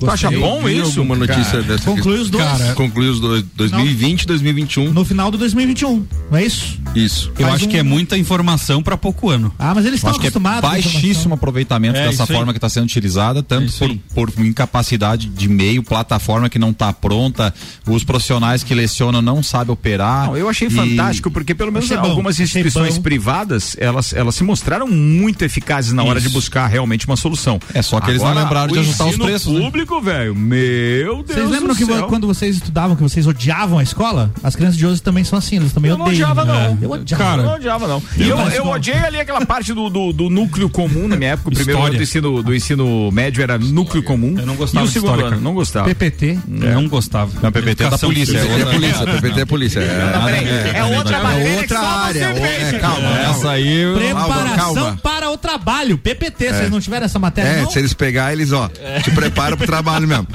Tu 0.00 0.10
acha 0.10 0.30
bom 0.30 0.68
isso? 0.68 0.98
Alguma 1.00 1.14
notícia 1.16 1.62
dessa 1.62 1.84
Conclui 1.84 2.18
os 2.20 2.30
dois. 2.30 2.44
Cara, 2.44 2.74
conclui 2.74 3.08
os 3.08 3.20
dois. 3.20 3.44
2020 3.54 4.26
2021. 4.26 4.92
No 4.92 5.04
final 5.04 5.30
do 5.30 5.36
2021, 5.38 6.06
não 6.30 6.38
é 6.38 6.44
isso? 6.44 6.78
Isso. 6.94 7.30
Eu 7.38 7.42
Faz 7.46 7.54
acho 7.56 7.66
um- 7.66 7.68
que 7.68 7.76
é 7.76 7.82
muita 7.82 8.16
informação 8.16 8.82
pra 8.82 8.96
pouco 8.96 9.28
ano. 9.30 9.52
Ah, 9.58 9.74
mas 9.74 9.84
eles 9.84 9.98
estão 9.98 10.12
é 10.12 10.16
acostumados. 10.16 10.62
com 10.62 10.66
baixíssimo 10.68 11.34
aproveitamento 11.34 11.96
É, 11.98 12.06
dessa 12.08 12.22
isso 12.24 12.32
aí. 12.32 12.36
forma 12.38 12.52
que 12.52 12.56
está 12.58 12.68
sendo 12.68 12.84
utilizada, 12.84 13.42
tanto 13.42 13.66
isso 13.66 13.84
aí. 13.84 14.00
por, 14.14 14.30
por 14.30 14.44
incapacidade 14.44 15.26
de 15.28 15.48
meio, 15.48 15.82
plataforma 15.82 16.48
que 16.48 16.58
não 16.58 16.70
está 16.70 16.92
pronta, 16.92 17.52
os 17.86 18.02
profissionais 18.04 18.62
que 18.64 18.74
lecionam 18.74 19.20
não 19.22 19.42
sabem 19.42 19.72
operar. 19.72 20.26
Não, 20.26 20.36
eu 20.36 20.48
achei 20.48 20.68
E- 20.68 20.70
fantástico, 20.70 21.30
porque 21.30 21.54
pelo 21.54 21.70
menos 21.72 21.88
bom, 21.88 21.96
algumas 21.98 22.40
instituições 22.40 22.98
privadas, 22.98 23.76
elas, 23.78 24.12
elas 24.12 24.34
se 24.34 24.42
mostraram 24.44 24.86
muito 24.88 25.42
eficazes 25.44 25.92
na 25.92 26.02
hora 26.02 26.20
de 26.20 26.26
Isso. 26.26 26.34
buscar 26.34 26.66
realmente 26.66 27.06
uma 27.06 27.16
solução. 27.16 27.60
É 27.74 27.82
só 27.82 28.00
que 28.00 28.10
eles 28.10 28.22
não 28.22 28.28
Agora, 28.30 28.44
lembraram 28.44 28.72
de 28.72 28.78
ajustar 28.80 29.06
os 29.08 29.16
preços, 29.16 29.52
né? 29.52 29.60
Público, 29.90 30.00
velho, 30.00 30.34
meu 30.36 31.16
Deus 31.22 31.26
Vocês 31.26 31.50
lembram 31.50 31.74
do 31.74 31.76
que 31.76 31.84
céu. 31.84 32.06
quando 32.06 32.26
vocês 32.26 32.56
estudavam, 32.56 32.94
que 32.94 33.02
vocês 33.02 33.26
odiavam 33.26 33.78
a 33.78 33.82
escola? 33.82 34.30
As 34.42 34.54
crianças 34.54 34.76
de 34.76 34.86
hoje 34.86 35.02
também 35.02 35.24
são 35.24 35.38
assim, 35.38 35.56
eles 35.56 35.72
também 35.72 35.90
Eu 35.90 35.98
não 35.98 36.06
odeiam. 36.06 36.30
odiava, 36.30 36.44
não. 36.44 36.78
Eu 36.80 36.90
odiava. 36.92 37.36
eu 37.36 37.42
não 37.42 37.54
odiava, 37.54 37.88
não. 37.88 38.02
E 38.16 38.28
eu, 38.28 38.38
eu 38.38 38.66
odiei 38.68 38.96
ali 38.96 39.18
aquela 39.18 39.44
parte 39.44 39.74
do, 39.74 39.90
do, 39.90 40.12
do 40.12 40.30
núcleo 40.30 40.70
comum 40.70 41.08
na 41.08 41.16
minha 41.16 41.32
época. 41.32 41.48
O 41.50 41.52
primeiro 41.52 41.82
ano 41.82 41.94
História. 41.94 41.98
do 41.98 42.02
ensino, 42.02 42.42
do 42.42 42.54
ensino 42.54 43.10
médio 43.12 43.42
era 43.42 43.58
núcleo 43.58 44.02
comum. 44.02 44.36
Eu 44.38 44.46
não 44.46 44.54
gostava 44.54 44.84
E 44.84 44.86
o 44.86 44.86
de 44.88 44.92
segundo 44.92 45.08
história, 45.08 45.24
ano, 45.24 45.30
cara. 45.36 45.42
não 45.42 45.54
gostava. 45.54 45.86
PPT. 45.88 46.38
Eu 46.48 46.74
não 46.74 46.88
gostava. 46.88 47.32
Não, 47.42 47.50
PPT 47.52 47.84
é 47.84 47.90
da 47.90 47.98
polícia, 47.98 48.38
é 48.38 48.60
é 48.60 48.64
polícia, 48.66 49.06
PPT 49.06 49.40
é 49.40 49.44
polícia. 49.44 49.80
É, 49.80 50.12
Não, 50.12 50.24
peraí, 50.24 50.48
é, 50.76 50.84
outra 50.84 51.22
matéria 51.22 51.60
outra 51.60 51.80
área. 51.80 52.24
é, 52.24 52.78
calma. 52.78 53.18
Essa 53.30 53.50
aí. 53.50 53.84
Preparação 53.94 54.74
calma. 54.74 54.98
para 55.02 55.30
o 55.30 55.36
trabalho. 55.36 55.98
PPT, 55.98 56.52
vocês 56.52 56.70
não 56.70 56.80
tiveram 56.80 57.06
essa 57.06 57.18
matéria? 57.18 57.48
É, 57.48 57.62
não? 57.62 57.70
se 57.70 57.78
eles 57.78 57.92
pegar, 57.92 58.32
eles, 58.32 58.52
ó, 58.52 58.68
te 59.02 59.10
preparam 59.10 59.56
pro 59.56 59.66
trabalho 59.66 59.79
mesmo. 59.82 60.26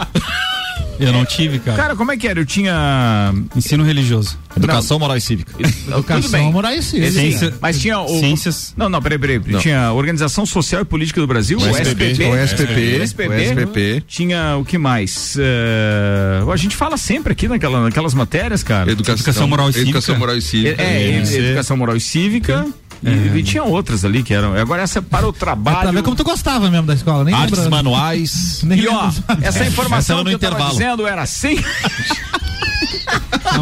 Eu 0.97 1.11
não 1.11 1.25
tive, 1.25 1.59
cara. 1.59 1.75
Cara, 1.75 1.95
como 1.97 2.09
é 2.13 2.15
que 2.17 2.25
era? 2.25 2.39
Eu 2.39 2.45
tinha. 2.45 3.33
Ensino 3.53 3.83
religioso. 3.83 4.37
Educação 4.55 4.97
moral 4.97 5.17
e 5.17 5.21
cívica. 5.21 5.51
Educação 5.89 6.51
moral 6.53 6.71
e 6.73 6.81
cívica. 6.81 7.11
Ciência- 7.11 7.53
Mas 7.59 7.79
tinha 7.81 7.99
o. 7.99 8.07
Ciências. 8.19 8.73
Não, 8.77 8.87
não, 8.87 9.01
peraí, 9.01 9.19
peraí. 9.19 9.41
Tinha 9.59 9.91
Organização 9.91 10.45
Social 10.45 10.81
e 10.83 10.85
Política 10.85 11.19
do 11.19 11.27
Brasil, 11.27 11.57
o, 11.59 11.67
SPP. 11.67 12.23
O 12.23 12.35
SPP. 12.37 13.27
O 13.27 13.33
SPP. 13.33 14.03
Tinha 14.07 14.55
o 14.57 14.63
que 14.63 14.77
mais? 14.77 15.35
Eh, 15.37 16.41
a 16.49 16.55
gente 16.55 16.77
fala 16.77 16.95
sempre 16.95 17.33
aqui 17.33 17.49
naquela, 17.49 17.83
naquelas 17.83 18.13
matérias, 18.13 18.63
cara. 18.63 18.89
Educação, 18.89 19.15
Educação 19.15 19.47
moral 19.49 19.69
e 19.69 19.73
cívica. 19.73 19.89
Educação 19.89 20.17
moral 20.17 20.35
e 20.35 20.37
É, 20.37 20.41
cívica. 20.41 20.81
é, 20.81 21.19
Educação 21.49 21.75
Moral 21.77 21.97
e 21.97 21.99
Cívica. 21.99 22.65
E, 23.05 23.37
e 23.39 23.43
tinha 23.43 23.63
outras 23.63 24.03
ali 24.03 24.23
que 24.23 24.33
eram. 24.33 24.55
Agora 24.55 24.81
essa 24.81 24.99
é 24.99 25.01
para 25.01 25.25
o 25.25 25.29
É 25.29 25.31
pra 25.33 25.39
trabalho. 25.39 25.91
ver 25.93 26.03
como 26.03 26.15
tu 26.15 26.23
gostava 26.23 26.69
mesmo 26.71 26.87
da 26.87 26.93
escola, 26.93 27.23
nem 27.23 27.33
Artes 27.33 27.57
lembro. 27.59 27.71
manuais. 27.71 28.61
Nem 28.63 28.79
E 28.79 28.87
ó, 28.87 29.07
essa 29.07 29.23
Essa 29.43 29.65
informação 29.65 30.19
era 30.19 30.23
no 30.23 30.29
que 30.29 30.35
eu 30.35 30.39
tava 30.39 30.53
intervalo. 30.55 30.77
dizendo 30.79 31.07
era 31.07 31.25
sem 31.25 31.57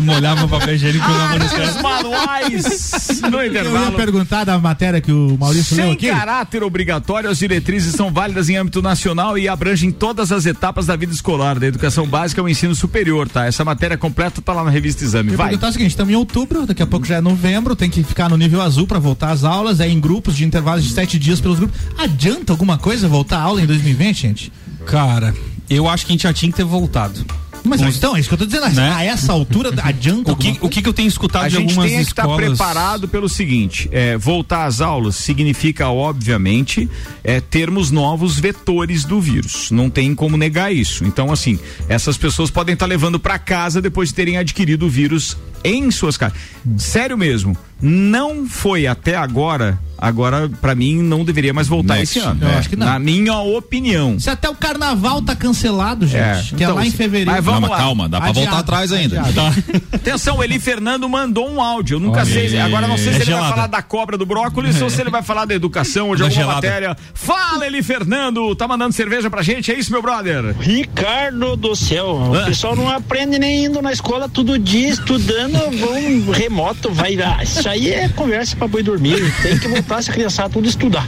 Molhava 0.02 0.46
o 0.46 0.50
papel 0.50 0.76
higiênico 0.76 1.06
no 1.08 1.46
os 1.46 1.52
chão. 1.52 1.82
manuais 1.82 3.22
no 3.30 3.42
Eu 3.42 3.54
ia 3.54 3.92
perguntar 3.92 4.44
da 4.44 4.58
matéria 4.58 5.00
que 5.00 5.12
o 5.12 5.38
Maurício 5.40 5.76
leu 5.76 5.86
Sem 5.86 5.94
aqui. 5.94 6.10
caráter 6.10 6.64
obrigatório, 6.64 7.30
as 7.30 7.38
diretrizes 7.38 7.94
são 7.96 8.12
válidas 8.12 8.50
em 8.50 8.58
âmbito 8.58 8.82
nacional 8.82 9.38
e 9.38 9.48
abrangem 9.48 9.92
todas 9.92 10.32
as 10.32 10.46
etapas 10.46 10.88
da 10.88 10.96
vida 10.96 11.14
escolar, 11.14 11.60
da 11.60 11.68
educação 11.68 12.08
básica 12.08 12.42
ao 12.42 12.50
ensino 12.50 12.74
superior, 12.76 13.30
tá? 13.30 13.46
Essa 13.46 13.64
matéria 13.64 13.98
completa 13.98 14.42
tá 14.42 14.54
lá 14.54 14.64
na 14.64 14.72
revista 14.72 15.04
Exame. 15.04 15.32
Eu 15.32 15.38
Vai. 15.38 15.50
perguntar 15.50 15.70
o 15.70 15.72
seguinte, 15.74 15.92
estamos 15.92 16.12
em 16.14 16.16
outubro, 16.18 16.66
daqui 16.66 16.82
a 16.82 16.88
pouco 16.88 17.06
já 17.06 17.16
é 17.18 17.22
novembro, 17.22 17.76
tem 17.76 17.90
que 17.90 18.04
ficar 18.04 18.30
no 18.30 18.38
nível 18.38 18.62
azul 18.62 18.88
para 18.88 19.00
voltar 19.00 19.32
às 19.32 19.44
aulas, 19.44 19.80
é 19.80 19.88
em 19.88 20.00
grupos 20.00 20.36
de 20.36 20.44
intervalos 20.46 20.84
de 20.84 20.92
sete 20.92 21.20
dias 21.20 21.40
pelos 21.40 21.60
grupos. 21.60 21.80
Adianta 21.98 22.52
alguma 22.54 22.78
coisa 22.78 23.08
voltar 23.08 23.38
à 23.38 23.42
aula 23.42 23.62
em 23.62 23.66
2020, 23.66 24.22
gente? 24.22 24.52
Cara, 24.86 25.34
eu 25.70 25.88
acho 25.88 26.06
que 26.06 26.12
a 26.12 26.14
gente 26.14 26.24
já 26.24 26.34
tinha 26.34 26.52
que 26.52 26.58
ter 26.58 26.64
voltado. 26.66 27.24
Mas 27.64 27.82
então, 27.82 28.16
é 28.16 28.20
isso 28.20 28.28
que 28.28 28.34
eu 28.36 28.40
tô 28.40 28.46
dizendo. 28.46 28.70
Né? 28.70 28.92
A 28.94 29.04
essa 29.04 29.32
altura 29.32 29.72
adianta 29.84 30.32
O 30.32 30.36
que, 30.36 30.58
o 30.62 30.70
que, 30.70 30.82
que 30.82 30.90
eu 30.90 30.94
tenho 30.94 31.08
escutado 31.08 31.46
A 31.46 31.48
de 31.48 31.56
gente 31.56 31.70
algumas 31.70 31.90
tem 31.90 32.00
é 32.00 32.04
que 32.04 32.10
estar 32.10 32.24
escolas... 32.24 32.46
preparado 32.46 33.08
pelo 33.08 33.30
seguinte: 33.30 33.90
é, 33.92 34.18
voltar 34.18 34.66
às 34.66 34.82
aulas 34.82 35.16
significa, 35.16 35.90
obviamente, 35.90 36.90
é, 37.24 37.40
termos 37.40 37.92
novos 37.92 38.40
vetores 38.40 39.06
do 39.06 39.20
vírus. 39.22 39.72
Não 39.72 39.90
tem 39.90 40.14
como 40.14 40.38
negar 40.38 40.74
isso. 40.74 41.06
Então, 41.06 41.32
assim, 41.32 41.60
essas 41.88 42.18
pessoas 42.18 42.52
podem 42.52 42.74
estar 42.74 42.86
levando 42.86 43.20
para 43.20 43.40
casa 43.40 43.82
depois 43.82 44.10
de 44.10 44.16
terem 44.16 44.38
adquirido 44.38 44.86
o 44.86 44.90
vírus 44.90 45.38
em 45.64 45.90
suas 45.92 46.18
casas. 46.18 46.38
Sério 46.78 47.18
mesmo, 47.18 47.58
não 47.84 48.48
foi 48.48 48.88
até 48.88 49.16
agora. 49.16 49.78
Agora, 49.96 50.50
para 50.60 50.76
mim, 50.76 51.02
não 51.02 51.24
deveria 51.24 51.54
mais 51.54 51.66
voltar 51.68 51.96
Next. 51.96 52.18
esse 52.20 52.28
ano. 52.28 52.40
Eu 52.42 52.50
É, 52.50 52.56
acho 52.58 52.68
que 52.68 52.76
não. 52.76 52.86
Na 52.86 53.00
minha 53.00 53.38
opinião. 53.38 54.20
Se 54.20 54.30
até 54.30 54.50
o 54.50 54.56
carnaval 54.56 55.22
tá 55.22 55.34
cancelado, 55.34 56.06
gente, 56.06 56.18
É, 56.18 56.44
que 56.58 56.64
é 56.64 56.66
então, 56.66 56.76
lá 56.76 56.86
em 56.86 56.92
se- 56.92 56.98
fevereiro. 56.98 57.32
mas 57.32 57.46
vamos 57.46 57.62
Não, 57.62 57.70
mas 57.70 57.78
lá. 57.80 57.86
calma, 57.86 58.10
dá 58.10 58.20
pra 58.20 58.30
Adiado, 58.32 58.46
voltar 58.50 58.60
atrás 58.60 58.92
ainda. 58.92 59.22
adiado. 59.22 59.64
Atenção, 59.94 60.44
Eli 60.44 60.60
Fernando 60.60 61.08
mandou 61.08 61.50
um 61.50 61.62
áudio. 61.62 61.96
Eu 61.96 62.00
nunca 62.02 62.20
Olha 62.20 62.26
sei. 62.34 62.60
Agora 62.60 62.86
não 62.86 62.98
sei 62.98 63.14
se 63.14 63.20
É 63.20 63.22
ele 63.22 63.32
vai 63.34 63.50
falar 63.50 63.68
da 63.68 63.82
cobra 63.82 64.18
do 64.18 64.26
brócolis 64.26 64.82
ou 64.82 64.90
se 64.90 65.00
ele 65.00 65.10
vai 65.10 65.24
falar 65.24 65.46
da 65.46 65.54
educação 65.54 66.10
ou 66.10 66.16
de 66.16 66.20
Da 66.24 66.28
alguma 66.28 66.42
gelada. 66.42 66.68
matéria. 66.68 66.98
Fala, 67.14 67.66
Eli 67.66 67.82
Fernando. 67.82 68.54
Tá 68.56 68.68
mandando 68.68 68.94
cerveja 68.94 69.30
pra 69.30 69.42
gente? 69.42 69.72
É 69.72 69.80
isso, 69.80 69.90
meu 69.92 70.02
brother? 70.02 70.54
Ricardo 70.60 71.56
do 71.56 71.76
céu, 71.78 72.30
o 72.30 72.46
pessoal 72.46 72.76
não 72.76 72.90
aprende 72.90 73.40
nem 73.40 73.66
indo 73.66 73.82
na 73.82 73.94
escola 73.94 74.28
todo 74.28 74.60
dia, 74.60 74.90
estudando, 74.90 75.54
vão 75.80 76.32
remoto, 76.34 76.92
vai. 76.92 77.16
Ah, 77.22 77.42
isso 77.42 77.70
aí 77.74 77.92
é 77.92 78.08
conversa 78.10 78.56
pra 78.56 78.68
boi 78.68 78.84
dormir. 78.84 79.20
Tem 79.42 79.58
que 79.58 79.68
voltar 79.68 80.00
essa 80.00 80.12
criançada 80.12 80.50
tudo 80.50 80.68
estudar. 80.68 81.08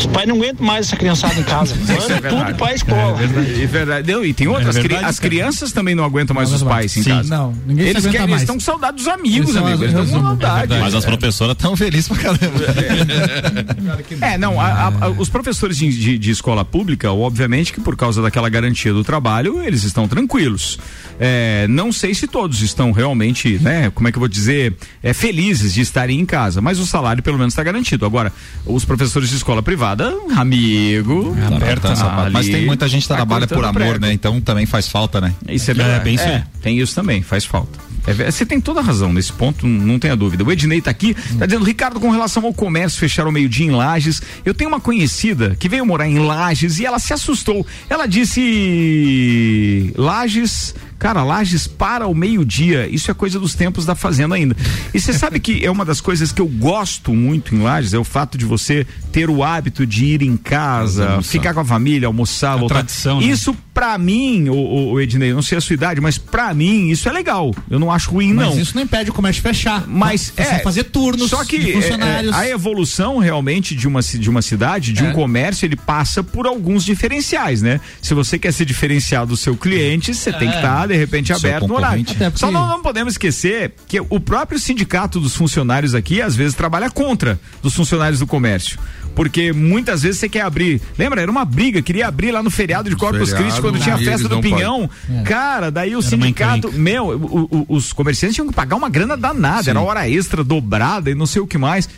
Os 0.00 0.06
pais 0.06 0.26
não 0.26 0.36
aguentam 0.36 0.66
mais 0.66 0.86
essa 0.86 0.96
criançada 0.96 1.38
em 1.38 1.42
casa. 1.42 1.74
É 1.90 1.92
Manda 1.92 2.02
tudo 2.14 2.20
verdade. 2.22 2.54
pra 2.58 2.74
escola. 2.74 3.18
É 3.22 3.66
verdade. 3.66 4.12
Não, 4.12 4.24
e 4.24 4.32
tem 4.32 4.46
outras. 4.48 4.76
É 4.76 4.80
verdade, 4.80 5.04
as 5.04 5.18
cara. 5.18 5.28
crianças 5.30 5.72
também 5.72 5.94
não 5.94 6.04
aguentam 6.04 6.34
mais 6.34 6.48
Não 6.50 6.56
os 6.56 6.62
pais 6.62 6.74
mais. 6.74 6.96
em 6.96 7.02
Sim. 7.02 7.10
casa. 7.10 7.28
Não, 7.36 7.54
ninguém 7.66 7.86
eles 7.88 8.02
querem, 8.06 8.20
mais. 8.20 8.30
Eles 8.30 8.42
estão 8.42 8.54
com 8.56 8.60
saudade 8.60 8.96
dos 8.96 9.08
amigos, 9.08 9.50
Isso 9.50 9.58
é 9.58 9.62
amigo. 9.62 9.84
Eles 9.84 9.94
estão 9.94 10.20
com 10.20 10.26
saudade. 10.26 10.78
Mas 10.78 10.94
as 10.94 11.04
professoras 11.04 11.52
estão 11.54 11.76
felizes 11.76 12.08
pra 12.08 12.16
caramba. 12.18 12.40
É, 14.20 14.36
não, 14.38 14.60
a- 14.60 14.66
a- 14.66 15.04
a- 15.06 15.08
os 15.10 15.28
professores 15.28 15.76
de, 15.76 15.88
de- 15.90 16.18
de 16.18 16.30
escola 16.30 16.64
pública, 16.64 17.10
obviamente 17.12 17.72
que 17.72 17.80
por 17.80 17.96
causa 17.96 18.22
daquela 18.22 18.48
garantia 18.48 18.92
do 18.92 19.02
trabalho, 19.04 19.62
eles 19.62 19.84
estão 19.84 20.06
tranquilos. 20.08 20.78
É, 21.18 21.66
não 21.68 21.92
sei 21.92 22.14
se 22.14 22.26
todos 22.26 22.62
estão 22.62 22.92
realmente, 22.92 23.58
né, 23.60 23.90
como 23.94 24.08
é 24.08 24.12
que 24.12 24.16
eu 24.16 24.20
vou 24.20 24.28
dizer, 24.28 24.74
é, 25.02 25.12
felizes 25.12 25.74
de 25.74 25.80
estarem 25.82 26.18
em 26.20 26.26
casa, 26.26 26.60
mas 26.60 26.78
o 26.78 26.86
salário 26.86 27.22
pelo 27.22 27.38
menos 27.38 27.52
está 27.52 27.62
garantido. 27.62 28.06
Agora, 28.06 28.32
os 28.64 28.84
professores 28.84 29.28
de 29.28 29.36
escola 29.36 29.62
privada, 29.62 29.89
amigo, 30.36 31.36
Tá 31.36 31.56
aberta 31.56 31.88
essa 31.92 32.04
parte. 32.04 32.32
Mas 32.32 32.48
tem 32.48 32.66
muita 32.66 32.88
gente 32.88 33.02
que 33.02 33.08
tá 33.08 33.16
trabalha 33.16 33.46
por 33.46 33.64
amor, 33.64 33.72
prego. 33.72 34.00
né? 34.00 34.12
Então 34.12 34.40
também 34.40 34.66
faz 34.66 34.88
falta, 34.88 35.20
né? 35.20 35.34
Isso 35.48 35.70
é 35.70 35.74
verdade. 35.74 36.18
É, 36.18 36.44
tem 36.62 36.78
isso 36.78 36.94
também, 36.94 37.22
faz 37.22 37.44
falta. 37.44 37.78
É 38.06 38.30
você 38.30 38.46
tem 38.46 38.60
toda 38.60 38.80
a 38.80 38.82
razão 38.82 39.12
nesse 39.12 39.32
ponto, 39.32 39.66
não, 39.66 39.98
tenha 39.98 40.16
dúvida. 40.16 40.42
O 40.42 40.50
Ednei 40.50 40.80
tá 40.80 40.90
aqui, 40.90 41.14
tá 41.38 41.44
dizendo, 41.46 41.64
Ricardo, 41.64 42.00
com 42.00 42.10
relação 42.10 42.44
ao 42.44 42.54
comércio 42.54 42.98
fechar 42.98 43.26
ao 43.26 43.32
meio-dia 43.32 43.66
em 43.66 43.70
Lages, 43.70 44.22
eu 44.44 44.54
tenho 44.54 44.70
uma 44.70 44.80
conhecida 44.80 45.54
que 45.58 45.68
veio 45.68 45.84
morar 45.84 46.08
em 46.08 46.18
Lages 46.18 46.78
e 46.78 46.86
ela 46.86 46.98
se 46.98 47.12
assustou. 47.12 47.66
Ela 47.88 48.06
disse: 48.06 49.92
Lages. 49.96 50.74
Cara, 51.00 51.24
Lages 51.24 51.66
para 51.66 52.06
o 52.06 52.14
meio-dia, 52.14 52.86
isso 52.86 53.10
é 53.10 53.14
coisa 53.14 53.40
dos 53.40 53.54
tempos 53.54 53.84
da 53.86 53.94
fazenda 53.94 54.34
ainda. 54.34 54.54
E 54.94 55.00
você 55.00 55.12
sabe 55.14 55.40
que 55.40 55.64
é 55.64 55.70
uma 55.70 55.84
das 55.84 55.98
coisas 56.00 56.30
que 56.30 56.40
eu 56.42 56.46
gosto 56.46 57.12
muito 57.14 57.54
em 57.54 57.62
Lages, 57.62 57.94
é 57.94 57.98
o 57.98 58.04
fato 58.04 58.36
de 58.36 58.44
você 58.44 58.86
ter 59.10 59.28
o 59.30 59.42
hábito 59.42 59.86
de 59.86 60.04
ir 60.04 60.22
em 60.22 60.36
casa, 60.36 61.20
ficar 61.22 61.54
com 61.54 61.60
a 61.60 61.64
família, 61.64 62.06
almoçar, 62.06 62.56
voltar. 62.58 62.74
tradição, 62.76 63.18
né? 63.18 63.26
Isso 63.26 63.56
pra 63.72 63.96
mim, 63.96 64.50
o, 64.50 64.90
o, 64.92 65.00
Ednei, 65.00 65.30
eu 65.30 65.34
não 65.34 65.40
sei 65.42 65.56
a 65.56 65.60
sua 65.62 65.72
idade, 65.72 66.02
mas 66.02 66.18
pra 66.18 66.52
mim 66.52 66.90
isso 66.90 67.08
é 67.08 67.12
legal. 67.12 67.54
Eu 67.70 67.78
não 67.78 67.90
acho 67.90 68.10
ruim, 68.10 68.34
Mas 68.34 68.46
não. 68.54 68.60
isso 68.60 68.76
não 68.76 68.82
impede 68.82 69.08
o 69.08 69.14
comércio 69.14 69.42
fechar. 69.42 69.86
Mas 69.88 70.30
Você 70.36 70.42
é 70.42 70.58
fazer 70.58 70.84
turnos 70.84 71.30
Só 71.30 71.42
que 71.46 71.58
de 71.58 71.72
funcionários. 71.72 72.36
é, 72.36 72.38
é, 72.38 72.40
a 72.42 72.48
evolução 72.50 73.16
realmente 73.16 73.74
de 73.74 73.88
uma, 73.88 74.02
de 74.02 74.28
uma 74.28 74.42
cidade, 74.42 74.92
de 74.92 75.02
É. 75.02 75.08
um 75.08 75.12
comércio, 75.14 75.64
ele 75.64 75.76
passa 75.76 76.22
por 76.22 76.46
alguns 76.46 76.84
diferenciais, 76.84 77.62
né? 77.62 77.80
Se 78.02 78.12
você 78.12 78.38
quer 78.38 78.52
ser 78.52 78.66
diferenciado 78.66 79.28
do 79.30 79.36
seu 79.36 79.56
cliente, 79.56 80.14
você 80.14 80.30
tem 80.30 80.48
que 80.50 80.54
É. 80.54 80.58
estar, 80.58 80.89
de 80.90 80.96
repente, 80.96 81.28
Seu 81.28 81.36
aberto 81.36 81.66
no 81.68 81.74
horário. 81.74 82.04
porque- 82.04 82.38
Só 82.38 82.50
não, 82.50 82.66
não 82.66 82.82
podemos 82.82 83.14
esquecer 83.14 83.72
que 83.86 84.00
o 84.00 84.20
próprio 84.20 84.58
sindicato 84.58 85.18
dos 85.20 85.34
funcionários 85.34 85.94
aqui, 85.94 86.20
às 86.20 86.34
vezes, 86.36 86.54
trabalha 86.54 86.90
contra 86.90 87.38
dos 87.62 87.74
funcionários 87.74 88.18
do 88.20 88.26
comércio. 88.26 88.78
Porque 89.14 89.52
muitas 89.52 90.02
vezes 90.02 90.20
você 90.20 90.28
quer 90.28 90.42
abrir. 90.42 90.80
Lembra? 90.96 91.20
Era 91.20 91.30
uma 91.30 91.44
briga, 91.44 91.82
queria 91.82 92.06
abrir 92.06 92.30
lá 92.30 92.42
no 92.42 92.50
feriado 92.50 92.88
de 92.88 92.94
Corpus 92.96 93.30
feriado, 93.30 93.42
Christi 93.44 93.60
quando 93.60 93.80
tinha 93.80 93.94
a 93.96 93.98
festa 93.98 94.28
do 94.28 94.40
Pinhão. 94.40 94.88
É. 95.10 95.22
Cara, 95.22 95.70
daí 95.70 95.94
o 95.94 95.98
uma 95.98 96.02
sindicato. 96.02 96.72
Meu, 96.72 97.08
o- 97.08 97.48
o- 97.68 97.74
os 97.76 97.92
comerciantes 97.92 98.36
tinham 98.36 98.46
que 98.48 98.54
pagar 98.54 98.76
uma 98.76 98.88
grana 98.88 99.16
danada. 99.16 99.68
Era 99.68 99.80
hora 99.80 100.08
extra 100.08 100.44
dobrada 100.44 101.10
e 101.10 101.14
não 101.14 101.26
sei 101.26 101.42
o 101.42 101.46
que 101.46 101.58
mais. 101.58 101.88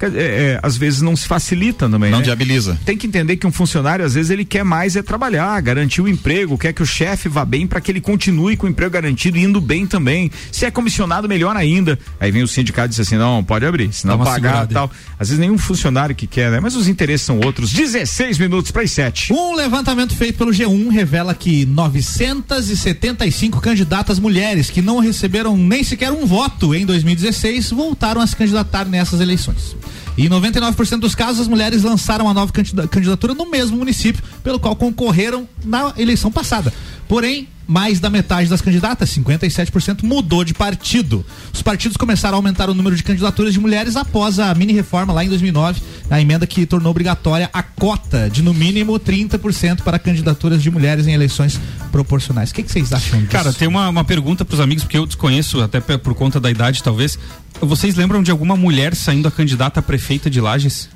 É, 0.00 0.06
é, 0.06 0.60
às 0.62 0.76
vezes 0.76 1.00
não 1.00 1.16
se 1.16 1.26
facilita 1.26 1.88
também. 1.88 2.10
Não 2.10 2.18
né? 2.18 2.24
viabiliza. 2.24 2.78
Tem 2.84 2.96
que 2.96 3.06
entender 3.06 3.36
que 3.36 3.46
um 3.46 3.52
funcionário, 3.52 4.04
às 4.04 4.14
vezes, 4.14 4.30
ele 4.30 4.44
quer 4.44 4.64
mais 4.64 4.96
é 4.96 5.02
trabalhar, 5.02 5.60
garantir 5.60 6.02
o 6.02 6.08
emprego, 6.08 6.58
quer 6.58 6.72
que 6.72 6.82
o 6.82 6.86
chefe 6.86 7.28
vá 7.28 7.44
bem 7.44 7.66
para 7.66 7.80
que 7.80 7.90
ele 7.90 8.00
continue 8.00 8.56
com 8.56 8.66
o 8.66 8.70
emprego 8.70 8.90
garantido 8.90 9.38
e 9.38 9.44
indo 9.44 9.60
bem 9.60 9.86
também. 9.86 10.30
Se 10.50 10.66
é 10.66 10.70
comissionado, 10.70 11.28
melhor 11.28 11.56
ainda. 11.56 11.98
Aí 12.18 12.30
vem 12.30 12.42
o 12.42 12.48
sindicato 12.48 12.88
e 12.88 12.90
diz 12.90 13.00
assim: 13.00 13.16
não, 13.16 13.42
pode 13.44 13.64
abrir, 13.64 13.92
se 13.92 14.06
não 14.06 14.16
Dá 14.16 14.16
uma 14.16 14.24
pagar 14.24 14.48
segurada 14.48 14.70
aí. 14.70 14.74
tal. 14.74 14.90
Às 15.18 15.28
vezes 15.28 15.40
nenhum 15.40 15.56
funcionário 15.56 16.14
que 16.14 16.26
quer, 16.26 16.50
né? 16.50 16.60
Mas 16.60 16.74
os 16.74 16.88
interesses 16.88 17.24
são 17.24 17.40
outros. 17.40 17.72
16 17.72 18.38
minutos 18.38 18.70
para 18.70 18.82
as 18.82 18.90
7. 18.90 19.32
Um 19.32 19.54
levantamento 19.54 20.14
feito 20.14 20.36
pelo 20.36 20.50
G1 20.50 20.90
revela 20.90 21.34
que 21.34 21.64
975 21.66 23.60
candidatas 23.60 24.18
mulheres 24.18 24.70
que 24.70 24.82
não 24.82 24.98
receberam 24.98 25.56
nem 25.56 25.84
sequer 25.84 26.10
um 26.12 26.26
voto 26.26 26.74
em 26.74 26.84
2016 26.84 27.70
voltaram 27.70 28.20
a 28.20 28.26
se 28.26 28.34
candidatar 28.36 28.84
nessas 28.84 29.20
eleições. 29.20 29.76
E 30.16 30.26
em 30.26 30.28
99% 30.28 31.00
dos 31.00 31.14
casos, 31.14 31.40
as 31.40 31.48
mulheres 31.48 31.82
lançaram 31.82 32.28
a 32.28 32.34
nova 32.34 32.52
candida- 32.52 32.86
candidatura 32.86 33.34
no 33.34 33.50
mesmo 33.50 33.76
município 33.76 34.22
pelo 34.42 34.60
qual 34.60 34.76
concorreram 34.76 35.48
na 35.64 35.92
eleição 35.96 36.30
passada. 36.30 36.72
Porém, 37.08 37.48
mais 37.66 37.98
da 37.98 38.10
metade 38.10 38.48
das 38.48 38.60
candidatas, 38.60 39.10
57%, 39.10 40.02
mudou 40.04 40.44
de 40.44 40.52
partido. 40.54 41.24
Os 41.52 41.62
partidos 41.62 41.96
começaram 41.96 42.36
a 42.36 42.38
aumentar 42.38 42.68
o 42.68 42.74
número 42.74 42.94
de 42.94 43.02
candidaturas 43.02 43.52
de 43.52 43.60
mulheres 43.60 43.96
após 43.96 44.38
a 44.38 44.54
mini 44.54 44.72
reforma 44.72 45.12
lá 45.12 45.24
em 45.24 45.28
2009, 45.28 45.80
a 46.10 46.20
emenda 46.20 46.46
que 46.46 46.66
tornou 46.66 46.90
obrigatória 46.90 47.48
a 47.52 47.62
cota 47.62 48.28
de 48.30 48.42
no 48.42 48.52
mínimo 48.52 48.98
30% 49.00 49.82
para 49.82 49.98
candidaturas 49.98 50.62
de 50.62 50.70
mulheres 50.70 51.06
em 51.06 51.12
eleições 51.12 51.58
proporcionais. 51.94 52.50
O 52.50 52.54
que, 52.54 52.64
que 52.64 52.72
vocês 52.72 52.92
acham 52.92 53.20
disso? 53.20 53.30
Cara, 53.30 53.52
tem 53.52 53.68
uma, 53.68 53.88
uma 53.88 54.02
pergunta 54.02 54.44
pros 54.44 54.58
amigos, 54.58 54.82
porque 54.82 54.98
eu 54.98 55.06
desconheço, 55.06 55.62
até 55.62 55.80
por 55.80 56.12
conta 56.12 56.40
da 56.40 56.50
idade, 56.50 56.82
talvez. 56.82 57.16
Vocês 57.60 57.94
lembram 57.94 58.20
de 58.20 58.32
alguma 58.32 58.56
mulher 58.56 58.96
saindo 58.96 59.28
a 59.28 59.30
candidata 59.30 59.78
a 59.78 59.82
prefeita 59.82 60.28
de 60.28 60.40
Lages? 60.40 60.88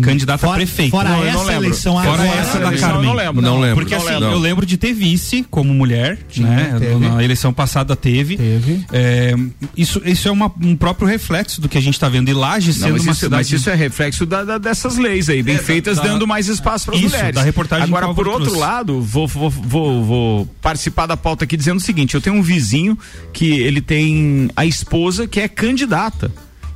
Candidata 0.00 0.38
Fora- 0.38 0.52
a 0.52 0.56
prefeita. 0.56 0.90
fora 0.90 1.08
Não, 1.10 1.24
essa 1.24 1.38
não 1.44 1.52
eleição 1.52 1.94
Fora 1.94 2.22
agora, 2.22 2.38
essa 2.40 2.58
da 2.58 2.72
Carmen. 2.78 3.02
não 3.06 3.14
lembro. 3.14 3.42
Não 3.42 3.60
lembro. 3.60 3.76
Porque 3.76 3.94
não 3.94 4.02
assim, 4.02 4.14
lembro. 4.14 4.28
eu 4.30 4.38
lembro 4.38 4.64
de 4.66 4.76
ter 4.76 4.92
vice 4.92 5.44
como 5.50 5.72
mulher, 5.74 6.18
né? 6.36 6.76
teve. 6.78 6.94
Na 7.08 7.22
eleição 7.22 7.52
passada 7.52 7.94
teve. 7.96 8.36
Teve. 8.36 8.84
É, 8.92 9.34
isso, 9.76 10.00
isso 10.04 10.28
é 10.28 10.30
uma- 10.30 10.52
um 10.62 10.76
próprio 10.76 11.06
reflexo 11.06 11.60
do 11.60 11.68
que 11.68 11.76
a 11.76 11.80
gente 11.80 11.94
está 11.94 12.08
vendo. 12.08 12.28
E 12.28 12.32
Lages 12.32 12.76
Não, 12.78 12.86
sendo 12.88 12.92
mas, 12.94 13.02
uma 13.02 13.12
isso, 13.12 13.20
cidade. 13.20 13.34
mas 13.40 13.52
isso 13.60 13.70
é 13.70 13.74
reflexo 13.74 14.24
da- 14.26 14.44
da- 14.44 14.58
dessas 14.58 14.96
leis 14.96 15.28
aí, 15.28 15.42
bem 15.42 15.56
É, 15.56 15.58
feitas, 15.58 15.96
da- 15.98 16.04
dando 16.04 16.26
mais 16.26 16.48
espaço 16.48 16.86
para 16.86 16.94
as 16.96 17.00
Isso, 17.02 17.10
mulheres. 17.14 17.34
da 17.34 17.42
reportagem 17.42 17.84
Agora, 17.86 18.12
por 18.14 18.26
outro 18.28 18.44
trouxe. 18.44 18.60
lado, 18.60 19.00
vou, 19.02 19.26
vou, 19.26 19.50
vou, 19.50 20.04
vou 20.04 20.46
participar 20.60 21.06
da 21.06 21.16
pauta 21.16 21.44
aqui 21.44 21.56
dizendo 21.56 21.78
o 21.78 21.80
seguinte: 21.80 22.14
eu 22.14 22.20
tenho 22.20 22.36
um 22.36 22.42
vizinho 22.42 22.96
que 23.32 23.50
ele 23.50 23.80
tem 23.80 24.50
a 24.56 24.64
esposa 24.64 25.26
que 25.26 25.40
é 25.40 25.48
candidata. 25.48 26.30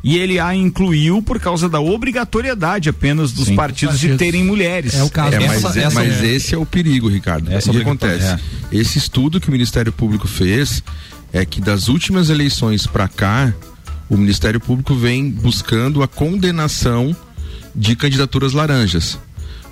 E 0.08 0.16
ele 0.16 0.38
a 0.38 0.54
incluiu 0.54 1.20
por 1.20 1.40
causa 1.40 1.68
da 1.68 1.80
obrigatoriedade 1.80 2.88
apenas 2.88 3.32
dos 3.32 3.46
Sim. 3.46 3.56
partidos 3.56 3.98
de 3.98 4.16
terem 4.16 4.44
mulheres. 4.44 4.94
É 4.94 5.02
o 5.02 5.10
caso. 5.10 5.34
É, 5.34 5.40
mas, 5.48 5.64
Essa- 5.64 5.80
é- 5.80 5.82
essa- 5.82 5.94
mas 5.94 6.22
esse 6.22 6.54
é 6.54 6.58
o 6.58 6.64
perigo, 6.64 7.08
Ricardo. 7.08 7.52
Essa 7.52 7.70
o 7.72 7.74
que 7.74 7.80
acontece? 7.80 8.36
Esse 8.70 8.98
estudo 8.98 9.40
que 9.40 9.48
o 9.48 9.52
Ministério 9.52 9.92
Público 9.92 10.28
fez 10.28 10.80
é 11.32 11.44
que 11.44 11.60
das 11.60 11.88
últimas 11.88 12.30
eleições 12.30 12.86
para 12.86 13.08
cá, 13.08 13.52
o 14.08 14.16
Ministério 14.16 14.60
Público 14.60 14.94
vem 14.94 15.28
buscando 15.28 16.00
a 16.04 16.06
condenação 16.06 17.14
de 17.74 17.96
candidaturas 17.96 18.52
laranjas. 18.52 19.18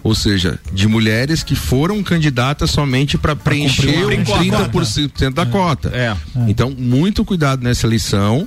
Ou 0.02 0.16
seja, 0.16 0.58
de 0.72 0.88
mulheres 0.88 1.44
que 1.44 1.54
foram 1.54 2.02
candidatas 2.02 2.70
somente 2.72 3.16
para 3.16 3.36
preencher 3.36 4.04
os 4.04 4.12
a 4.12 4.24
cota. 4.24 4.40
30% 4.44 5.32
da 5.34 5.46
cota. 5.46 5.90
É. 5.94 6.14
Então, 6.48 6.74
muito 6.76 7.24
cuidado 7.24 7.62
nessa 7.62 7.86
eleição, 7.86 8.46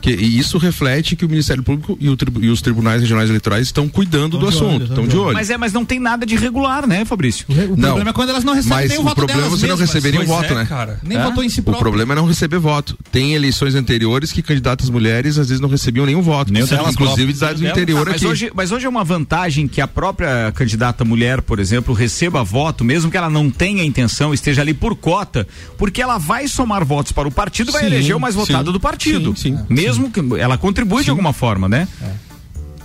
Que, 0.00 0.10
e 0.10 0.38
isso 0.38 0.58
reflete 0.58 1.16
que 1.16 1.24
o 1.24 1.28
Ministério 1.28 1.62
Público 1.62 1.96
e, 2.00 2.08
o 2.08 2.16
tribu- 2.16 2.42
e 2.44 2.48
os 2.48 2.60
tribunais 2.62 3.00
regionais 3.00 3.28
eleitorais 3.28 3.66
estão 3.66 3.88
cuidando 3.88 4.38
do 4.38 4.46
assunto, 4.48 4.84
estão 4.84 5.06
de 5.06 5.16
olho. 5.16 5.34
Mas 5.34 5.50
é, 5.50 5.56
mas 5.56 5.72
não 5.72 5.84
tem 5.84 5.98
nada 5.98 6.24
de 6.26 6.36
regular, 6.36 6.86
né, 6.86 7.04
Fabrício? 7.04 7.44
O 7.48 7.76
problema 7.76 8.10
é 8.10 8.12
quando 8.12 8.28
elas 8.30 8.44
não 8.44 8.54
recebem 8.54 8.76
mas 8.78 8.88
nem 8.90 8.98
o 8.98 9.00
o 9.00 9.04
voto 9.04 9.16
problema 9.16 9.46
é 9.46 9.48
você 9.48 9.66
não 9.66 9.76
receber 9.76 10.12
nenhum 10.12 10.26
voto, 10.26 10.52
é, 10.52 10.54
né? 10.54 10.66
cara. 10.66 11.00
Nem 11.02 11.18
votou 11.20 11.42
em 11.42 11.48
si 11.48 11.60
O 11.60 11.62
próprio. 11.62 11.82
problema 11.82 12.12
é 12.12 12.16
não 12.16 12.26
receber 12.26 12.58
voto. 12.58 12.96
Tem 13.10 13.34
eleições 13.34 13.74
anteriores 13.74 14.32
que 14.32 14.42
candidatas 14.42 14.90
mulheres 14.90 15.38
às 15.38 15.48
vezes 15.48 15.60
não 15.60 15.68
recebiam 15.68 16.04
nenhum 16.06 16.22
voto. 16.22 16.52
Nem 16.52 16.62
o 16.62 16.66
inclusive 16.66 16.94
próprias. 16.94 17.34
cidades 17.34 17.60
do 17.60 17.66
Ah, 17.66 17.70
interior 17.70 18.06
mas 18.06 18.16
aqui. 18.16 18.26
Hoje, 18.26 18.50
mas 18.54 18.70
hoje 18.72 18.86
é 18.86 18.88
uma 18.88 19.04
vantagem 19.04 19.66
que 19.66 19.80
a 19.80 19.88
própria 19.88 20.52
candidata 20.54 21.04
mulher, 21.04 21.40
por 21.42 21.58
exemplo, 21.58 21.94
receba 21.94 22.44
voto, 22.44 22.84
mesmo 22.84 23.10
que 23.10 23.16
ela 23.16 23.30
não 23.30 23.50
tenha 23.50 23.82
intenção, 23.84 24.34
esteja 24.34 24.60
ali 24.62 24.74
por 24.74 24.94
cota, 24.96 25.46
porque 25.78 26.02
ela 26.02 26.18
vai 26.18 26.46
somar 26.48 26.84
votos 26.84 27.12
para 27.12 27.26
o 27.26 27.30
partido 27.30 27.70
e 27.70 27.72
vai 27.72 27.82
Sim, 27.82 27.86
eleger 27.86 28.16
o 28.16 28.20
mais 28.20 28.34
sim, 28.34 28.40
votado 28.40 28.72
do 28.72 28.78
partido. 28.80 29.34
sim, 29.36 29.56
sim. 29.56 29.64
mesmo 29.68 29.85
que 30.10 30.40
ela 30.40 30.58
contribui 30.58 31.04
de 31.04 31.10
alguma 31.10 31.32
forma, 31.32 31.68
né? 31.68 31.88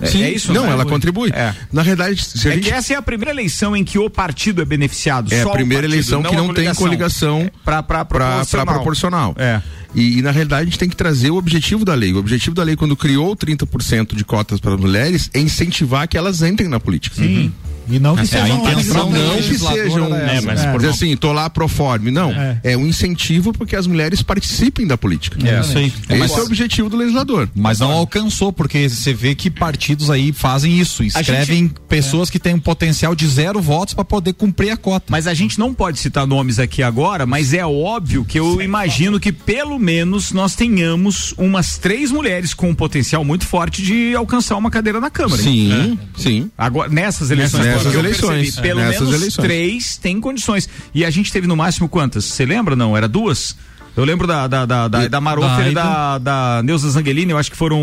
É, 0.01 0.07
Sim, 0.07 0.23
é 0.23 0.31
isso, 0.31 0.51
não, 0.51 0.65
né? 0.65 0.71
ela 0.71 0.85
contribui. 0.85 1.31
Na 1.71 1.83
verdade, 1.83 2.23
se 2.23 2.47
é 2.47 2.53
gente 2.53 2.63
que 2.63 2.73
essa 2.73 2.93
é 2.93 2.95
a 2.95 3.01
primeira 3.01 3.29
eleição 3.31 3.75
em 3.75 3.83
que 3.83 3.99
o 3.99 4.09
partido 4.09 4.61
é 4.61 4.65
beneficiado. 4.65 5.31
É 5.31 5.41
a 5.41 5.49
primeira 5.49 5.83
partido, 5.83 5.93
eleição 5.93 6.23
que 6.23 6.35
a 6.35 6.37
não 6.37 6.53
tem 6.53 6.73
coligação 6.73 7.49
para 7.63 7.83
pra 7.83 8.43
proporcional. 8.65 9.35
É. 9.37 9.61
E, 9.93 10.19
e, 10.19 10.21
na 10.21 10.31
realidade 10.31 10.61
a 10.61 10.65
gente 10.65 10.79
tem 10.79 10.89
que 10.89 10.95
trazer 10.95 11.29
o 11.29 11.35
objetivo 11.35 11.83
da 11.85 11.93
lei. 11.93 12.13
O 12.13 12.17
objetivo 12.17 12.55
da 12.55 12.63
lei, 12.63 12.75
quando 12.75 12.95
criou 12.95 13.35
30% 13.35 14.15
de 14.15 14.23
cotas 14.23 14.59
para 14.59 14.75
mulheres, 14.77 15.29
é 15.33 15.39
incentivar 15.39 16.07
que 16.07 16.17
elas 16.17 16.41
entrem 16.41 16.69
na 16.69 16.79
política. 16.79 17.17
Sim. 17.17 17.53
E 17.89 17.99
não 17.99 18.15
que 18.15 18.21
É, 18.21 18.25
sejam 18.25 18.45
a 18.65 18.71
intenção 18.71 19.07
uma 19.09 19.17
não 19.17 19.35
que 19.35 19.41
legisladora 19.41 19.83
sejam 19.83 20.15
é, 20.15 20.41
mas 20.41 20.61
dizer 20.77 20.89
assim, 20.89 21.15
tô 21.17 21.31
lá 21.33 21.49
pro 21.49 21.67
forme. 21.67 22.11
Não, 22.11 22.31
é. 22.63 22.77
um 22.77 22.85
incentivo 22.87 23.53
para 23.53 23.65
que 23.65 23.75
as 23.75 23.85
mulheres 23.87 24.21
participem 24.21 24.87
da 24.87 24.97
política. 24.97 25.37
É, 25.47 25.59
isso 25.61 25.77
aí. 25.77 25.85
Esse 26.09 26.19
Mas- 26.19 26.31
é 26.31 26.41
o 26.41 26.45
objetivo 26.45 26.89
do 26.89 26.97
legislador. 26.97 27.49
Mas 27.55 27.79
não 27.79 27.91
alcançou, 27.91 28.51
porque 28.53 28.87
você 28.89 29.13
vê 29.13 29.35
que 29.35 29.49
partidos 29.49 30.09
aí 30.09 30.31
fazem 30.31 30.79
isso, 30.79 31.03
escrevem 31.03 31.71
pessoas 31.87 32.29
que 32.29 32.39
têm 32.39 32.53
um 32.55 32.59
potencial 32.59 33.15
de 33.15 33.27
zero 33.27 33.61
votos 33.61 33.93
para 33.93 34.05
poder 34.05 34.33
cumprir 34.33 34.71
a 34.71 34.77
cota. 34.77 35.05
Mas 35.09 35.27
a 35.27 35.33
gente 35.33 35.59
não 35.59 35.73
pode 35.73 35.99
citar 35.99 36.25
nomes 36.25 36.59
aqui 36.59 36.81
agora, 36.83 37.25
mas 37.25 37.53
é 37.53 37.65
óbvio 37.65 38.23
que 38.25 38.39
eu 38.39 38.61
imagino 38.61 39.19
que 39.19 39.31
pelo 39.31 39.77
menos 39.77 40.31
nós 40.31 40.55
tenhamos 40.55 41.33
umas 41.37 41.77
três 41.77 42.11
mulheres 42.11 42.53
com 42.53 42.69
um 42.69 42.75
potencial 42.75 43.23
muito 43.23 43.45
forte 43.45 43.81
de 43.81 44.15
alcançar 44.15 44.55
uma 44.57 44.69
cadeira 44.71 44.99
na 44.99 45.09
Câmara. 45.09 45.41
hein? 45.41 45.47
Sim, 45.47 45.99
sim. 46.17 46.51
Agora, 46.57 46.89
nessas 46.89 47.31
eleições, 47.31 47.65
Nessas 47.73 47.93
eleições, 47.95 48.41
percebi, 48.55 48.57
é, 48.59 48.61
pelo 48.69 48.79
nessas 48.81 49.01
menos 49.01 49.15
eleições. 49.15 49.43
três 49.45 49.97
têm 49.97 50.19
condições. 50.21 50.67
E 50.93 51.03
a 51.05 51.09
gente 51.09 51.31
teve 51.31 51.47
no 51.47 51.55
máximo 51.55 51.87
quantas? 51.89 52.25
Você 52.25 52.45
lembra? 52.45 52.75
Não, 52.75 52.95
era 52.95 53.07
duas? 53.07 53.55
Eu 53.95 54.05
lembro 54.05 54.25
da, 54.25 54.47
da, 54.47 54.65
da, 54.65 54.87
da, 54.87 55.07
da 55.09 55.19
Marofer 55.21 55.67
e 55.67 55.73
da, 55.73 56.17
da 56.17 56.61
Neuza 56.63 56.89
Zangelini, 56.91 57.31
eu 57.33 57.37
acho 57.37 57.51
que 57.51 57.57
foram. 57.57 57.77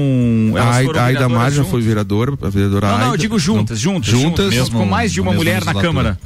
Elas 0.56 0.76
A 0.76 0.82
foram 0.84 0.88
Aida- 0.88 1.00
a 1.00 1.04
Aida 1.04 1.18
vereadoras 1.20 1.32
Mar 1.32 1.50
já 1.50 1.56
juntas. 1.56 1.70
foi 1.70 1.82
vereadora, 1.82 2.32
a 2.40 2.48
vereadora 2.48 2.88
Não, 2.88 2.98
não, 2.98 3.10
eu 3.12 3.16
digo 3.18 3.38
juntas, 3.38 3.78
juntas, 3.78 4.10
juntas. 4.10 4.54
juntas, 4.54 4.68
com 4.70 4.86
mais 4.86 5.12
de 5.12 5.20
uma 5.20 5.32
mulher 5.34 5.62
na. 5.64 5.74
Câmara. 5.74 6.18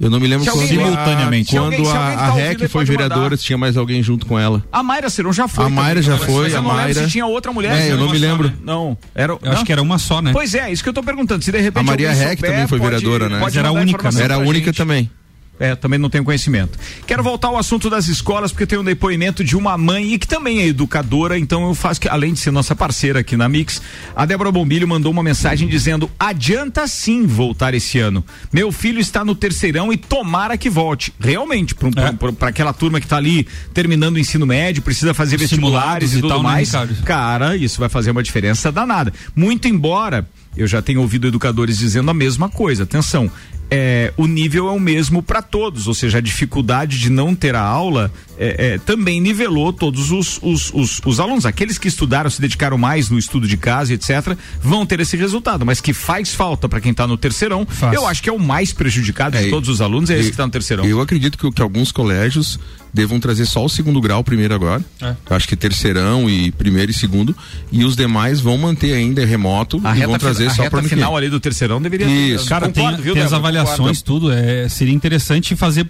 Eu 0.00 0.08
não 0.10 0.20
me 0.20 0.28
lembro 0.28 0.44
Se 0.44 0.50
quando, 0.50 0.62
alguém- 0.62 0.78
simultaneamente. 0.78 1.50
quando 1.50 1.64
alguém- 1.74 1.88
a, 1.90 1.92
tá 1.92 1.98
a 2.26 2.30
REC 2.32 2.68
foi 2.68 2.84
vereadora, 2.84 3.20
mandar. 3.24 3.36
se 3.36 3.44
tinha 3.44 3.58
mais 3.58 3.76
alguém 3.76 4.00
junto 4.00 4.26
com 4.26 4.38
ela. 4.38 4.62
A 4.70 4.80
Mayra 4.80 5.10
Seron 5.10 5.32
já 5.32 5.48
foi. 5.48 5.64
A 5.64 5.68
Mayra 5.68 6.00
já 6.00 6.16
foi, 6.16 6.44
mas 6.44 6.52
eu 6.52 6.58
a 6.60 6.62
não 6.62 6.68
lembro 6.70 6.82
Mayra- 6.84 7.04
se 7.04 7.10
tinha 7.10 7.26
outra 7.26 7.52
mulher. 7.52 7.72
É, 7.76 7.90
eu 7.90 7.96
não 7.96 8.08
me 8.08 8.16
só, 8.18 8.24
lembro. 8.26 8.48
né? 8.48 8.54
Não, 8.62 8.96
era. 9.12 9.32
Eu 9.42 9.52
acho 9.52 9.64
que 9.64 9.72
era 9.72 9.82
uma 9.82 9.98
só, 9.98 10.22
né? 10.22 10.30
Pois 10.32 10.54
é, 10.54 10.70
isso 10.70 10.84
que 10.84 10.88
eu 10.88 10.92
tô 10.92 11.02
perguntando. 11.02 11.42
Se 11.42 11.50
de 11.50 11.58
repente 11.58 11.80
A 11.80 11.82
Maria 11.82 12.12
Rec 12.12 12.38
souber, 12.38 12.50
também 12.52 12.66
foi 12.68 12.78
pode- 12.78 12.90
vereadora, 12.90 13.24
né? 13.28 13.40
pode 13.40 13.44
Mas 13.44 13.56
era 13.56 13.72
única, 13.72 14.10
né? 14.12 14.22
Era 14.22 14.38
única 14.38 14.72
também. 14.72 15.10
É, 15.58 15.74
também 15.74 15.98
não 15.98 16.10
tenho 16.10 16.24
conhecimento. 16.24 16.78
Quero 17.06 17.22
voltar 17.22 17.48
ao 17.48 17.58
assunto 17.58 17.90
das 17.90 18.06
escolas, 18.08 18.52
porque 18.52 18.66
tem 18.66 18.78
um 18.78 18.84
depoimento 18.84 19.42
de 19.42 19.56
uma 19.56 19.76
mãe 19.76 20.14
e 20.14 20.18
que 20.18 20.26
também 20.26 20.60
é 20.60 20.66
educadora, 20.66 21.38
então 21.38 21.66
eu 21.66 21.74
faço 21.74 22.00
que, 22.00 22.08
além 22.08 22.32
de 22.32 22.38
ser 22.38 22.50
nossa 22.50 22.76
parceira 22.76 23.20
aqui 23.20 23.36
na 23.36 23.48
Mix, 23.48 23.80
a 24.14 24.24
Débora 24.24 24.52
Bombilho 24.52 24.86
mandou 24.86 25.10
uma 25.10 25.22
mensagem 25.22 25.66
dizendo: 25.68 26.10
adianta 26.18 26.86
sim 26.86 27.26
voltar 27.26 27.74
esse 27.74 27.98
ano. 27.98 28.24
Meu 28.52 28.70
filho 28.70 29.00
está 29.00 29.24
no 29.24 29.34
terceirão 29.34 29.92
e 29.92 29.96
tomara 29.96 30.56
que 30.56 30.70
volte. 30.70 31.12
Realmente, 31.18 31.74
para 31.74 32.48
aquela 32.48 32.72
turma 32.72 33.00
que 33.00 33.06
está 33.06 33.16
ali 33.16 33.46
terminando 33.72 34.16
o 34.16 34.18
ensino 34.18 34.46
médio, 34.46 34.82
precisa 34.82 35.14
fazer 35.14 35.36
vestibulares 35.36 36.12
e 36.14 36.18
e 36.18 36.20
tudo 36.20 36.30
tal, 36.30 36.42
né, 36.42 36.48
mais. 36.48 36.68
Ricardo? 36.68 37.02
Cara, 37.02 37.56
isso 37.56 37.80
vai 37.80 37.88
fazer 37.88 38.10
uma 38.10 38.22
diferença 38.22 38.70
danada. 38.70 39.12
Muito 39.34 39.68
embora 39.68 40.26
eu 40.56 40.66
já 40.66 40.82
tenho 40.82 41.00
ouvido 41.00 41.28
educadores 41.28 41.78
dizendo 41.78 42.10
a 42.10 42.14
mesma 42.14 42.48
coisa. 42.48 42.82
Atenção, 42.82 43.30
é, 43.70 44.12
o 44.16 44.26
nível 44.26 44.68
é 44.68 44.72
o 44.72 44.80
mesmo 44.80 45.22
para 45.22 45.42
todos, 45.42 45.86
ou 45.86 45.94
seja, 45.94 46.18
a 46.18 46.20
dificuldade 46.20 46.98
de 46.98 47.10
não 47.10 47.34
ter 47.34 47.54
a 47.54 47.62
aula 47.62 48.10
é, 48.38 48.74
é, 48.74 48.78
também 48.78 49.20
nivelou 49.20 49.72
todos 49.72 50.10
os, 50.10 50.38
os, 50.42 50.70
os, 50.72 51.00
os 51.04 51.20
alunos. 51.20 51.44
Aqueles 51.44 51.76
que 51.78 51.88
estudaram, 51.88 52.30
se 52.30 52.40
dedicaram 52.40 52.78
mais 52.78 53.10
no 53.10 53.18
estudo 53.18 53.48
de 53.48 53.56
casa, 53.56 53.92
etc., 53.92 54.36
vão 54.62 54.86
ter 54.86 55.00
esse 55.00 55.16
resultado. 55.16 55.66
Mas 55.66 55.80
que 55.80 55.92
faz 55.92 56.34
falta 56.34 56.68
para 56.68 56.80
quem 56.80 56.92
está 56.92 57.06
no 57.06 57.16
terceirão, 57.16 57.66
eu 57.92 58.06
acho 58.06 58.22
que 58.22 58.28
é 58.28 58.32
o 58.32 58.38
mais 58.38 58.72
prejudicado 58.72 59.36
de 59.36 59.50
todos 59.50 59.68
os 59.68 59.80
alunos, 59.80 60.10
é 60.10 60.14
esse 60.14 60.24
que 60.24 60.30
está 60.30 60.46
no 60.46 60.52
terceirão. 60.52 60.84
Eu 60.84 61.00
acredito 61.00 61.36
que, 61.36 61.50
que 61.50 61.62
alguns 61.62 61.90
colégios 61.90 62.58
devam 62.92 63.20
trazer 63.20 63.46
só 63.46 63.64
o 63.64 63.68
segundo 63.68 64.00
grau 64.00 64.24
primeiro 64.24 64.54
agora. 64.54 64.82
É. 65.00 65.14
Eu 65.28 65.36
acho 65.36 65.46
que 65.46 65.56
terceirão 65.56 66.28
e 66.28 66.50
primeiro 66.52 66.90
e 66.90 66.94
segundo. 66.94 67.36
E 67.70 67.84
os 67.84 67.96
demais 67.96 68.40
vão 68.40 68.56
manter 68.56 68.94
ainda 68.94 69.24
remoto 69.24 69.80
A 69.84 69.90
e 69.90 70.00
reta, 70.00 70.08
vão 70.08 70.18
trazer 70.18 70.46
a 70.46 70.50
só 70.50 70.70
para 70.70 70.82
final 70.82 71.16
ali 71.16 71.28
do 71.28 71.40
terceirão 71.40 71.80
deveria 71.80 72.06
Isso. 72.06 72.48
Cara, 72.48 72.68
tem, 72.68 72.82
Concordo, 72.82 73.02
viu, 73.02 73.14
tem 73.14 73.22
as 73.22 73.32
avaliações, 73.32 74.02
Concordo. 74.02 74.02
tudo. 74.04 74.32
É, 74.32 74.68
seria 74.68 74.94
interessante 74.94 75.54
fazer 75.54 75.88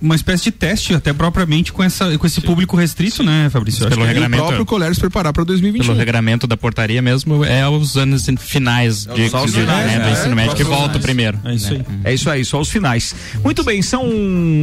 uma 0.00 0.14
espécie 0.14 0.44
de 0.44 0.52
teste, 0.52 0.94
até 0.94 1.12
propriamente 1.12 1.72
com, 1.72 1.82
essa, 1.82 2.16
com 2.16 2.26
esse 2.26 2.40
público 2.40 2.76
restrito, 2.76 3.22
né, 3.22 3.48
Fabrício? 3.50 3.88
Pelo 3.88 4.02
que- 4.02 4.06
regulamento. 4.08 4.42
O 4.42 4.46
próprio 4.46 4.66
colégio 4.66 4.94
se 4.94 5.00
preparar 5.00 5.32
para 5.32 5.44
2021. 5.44 5.86
Pelo 5.86 5.98
regulamento 5.98 6.46
da 6.46 6.56
portaria 6.56 7.02
mesmo, 7.02 7.44
é 7.44 7.68
os 7.68 7.96
anos 7.96 8.26
finais 8.38 9.04
de, 9.06 9.28
Só 9.28 9.44
os 9.44 9.52
de- 9.52 9.60
finais, 9.60 9.86
né, 9.86 9.98
do 10.00 10.08
é, 10.08 10.12
ensino 10.12 10.36
médio 10.36 10.54
que 10.54 10.64
volta 10.64 10.84
finais. 10.90 11.02
primeiro. 11.02 11.38
É 11.44 11.54
isso 11.54 11.72
aí. 11.72 11.84
É 12.04 12.14
isso 12.14 12.30
aí, 12.30 12.44
só 12.44 12.60
os 12.60 12.68
finais. 12.70 13.14
Muito 13.42 13.64
bem, 13.64 13.82
são 13.82 14.04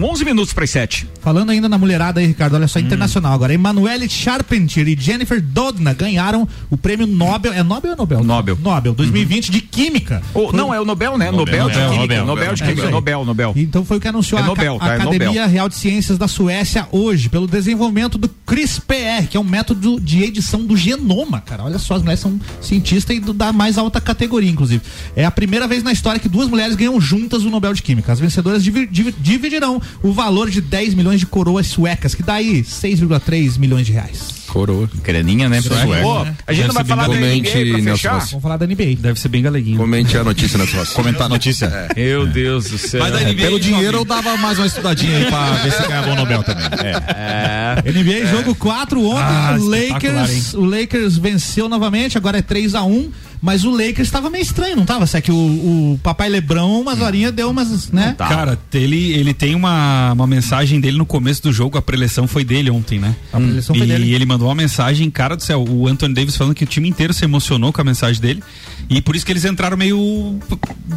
11 0.03 0.23
minutos 0.25 0.53
para 0.53 0.63
as 0.63 0.69
7. 0.69 1.07
Falando 1.21 1.49
ainda 1.49 1.67
na 1.67 1.77
mulherada 1.77 2.19
aí, 2.19 2.27
Ricardo, 2.27 2.55
olha 2.55 2.67
só, 2.67 2.79
internacional 2.79 3.33
agora. 3.33 3.53
Emanuele 3.53 4.07
Charpentier 4.09 4.87
e 4.87 4.95
Jennifer 4.99 5.41
Doudna 5.41 5.93
ganharam 5.93 6.47
o 6.69 6.77
prêmio 6.77 7.05
Nobel. 7.07 7.53
É 7.53 7.63
Nobel 7.63 7.91
ou 7.91 7.97
Nobel? 7.97 8.23
Nobel. 8.23 8.57
Nobel, 8.61 8.93
2020 8.93 9.51
de 9.51 9.61
Química. 9.61 10.21
Oh, 10.33 10.51
não, 10.51 10.73
é 10.73 10.79
o 10.79 10.85
Nobel, 10.85 11.17
né? 11.17 11.31
Nobel, 11.31 11.69
de 11.69 11.75
Nobel, 11.77 11.89
Química. 11.89 12.01
Nobel, 12.01 12.25
Nobel, 12.25 12.53
de 12.55 12.63
É 12.63 12.67
Química. 12.67 12.89
Nobel, 12.89 13.25
Nobel. 13.25 13.53
Então 13.55 13.83
foi 13.85 13.97
o 13.97 13.99
que 13.99 14.07
anunciou 14.07 14.39
É 14.39 14.43
a, 14.43 14.45
Nobel? 14.47 14.77
É 14.81 14.84
Academia 14.93 15.27
Nobel. 15.27 15.47
Real 15.49 15.69
de 15.69 15.75
Ciências 15.75 16.17
da 16.17 16.27
Suécia 16.27 16.87
hoje, 16.91 17.29
pelo 17.29 17.47
desenvolvimento 17.47 18.17
do 18.17 18.29
CRISPR, 18.45 19.27
que 19.29 19.37
é 19.37 19.39
um 19.39 19.43
método 19.43 19.99
de 19.99 20.23
edição 20.23 20.63
do 20.65 20.75
genoma, 20.77 21.41
cara. 21.41 21.63
Olha 21.63 21.79
só, 21.79 21.95
as 21.95 22.01
mulheres 22.01 22.19
são 22.19 22.39
cientistas 22.61 23.15
e 23.17 23.19
do- 23.19 23.33
da 23.33 23.51
mais 23.53 23.77
alta 23.77 23.99
categoria, 24.01 24.49
inclusive. 24.49 24.81
É 25.15 25.25
a 25.25 25.31
primeira 25.31 25.67
vez 25.67 25.83
na 25.83 25.91
história 25.91 26.19
que 26.19 26.29
duas 26.29 26.47
mulheres 26.47 26.75
ganham 26.75 26.99
juntas 27.01 27.43
o 27.43 27.49
Nobel 27.49 27.73
de 27.73 27.81
Química. 27.81 28.11
As 28.11 28.19
vencedoras 28.19 28.63
divi- 28.63 28.87
divi- 28.87 29.15
dividirão 29.19 29.81
o 30.03 30.11
valor 30.11 30.49
de 30.49 30.61
10 30.61 30.93
milhões 30.93 31.19
de 31.19 31.25
coroas 31.25 31.67
suecas, 31.67 32.13
que 32.15 32.23
dá 32.23 32.35
aí 32.35 32.63
6,3 32.63 33.57
milhões 33.57 33.85
de 33.85 33.93
reais. 33.93 34.44
Coroa. 34.55 34.89
Graninha, 35.03 35.49
né? 35.49 35.61
Sueca, 35.61 35.85
Pô, 36.01 36.23
né? 36.23 36.33
a 36.47 36.53
gente 36.53 36.67
não 36.67 36.73
vai 36.73 36.83
Deve 36.85 36.95
falar 36.95 37.07
da 37.09 37.15
NBA 37.19 37.51
pra 37.51 37.81
Nelson 37.81 37.91
fechar? 37.91 38.19
Vamos 38.19 38.41
falar 38.41 38.57
da 38.57 38.65
NBA. 38.65 38.95
Deve 38.99 39.19
ser 39.19 39.27
bem 39.27 39.41
galeguinho. 39.41 39.77
Comente 39.77 40.17
a 40.17 40.23
notícia 40.23 40.57
nas 40.57 40.69
suas. 40.69 40.89
Comentar 40.91 41.25
a 41.25 41.29
notícia. 41.29 41.89
Meu 41.93 42.25
Deus 42.25 42.69
do 42.69 42.77
céu. 42.77 43.01
Mas 43.01 43.11
da 43.11 43.19
NBA, 43.19 43.33
pelo 43.35 43.59
dinheiro 43.59 43.97
eu 43.97 44.05
dava 44.05 44.37
mais 44.37 44.57
uma 44.57 44.65
estudadinha 44.65 45.17
aí 45.17 45.25
pra 45.25 45.51
ver 45.61 45.73
se 45.73 45.81
ganhava 45.81 46.11
o 46.11 46.15
Nobel 46.15 46.41
também. 46.41 46.65
É. 47.13 47.83
NBA 47.85 48.27
jogo 48.31 48.55
4 48.55 49.05
ontem, 49.05 49.19
Ah, 49.21 49.57
o 49.59 49.67
Lakers, 49.67 50.53
o 50.53 50.63
Lakers 50.63 51.17
venceu 51.17 51.67
novamente, 51.67 52.17
agora 52.17 52.37
é 52.37 52.41
3 52.41 52.75
a 52.75 52.83
1 52.83 53.11
mas 53.45 53.63
o 53.63 53.69
Lakers 53.69 54.07
estava 54.07 54.29
meio 54.29 54.41
estranho, 54.41 54.75
não 54.75 54.85
tava? 54.85 55.05
Só 55.05 55.21
que 55.21 55.31
o, 55.31 55.35
o 55.35 55.99
papai 56.01 56.27
Lebrão, 56.29 56.81
umas 56.81 56.99
horinhas 56.99 57.31
deu 57.31 57.49
umas, 57.51 57.91
né? 57.91 58.15
Cara, 58.17 58.57
ele, 58.73 59.13
ele 59.13 59.33
tem 59.33 59.53
uma, 59.53 60.11
uma 60.13 60.25
mensagem 60.27 60.79
dele 60.79 60.97
no 60.97 61.05
começo 61.05 61.43
do 61.43 61.53
jogo, 61.53 61.77
a 61.77 61.81
preleção 61.81 62.27
foi 62.27 62.43
dele 62.43 62.71
ontem, 62.71 62.97
né? 62.99 63.15
A 63.31 63.37
preleção 63.37 63.75
e 63.75 63.79
foi 63.79 63.87
dele. 63.87 64.13
ele 64.13 64.25
mandou 64.25 64.47
uma 64.47 64.55
mensagem, 64.55 65.09
cara 65.11 65.35
do 65.37 65.43
céu, 65.43 65.63
o 65.63 65.87
Anthony 65.87 66.13
Davis 66.15 66.35
falando 66.35 66.55
que 66.55 66.63
o 66.63 66.67
time 66.67 66.89
inteiro 66.89 67.13
se 67.13 67.23
emocionou 67.23 67.71
com 67.71 67.79
a 67.81 67.83
mensagem 67.83 68.19
dele. 68.21 68.43
E 68.89 69.01
por 69.01 69.15
isso 69.15 69.25
que 69.25 69.31
eles 69.31 69.45
entraram 69.45 69.77
meio 69.77 70.39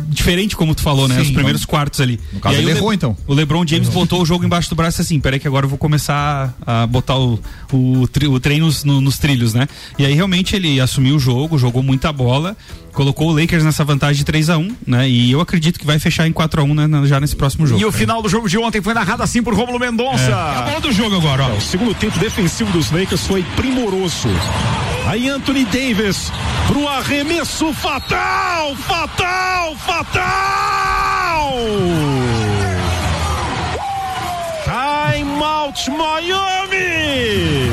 diferente, 0.08 0.56
como 0.56 0.74
tu 0.74 0.82
falou, 0.82 1.08
né? 1.08 1.16
Sim. 1.16 1.22
Os 1.22 1.30
primeiros 1.30 1.64
quartos 1.64 2.00
ali. 2.00 2.18
No 2.32 2.40
caso, 2.40 2.54
E 2.54 2.58
aí 2.58 2.62
ele 2.64 2.70
o 2.70 2.74
Le- 2.74 2.78
errou, 2.80 2.92
então. 2.92 3.16
O 3.26 3.34
LeBron 3.34 3.66
James 3.66 3.88
botou 3.88 4.22
o 4.22 4.26
jogo 4.26 4.44
embaixo 4.44 4.68
do 4.70 4.76
braço 4.76 5.00
e 5.00 5.02
assim, 5.02 5.20
peraí 5.20 5.38
que 5.40 5.46
agora 5.48 5.64
eu 5.66 5.70
vou 5.70 5.78
começar 5.78 6.54
a 6.66 6.86
botar 6.86 7.16
o, 7.18 7.38
o, 7.72 8.06
tri- 8.08 8.26
o 8.28 8.38
treino 8.40 8.66
nos, 8.66 8.84
no- 8.84 9.00
nos 9.00 9.18
trilhos, 9.18 9.54
né? 9.54 9.66
E 9.98 10.04
aí 10.04 10.12
realmente 10.14 10.54
ele 10.54 10.80
assumiu 10.80 11.16
o 11.16 11.18
jogo, 11.18 11.58
jogou 11.58 11.82
muita 11.82 12.12
bola, 12.12 12.37
colocou 12.92 13.30
o 13.30 13.32
Lakers 13.32 13.64
nessa 13.64 13.84
vantagem 13.84 14.16
de 14.16 14.24
3 14.24 14.50
a 14.50 14.58
1 14.58 14.76
né? 14.86 15.08
E 15.08 15.30
eu 15.30 15.40
acredito 15.40 15.78
que 15.78 15.86
vai 15.86 15.98
fechar 15.98 16.26
em 16.26 16.32
4 16.32 16.60
a 16.60 16.64
1 16.64 16.74
né, 16.74 17.06
já 17.06 17.20
nesse 17.20 17.36
próximo 17.36 17.66
jogo. 17.66 17.80
E 17.80 17.84
o 17.84 17.92
final 17.92 18.20
do 18.20 18.28
jogo 18.28 18.48
de 18.48 18.58
ontem 18.58 18.80
foi 18.82 18.94
narrado 18.94 19.22
assim 19.22 19.42
por 19.42 19.54
Rômulo 19.54 19.78
Mendonça. 19.78 20.34
A 20.34 20.62
bola 20.62 20.80
do 20.80 20.92
jogo 20.92 21.16
agora, 21.16 21.44
ó. 21.44 21.56
O 21.56 21.60
segundo 21.60 21.94
tempo 21.94 22.18
defensivo 22.18 22.70
dos 22.72 22.90
Lakers 22.90 23.26
foi 23.26 23.42
primoroso. 23.56 24.28
Aí 25.06 25.28
Anthony 25.28 25.64
Davis 25.64 26.30
pro 26.66 26.86
arremesso 26.86 27.72
fatal, 27.72 28.74
fatal, 28.76 29.76
fatal! 29.76 31.48
Time 34.64 35.42
out 35.42 35.90
Miami! 35.90 37.67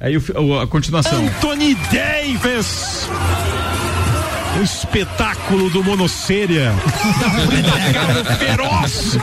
Aí 0.00 0.16
o, 0.16 0.22
o- 0.42 0.60
a 0.60 0.66
continuação. 0.66 1.24
Anthony 1.26 1.74
Davis. 1.90 3.08
O 4.58 4.62
espetáculo 4.62 5.68
do 5.68 5.84
Monoceria. 5.84 6.72
feroz. 8.38 9.16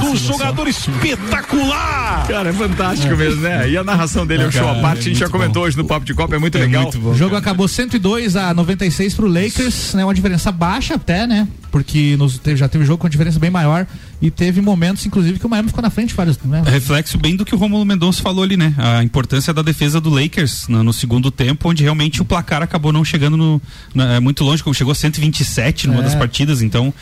Do 0.00 0.16
jogador 0.16 0.66
espetacular. 0.66 2.26
Cara, 2.26 2.50
é 2.50 2.52
fantástico 2.52 3.16
mesmo, 3.16 3.42
né? 3.42 3.68
E 3.70 3.76
a 3.76 3.84
narração 3.84 4.26
dele 4.26 4.42
é 4.44 4.46
um 4.48 4.50
show 4.50 4.68
à 4.68 4.74
parte, 4.80 4.98
a 5.00 5.02
gente 5.02 5.18
já 5.18 5.28
comentou 5.28 5.62
hoje 5.64 5.76
no 5.76 5.84
Papo 5.84 6.04
de 6.04 6.14
Copa, 6.14 6.34
é 6.34 6.38
muito 6.38 6.58
legal. 6.58 6.90
o 7.04 7.14
jogo 7.14 7.36
acabou 7.36 7.68
102 7.68 8.34
a 8.36 8.52
96 8.54 9.14
pro 9.14 9.26
Lakers, 9.28 9.94
né? 9.94 10.04
Uma 10.04 10.14
diferença 10.14 10.50
baixa 10.50 10.94
até, 10.94 11.26
né? 11.28 11.46
Porque 11.72 12.16
nos, 12.18 12.38
teve- 12.38 12.56
já 12.58 12.68
teve 12.68 12.84
jogo 12.84 12.98
com 12.98 13.08
diferença 13.08 13.38
bem 13.40 13.50
maior 13.50 13.86
e 14.20 14.30
teve 14.30 14.60
momentos, 14.60 15.04
inclusive, 15.06 15.38
que 15.38 15.46
o 15.46 15.48
Miami 15.48 15.68
ficou 15.70 15.82
na 15.82 15.88
frente 15.90 16.14
vários, 16.14 16.38
né? 16.44 16.62
Reflexo 16.66 17.16
bem 17.18 17.34
do 17.34 17.44
que 17.46 17.54
o 17.54 17.58
Romulo 17.58 17.84
Mendonça 17.84 18.22
falou 18.22 18.44
ali, 18.44 18.56
né? 18.58 18.74
A 18.76 19.02
importância 19.02 19.52
da 19.54 19.62
defesa 19.62 19.98
do 20.00 20.10
Lakers 20.10 20.68
no, 20.68 20.84
no 20.84 20.92
segundo 20.92 21.30
tempo, 21.30 21.70
onde 21.70 21.82
realmente 21.82 22.20
o 22.20 22.24
placar 22.26 22.62
acabou 22.62 22.92
não 22.92 23.04
chegando 23.04 23.36
no, 23.38 23.60
na- 23.94 24.14
é 24.16 24.20
muito 24.20 24.44
longe, 24.44 24.62
como 24.62 24.74
chegou 24.74 24.92
a 24.92 24.94
127 24.94 25.86
numa 25.88 26.00
É. 26.00 26.02
das 26.04 26.14
partidas, 26.14 26.60
então. 26.60 26.92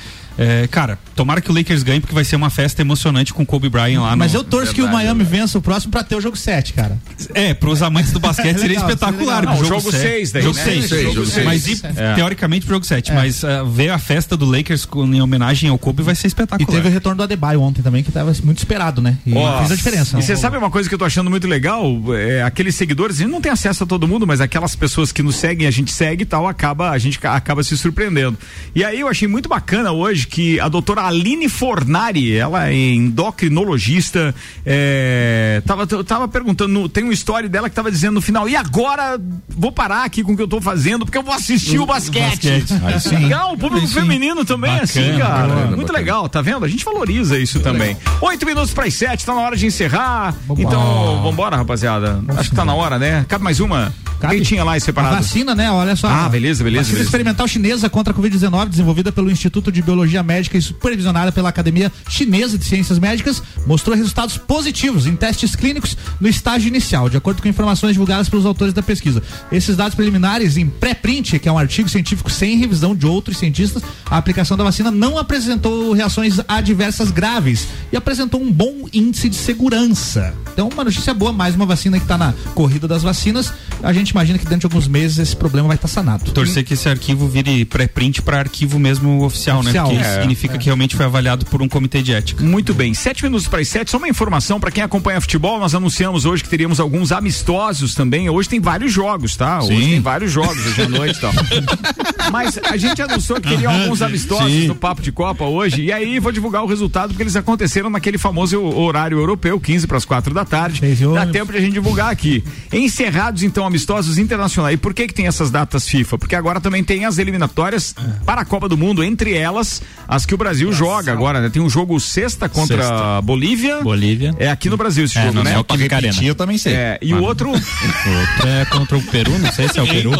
É, 0.42 0.66
cara, 0.68 0.98
tomara 1.14 1.40
que 1.40 1.50
o 1.50 1.54
Lakers 1.54 1.82
ganhe, 1.82 2.00
porque 2.00 2.14
vai 2.14 2.24
ser 2.24 2.34
uma 2.36 2.48
festa 2.50 2.80
emocionante 2.80 3.32
com 3.34 3.42
o 3.42 3.46
Kobe 3.46 3.68
Bryant 3.68 4.00
lá 4.00 4.16
Mas 4.16 4.32
no- 4.32 4.38
eu 4.40 4.44
torço 4.44 4.74
que 4.74 4.80
o 4.82 4.88
Miami 4.90 5.22
vença 5.22 5.58
o 5.58 5.62
próximo 5.62 5.92
pra 5.92 6.02
ter 6.02 6.16
o 6.16 6.20
jogo 6.20 6.36
7, 6.36 6.72
cara. 6.72 6.98
É, 7.34 7.52
pros 7.52 7.82
amantes 7.82 8.10
do 8.12 8.18
basquete 8.18 8.56
seria 8.58 8.78
Legal, 8.78 8.88
espetacular. 8.88 9.40
seria 9.44 9.54
Não, 9.56 9.64
jogo 9.64 9.90
sete- 9.92 10.02
seis 10.02 10.32
daí, 10.32 10.42
Jogo 10.42 10.56
né? 10.56 10.64
6. 10.64 10.88
Seis, 10.88 11.02
jogo 11.14 11.26
seis. 11.26 11.46
Mas 11.46 11.66
e, 11.68 11.80
É. 11.96 12.14
teoricamente 12.14 12.64
pro 12.64 12.74
jogo 12.76 12.86
7. 12.86 13.10
É. 13.10 13.14
Mas 13.14 13.44
ah, 13.44 13.62
ver 13.64 13.90
a 13.90 13.98
festa 13.98 14.36
do 14.36 14.46
Lakers 14.46 14.84
com, 14.86 15.04
em 15.06 15.20
homenagem 15.20 15.68
ao 15.68 15.76
Kobe 15.78 16.02
vai 16.02 16.14
ser 16.14 16.26
E 16.26 16.28
espetacular. 16.28 16.66
teve 16.70 16.88
o 16.88 16.90
retorno 16.90 17.18
do 17.18 17.22
Adebayo 17.22 17.60
ontem 17.60 17.82
também, 17.82 18.02
que 18.02 18.10
tava 18.10 18.32
muito 18.42 18.58
esperado, 18.58 19.02
né? 19.02 19.18
E 19.26 19.32
fez 19.32 19.72
a 19.72 19.76
diferença. 19.76 20.18
E 20.18 20.22
você 20.22 20.36
sabe 20.36 20.56
uma 20.56 20.70
coisa 20.70 20.88
que 20.88 20.94
eu 20.94 20.98
tô 20.98 21.04
achando 21.04 21.28
muito 21.28 21.46
legal? 21.46 21.84
É, 22.14 22.42
aqueles 22.42 22.74
seguidores, 22.74 23.16
a 23.16 23.18
gente 23.20 23.30
não 23.30 23.40
tem 23.40 23.52
acesso 23.52 23.84
a 23.84 23.86
todo 23.86 24.08
mundo, 24.08 24.26
mas 24.26 24.40
aquelas 24.40 24.74
pessoas 24.74 25.12
que 25.12 25.22
nos 25.22 25.36
seguem, 25.36 25.66
a 25.66 25.70
gente 25.70 25.92
segue 25.92 26.22
e 26.22 26.26
tal, 26.26 26.48
acaba, 26.48 26.90
a 26.90 26.98
gente 26.98 27.18
ca- 27.18 27.34
acaba 27.34 27.62
se 27.62 27.76
surpreendendo. 27.76 28.38
E 28.74 28.82
aí 28.84 29.00
eu 29.00 29.08
achei 29.08 29.28
muito 29.28 29.48
bacana 29.48 29.92
hoje 29.92 30.26
que 30.30 30.60
a 30.60 30.68
doutora 30.68 31.02
Aline 31.02 31.48
Fornari, 31.48 32.36
ela 32.36 32.68
é 32.68 32.74
endocrinologista, 32.94 34.32
é, 34.64 35.60
tava, 35.66 35.86
tava 36.04 36.28
perguntando, 36.28 36.88
tem 36.88 37.02
uma 37.02 37.12
história 37.12 37.48
dela 37.48 37.68
que 37.68 37.74
tava 37.74 37.90
dizendo 37.90 38.14
no 38.14 38.20
final, 38.20 38.48
e 38.48 38.54
agora 38.54 39.20
vou 39.48 39.72
parar 39.72 40.04
aqui 40.04 40.22
com 40.22 40.32
o 40.32 40.36
que 40.36 40.42
eu 40.42 40.48
tô 40.48 40.60
fazendo, 40.60 41.04
porque 41.04 41.18
eu 41.18 41.22
vou 41.22 41.34
assistir 41.34 41.78
o, 41.80 41.86
basquete. 41.86 42.48
basquete. 42.48 43.00
Sim. 43.00 43.16
Legal, 43.16 43.54
o 43.54 43.58
público 43.58 43.86
sim. 43.86 43.94
feminino 43.94 44.44
também, 44.44 44.70
Bacana, 44.70 44.84
assim, 44.84 45.18
cara. 45.18 45.48
bacana, 45.48 45.66
muito 45.66 45.80
bacana. 45.80 45.98
legal, 45.98 46.28
tá 46.28 46.40
vendo? 46.40 46.64
A 46.64 46.68
gente 46.68 46.84
valoriza 46.84 47.36
isso 47.38 47.58
também. 47.60 47.96
Oito 48.20 48.46
minutos 48.46 48.72
para 48.72 48.84
as 48.86 48.94
sete, 48.94 49.26
tá 49.26 49.34
na 49.34 49.40
hora 49.40 49.56
de 49.56 49.66
encerrar. 49.66 50.34
Então, 50.56 51.22
vambora, 51.22 51.56
rapaziada. 51.56 52.22
Acho 52.36 52.50
que 52.50 52.56
tá 52.56 52.64
na 52.64 52.74
hora, 52.74 52.98
né? 52.98 53.24
Cabe 53.28 53.42
mais 53.42 53.58
uma? 53.58 53.92
Quem 54.28 54.42
tinha 54.42 54.62
lá 54.62 54.72
aí 54.72 54.76
A 54.76 54.80
separado? 54.80 55.16
vacina, 55.16 55.54
né? 55.54 55.70
Olha 55.70 55.96
só. 55.96 56.06
Ah, 56.06 56.28
beleza, 56.28 56.62
beleza, 56.62 56.82
Vacina 56.82 56.94
beleza. 56.96 57.08
experimental 57.08 57.48
chinesa 57.48 57.88
contra 57.88 58.12
a 58.12 58.16
Covid-19, 58.16 58.68
desenvolvida 58.68 59.10
pelo 59.10 59.30
Instituto 59.30 59.72
de 59.72 59.80
Biologia 59.80 60.09
Médica 60.22 60.58
e 60.58 60.62
supervisionada 60.62 61.30
pela 61.30 61.48
Academia 61.48 61.92
Chinesa 62.08 62.58
de 62.58 62.64
Ciências 62.64 62.98
Médicas, 62.98 63.42
mostrou 63.66 63.96
resultados 63.96 64.36
positivos 64.36 65.06
em 65.06 65.14
testes 65.14 65.54
clínicos 65.54 65.96
no 66.20 66.28
estágio 66.28 66.68
inicial, 66.68 67.08
de 67.08 67.16
acordo 67.16 67.42
com 67.42 67.48
informações 67.48 67.92
divulgadas 67.92 68.28
pelos 68.28 68.46
autores 68.46 68.74
da 68.74 68.82
pesquisa. 68.82 69.22
Esses 69.52 69.76
dados 69.76 69.94
preliminares 69.94 70.56
em 70.56 70.66
pré-print, 70.66 71.38
que 71.38 71.48
é 71.48 71.52
um 71.52 71.58
artigo 71.58 71.88
científico 71.88 72.30
sem 72.30 72.56
revisão 72.56 72.94
de 72.94 73.06
outros 73.06 73.38
cientistas, 73.38 73.82
a 74.10 74.16
aplicação 74.16 74.56
da 74.56 74.64
vacina 74.64 74.90
não 74.90 75.18
apresentou 75.18 75.92
reações 75.92 76.40
adversas 76.48 77.10
graves 77.10 77.68
e 77.92 77.96
apresentou 77.96 78.40
um 78.40 78.50
bom 78.52 78.88
índice 78.92 79.28
de 79.28 79.36
segurança. 79.36 80.34
Então, 80.52 80.68
uma 80.68 80.84
notícia 80.84 81.14
boa, 81.14 81.32
mais 81.32 81.54
uma 81.54 81.66
vacina 81.66 81.98
que 81.98 82.04
está 82.04 82.18
na 82.18 82.34
corrida 82.54 82.88
das 82.88 83.02
vacinas. 83.02 83.52
A 83.82 83.92
gente 83.92 84.10
imagina 84.10 84.38
que 84.38 84.44
dentro 84.44 84.68
de 84.68 84.74
alguns 84.74 84.88
meses 84.88 85.18
esse 85.18 85.36
problema 85.36 85.68
vai 85.68 85.76
estar 85.76 85.88
sanado. 85.88 86.30
Torcer 86.32 86.64
que 86.64 86.74
esse 86.74 86.88
arquivo 86.88 87.28
vire 87.28 87.64
pré-print 87.64 88.22
para 88.22 88.38
arquivo 88.38 88.78
mesmo 88.78 89.24
oficial, 89.24 89.60
Oficial, 89.60 89.92
né? 89.92 89.99
Porque 90.00 90.16
é. 90.16 90.20
significa 90.20 90.54
É. 90.54 90.58
que 90.58 90.64
realmente 90.66 90.96
foi 90.96 91.04
avaliado 91.06 91.44
por 91.46 91.62
um 91.62 91.68
comitê 91.68 92.02
de 92.02 92.12
ética. 92.12 92.42
Muito 92.42 92.72
bem, 92.74 92.94
sete 92.94 93.22
minutos 93.22 93.46
para 93.48 93.60
as 93.60 93.68
sete. 93.68 93.90
Só 93.90 93.98
uma 93.98 94.08
informação 94.08 94.58
para 94.60 94.70
quem 94.70 94.82
acompanha 94.82 95.20
futebol. 95.20 95.58
Nós 95.58 95.74
anunciamos 95.74 96.24
hoje 96.24 96.42
que 96.42 96.48
teríamos 96.48 96.80
alguns 96.80 97.12
amistosos 97.12 97.94
também. 97.94 98.28
Hoje 98.30 98.48
tem 98.48 98.60
vários 98.60 98.92
jogos, 98.92 99.36
tá? 99.36 99.58
Hoje 99.60 99.76
Sim. 99.76 99.90
tem 99.90 100.00
vários 100.00 100.32
jogos 100.32 100.66
hoje 100.66 100.82
à 100.82 100.88
noite 100.88 101.16
e 101.16 101.20
tal. 101.20 101.32
Mas 102.32 102.58
a 102.58 102.76
gente 102.76 103.00
anunciou 103.02 103.40
que 103.40 103.48
teria 103.48 103.68
Aham, 103.68 103.82
alguns 103.82 104.02
amistosos 104.02 104.50
Sim. 104.52 104.68
no 104.68 104.74
Papo 104.74 105.02
de 105.02 105.10
Copa 105.12 105.44
hoje. 105.44 105.82
E 105.82 105.92
aí 105.92 106.18
vou 106.18 106.30
divulgar 106.32 106.62
o 106.62 106.66
resultado 106.66 107.08
porque 107.10 107.22
eles 107.22 107.36
aconteceram 107.36 107.90
naquele 107.90 108.18
famoso 108.18 108.60
horário 108.62 109.18
europeu, 109.18 109.58
15 109.58 109.86
para 109.86 109.96
as 109.96 110.04
4 110.04 110.32
da 110.32 110.44
tarde. 110.44 110.80
Dá 111.14 111.26
tempo 111.26 111.52
de 111.52 111.58
a 111.58 111.60
gente 111.60 111.72
divulgar 111.72 112.10
aqui. 112.10 112.44
Encerrados 112.72 113.42
então 113.42 113.66
amistosos 113.66 114.18
internacionais. 114.18 114.74
E 114.74 114.76
por 114.76 114.94
que 114.94 115.06
que 115.08 115.14
tem 115.14 115.26
essas 115.26 115.50
datas 115.50 115.88
FIFA? 115.88 116.18
Porque 116.18 116.34
agora 116.36 116.60
também 116.60 116.84
tem 116.84 117.04
as 117.04 117.18
eliminatórias 117.18 117.94
para 118.24 118.42
a 118.42 118.44
Copa 118.44 118.68
do 118.68 118.76
Mundo, 118.76 119.02
entre 119.02 119.34
elas 119.34 119.82
as 120.08 120.26
que 120.26 120.34
o 120.34 120.36
Brasil 120.38 120.72
joga 120.72 121.12
agora, 121.12 121.40
né? 121.40 121.48
Tem 121.50 121.62
um 121.62 121.70
jogo 121.70 121.98
sexta 122.00 122.48
contra 122.48 122.78
Sexta. 122.78 123.18
a 123.18 123.22
Bolívia. 123.22 123.80
Bolívia. 123.80 124.34
É 124.38 124.50
aqui 124.50 124.68
no 124.68 124.76
Brasil 124.76 125.04
esse 125.04 125.16
É, 125.18 125.22
jogo, 125.22 125.34
no 125.34 125.44
né? 125.44 125.62
Pra 125.62 125.76
repetir, 125.76 126.08
Arena. 126.08 126.24
eu 126.24 126.34
também 126.34 126.58
sei. 126.58 126.74
É, 126.74 126.98
e 127.00 127.14
o 127.14 127.22
outro 127.22 127.50
O 127.50 127.54
outro 127.54 128.48
é 128.48 128.64
contra 128.66 128.96
o 128.98 129.02
Peru, 129.02 129.38
não 129.38 129.52
sei 129.52 129.68
se 129.68 129.78
é 129.78 129.82
o 129.82 129.86
Peru. 129.86 130.10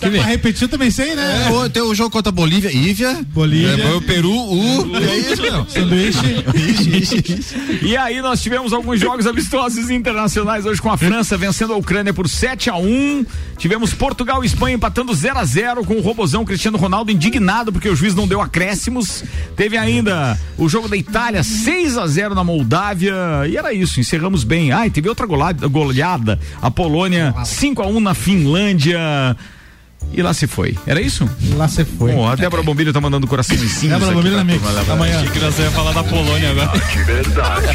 Que 0.00 0.10
pra 0.10 0.22
repetir, 0.24 0.62
eu 0.64 0.68
também 0.68 0.90
sei, 0.90 1.14
né? 1.14 1.48
É, 1.64 1.68
tem 1.68 1.82
o 1.82 1.94
jogo 1.94 2.10
contra 2.10 2.30
a 2.30 2.32
Bolívia, 2.32 2.70
Ívia. 2.72 3.24
Bolívia. 3.28 3.82
É, 3.84 3.94
o 3.94 4.00
Peru, 4.02 4.32
U. 4.32 4.96
É 4.96 5.16
isso, 5.18 5.42
não. 5.50 5.66
E 7.82 7.96
aí 7.96 8.20
nós 8.20 8.40
tivemos 8.42 8.72
alguns 8.72 9.00
jogos 9.00 9.26
amistosos 9.26 9.90
internacionais 9.90 10.66
hoje 10.66 10.80
com 10.80 10.90
a 10.90 10.96
França 10.96 11.36
vencendo 11.36 11.72
a 11.72 11.76
Ucrânia 11.76 12.12
por 12.12 12.28
7 12.28 12.70
a 12.70 12.76
1 12.76 13.24
Tivemos 13.58 13.92
Portugal 13.94 14.42
e 14.42 14.46
Espanha 14.46 14.74
empatando 14.74 15.14
0 15.14 15.38
a 15.38 15.44
0 15.44 15.84
com 15.84 15.94
o 15.94 16.00
robozão 16.00 16.44
Cristiano 16.44 16.76
Ronaldo 16.76 17.10
indignado 17.12 17.72
porque 17.72 17.88
o 17.88 17.94
juiz 17.94 18.14
não 18.14 18.26
deu 18.26 18.40
acréscimos. 18.92 19.24
Teve 19.56 19.76
ainda 19.76 20.38
o 20.58 20.68
jogo 20.68 20.88
da 20.88 20.96
Itália 20.96 21.42
6 21.42 21.96
a 21.96 22.06
0 22.06 22.34
na 22.34 22.44
Moldávia 22.44 23.14
e 23.48 23.56
era 23.56 23.72
isso, 23.72 23.98
encerramos 23.98 24.44
bem. 24.44 24.72
Ah, 24.72 24.86
e 24.86 24.90
teve 24.90 25.08
outra 25.08 25.26
golada, 25.26 25.66
goleada, 25.66 26.38
a 26.60 26.70
Polônia 26.70 27.34
5 27.44 27.82
a 27.82 27.86
1 27.86 28.00
na 28.00 28.14
Finlândia. 28.14 29.36
E 30.12 30.20
lá 30.20 30.34
se 30.34 30.46
foi. 30.46 30.76
Era 30.86 31.00
isso? 31.00 31.28
Lá 31.56 31.68
se 31.68 31.84
foi. 31.84 32.12
Bom, 32.12 32.28
a 32.28 32.34
Débora 32.34 32.62
Bombilho 32.62 32.92
tá 32.92 33.00
mandando 33.00 33.26
coraçãozinhos. 33.26 33.80
Débora 33.82 34.12
Bombilho 34.12 34.36
na 34.36 34.44
Mix. 34.44 34.60
Amanhã. 34.90 35.16
Achei 35.16 35.30
que 35.30 35.38
nós 35.38 35.58
ia 35.58 35.70
falar 35.70 35.92
da 35.92 36.02
Polônia 36.02 36.50
agora. 36.50 36.78
De 36.78 37.04
verdade. 37.04 37.68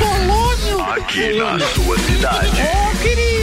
Aqui 0.98 1.38
na 1.38 1.60
sua 1.60 1.98
cidade. 2.00 2.52
Oh, 2.52 2.98
de 2.98 3.37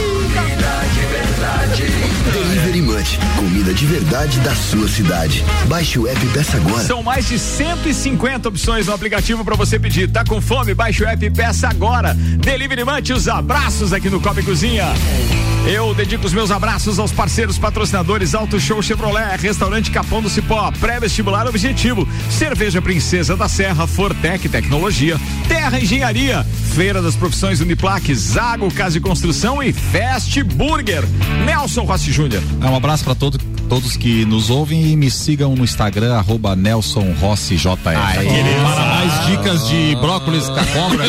Comida 3.37 3.73
de 3.73 3.85
verdade 3.85 4.39
da 4.39 4.55
sua 4.55 4.87
cidade. 4.87 5.43
Baixe 5.67 5.99
o 5.99 6.07
app 6.07 6.25
e 6.25 6.29
peça 6.29 6.57
agora. 6.57 6.83
São 6.83 7.03
mais 7.03 7.27
de 7.27 7.37
150 7.37 8.49
opções 8.49 8.87
no 8.87 8.93
aplicativo 8.93 9.43
para 9.45 9.55
você 9.55 9.77
pedir. 9.79 10.09
Tá 10.09 10.23
com 10.23 10.41
fome? 10.41 10.73
Baixe 10.73 11.03
o 11.03 11.07
app 11.07 11.25
e 11.25 11.29
peça 11.29 11.67
agora. 11.67 12.13
Delivery 12.13 12.83
Munch, 12.83 13.13
os 13.13 13.27
abraços 13.27 13.93
aqui 13.93 14.09
no 14.09 14.19
Copa 14.19 14.39
e 14.39 14.43
Cozinha. 14.43 14.85
Eu 15.67 15.95
dedico 15.95 16.23
os 16.27 16.33
meus 16.33 16.51
abraços 16.51 16.99
aos 16.99 17.11
parceiros 17.11 17.57
patrocinadores 17.57 18.35
Auto 18.35 18.59
Show 18.59 18.83
Chevrolet, 18.83 19.35
Restaurante 19.41 19.89
Capão 19.89 20.21
do 20.21 20.29
Cipó, 20.29 20.71
Pré-Vestibular 20.79 21.47
Objetivo, 21.47 22.07
Cerveja 22.29 22.79
Princesa 22.83 23.35
da 23.35 23.49
Serra, 23.49 23.87
Fortec 23.87 24.47
Tecnologia, 24.47 25.19
Terra 25.47 25.79
Engenharia, 25.79 26.45
Feira 26.75 27.01
das 27.01 27.15
Profissões 27.15 27.61
Uniplaque, 27.61 28.13
Zago 28.13 28.71
Casa 28.71 28.91
de 28.91 28.99
Construção 28.99 29.63
e 29.63 29.73
Fast 29.73 30.43
Burger. 30.43 31.03
Nelson 31.45 31.81
Rossi 31.81 32.11
Júnior. 32.11 32.43
É, 32.61 32.65
Um 32.67 32.75
abraço 32.75 32.94
para 33.03 33.15
todo, 33.15 33.37
todos 33.65 33.97
que 33.97 34.25
nos 34.25 34.49
ouvem 34.49 34.91
e 34.91 34.95
me 34.95 35.09
sigam 35.09 35.55
no 35.55 35.63
Instagram, 35.63 36.15
arroba 36.15 36.55
Nelson 36.55 37.13
Rossi 37.19 37.55
JR. 37.55 37.77
Para 37.83 38.85
mais 38.85 39.25
dicas 39.27 39.67
de 39.67 39.95
brócolis 39.95 40.47
com 40.47 40.59
a 40.59 40.65
cobra. 40.65 41.05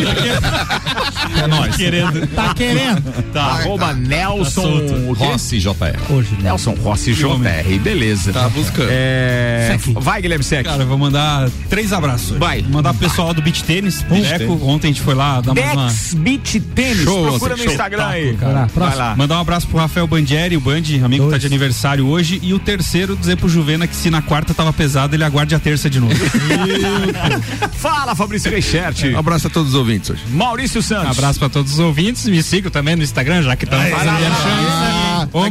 É 1.42 1.46
nóis. 1.46 1.76
Querendo. 1.76 2.26
Tá 2.28 2.54
querendo? 2.54 3.22
Tá, 3.32 3.44
arroba 3.44 3.92
Nelson 3.92 4.80
quê? 5.16 5.24
Rossi 5.24 5.58
JR. 5.58 5.72
Hoje? 6.10 6.36
Nelson 6.40 6.74
Rossi 6.74 7.12
JR, 7.14 7.78
beleza. 7.82 8.32
Tá 8.32 8.48
buscando. 8.48 8.88
É... 8.90 9.76
Vai, 9.94 10.22
Guilherme 10.22 10.44
Sec. 10.44 10.64
Cara, 10.64 10.82
eu 10.82 10.86
vou 10.86 10.98
mandar 10.98 11.50
três 11.68 11.92
abraços. 11.92 12.38
Vai. 12.38 12.62
Vou 12.62 12.72
mandar 12.72 12.94
pro 12.94 13.08
pessoal 13.08 13.34
do 13.34 13.42
Beach 13.42 13.62
Tênis. 13.64 14.02
Tênis. 14.02 14.62
Ontem 14.62 14.88
a 14.88 14.90
gente 14.90 15.02
foi 15.02 15.14
lá 15.14 15.40
dar 15.40 15.54
mais 15.54 15.72
uma. 15.72 15.86
Dex 15.86 16.14
Beach 16.14 16.60
Tênis. 16.60 17.04
Procura 17.04 17.56
no 17.56 17.62
show. 17.62 17.72
Instagram 17.72 18.06
aí. 18.06 18.32
Vai 18.32 18.52
lá, 18.52 18.68
Vai 18.74 18.96
lá. 18.96 19.16
Mandar 19.16 19.38
um 19.38 19.40
abraço 19.40 19.66
pro 19.66 19.78
Rafael 19.78 20.06
Bandieri, 20.06 20.56
o 20.56 20.60
Bandi, 20.60 21.02
amigo 21.04 21.26
que 21.26 21.30
tá 21.32 21.38
de 21.38 21.46
aniversário 21.46 22.06
hoje. 22.06 22.40
E 22.46 22.54
o 22.54 22.60
terceiro, 22.60 23.16
dizer 23.16 23.36
pro 23.36 23.48
Juvena 23.48 23.88
que 23.88 23.96
se 23.96 24.08
na 24.08 24.22
quarta 24.22 24.54
tava 24.54 24.72
pesado, 24.72 25.16
ele 25.16 25.24
aguarde 25.24 25.52
a 25.52 25.58
terça 25.58 25.90
de 25.90 25.98
novo. 25.98 26.14
Fala, 27.76 28.14
Fabrício 28.14 28.48
Reichert. 28.48 29.02
Um 29.12 29.18
abraço 29.18 29.48
a 29.48 29.50
todos 29.50 29.70
os 29.70 29.74
ouvintes 29.74 30.10
hoje. 30.10 30.22
Maurício 30.30 30.80
Santos. 30.80 31.18
Abraço 31.18 31.40
pra 31.40 31.48
todos 31.48 31.72
os 31.72 31.78
ouvintes. 31.80 32.24
Me 32.26 32.40
sigam 32.44 32.70
também 32.70 32.94
no 32.94 33.02
Instagram, 33.02 33.42
já 33.42 33.56
que 33.56 33.64
estão 33.64 33.80
fazendo 33.80 34.16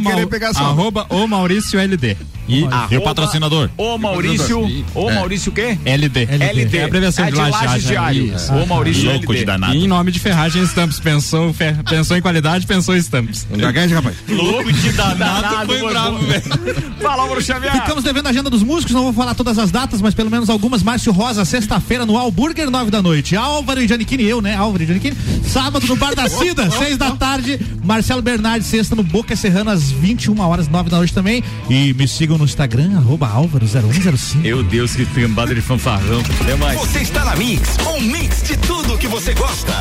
Mau- 0.00 0.26
pegar 0.26 0.54
só. 0.54 0.64
Arroba 0.64 1.06
o 1.10 1.26
Maurício 1.26 1.78
LD. 1.78 2.16
E, 2.48 2.64
Arroba 2.64 2.94
e 2.94 2.96
o 2.98 3.00
patrocinador? 3.02 3.70
O 3.76 3.98
Maurício. 3.98 4.60
O 4.94 5.10
É. 5.10 5.14
Maurício 5.14 5.50
o 5.50 5.54
quê? 5.54 5.76
LD. 5.84 6.28
LD. 6.30 6.76
É 6.78 6.82
a 6.82 6.86
abreviação 6.86 7.24
É 7.24 7.28
de 7.28 7.34
de 7.34 7.40
Lages 7.40 7.60
Lages 7.62 7.84
Diário. 7.86 8.34
O 8.62 8.66
Maurício 8.66 9.04
Louco 9.10 9.32
LD. 9.32 9.38
de 9.40 9.44
danado. 9.44 9.74
E 9.74 9.84
em 9.84 9.88
nome 9.88 10.12
de 10.12 10.18
Ferragem 10.20 10.62
Estampas. 10.62 11.00
Pensou, 11.00 11.52
fe- 11.52 11.74
pensou 11.88 12.16
em 12.16 12.20
qualidade, 12.22 12.66
pensou 12.66 12.94
em 12.94 12.98
estampas. 12.98 13.46
Gagueja, 13.50 13.96
rapaz. 13.96 14.16
Louco 14.28 14.72
de 14.72 14.92
danado. 14.92 15.66
foi 15.66 15.78
foi 15.80 15.90
bravo, 15.90 16.18
bom. 16.18 17.00
Fala, 17.02 17.22
Álvaro 17.22 17.42
Xavier. 17.42 17.72
Ficamos 17.72 18.04
devendo 18.04 18.26
a 18.26 18.30
agenda 18.30 18.48
dos 18.50 18.62
músicos, 18.62 18.94
não 18.94 19.02
vou 19.04 19.12
falar 19.12 19.34
todas 19.34 19.58
as 19.58 19.70
datas, 19.70 20.00
mas 20.00 20.14
pelo 20.14 20.30
menos 20.30 20.48
algumas. 20.48 20.82
Márcio 20.82 21.12
Rosa, 21.12 21.44
sexta-feira 21.44 22.06
no 22.06 22.16
Alburger, 22.16 22.70
nove 22.70 22.90
da 22.90 23.02
noite. 23.02 23.36
Álvaro 23.36 23.82
e 23.82 23.88
Giannichini, 23.88 24.24
eu, 24.24 24.40
né? 24.40 24.54
Álvaro 24.56 24.82
e 24.82 24.86
Giannichini. 24.86 25.16
Sábado 25.44 25.86
no 25.86 25.96
Bar 25.96 26.14
da 26.14 26.28
Cida, 26.28 26.70
seis 26.72 26.96
da 26.96 27.10
tarde. 27.12 27.58
Marcelo 27.84 28.22
Bernardes, 28.22 28.66
sexta 28.68 28.94
no 28.94 29.02
Boca 29.02 29.34
Serrana, 29.36 29.72
às 29.72 29.90
21 29.90 30.38
horas, 30.40 30.68
nove 30.68 30.90
da 30.90 30.96
noite 30.98 31.12
também. 31.12 31.42
E 31.70 31.92
me 31.94 32.06
sigam 32.08 32.35
no 32.38 32.44
Instagram, 32.44 32.96
arroba 32.96 33.28
Álvaro0105. 33.28 34.36
Meu 34.42 34.62
Deus, 34.62 34.94
que 34.94 35.06
cambada 35.06 35.54
de 35.54 35.60
fanfarrão. 35.60 36.22
É 36.48 36.54
mais. 36.56 36.78
Você 36.78 37.00
está 37.00 37.24
na 37.24 37.36
Mix, 37.36 37.76
um 37.86 38.00
mix 38.00 38.42
de 38.42 38.56
tudo 38.56 38.96
que 38.98 39.08
você 39.08 39.34
gosta. 39.34 39.72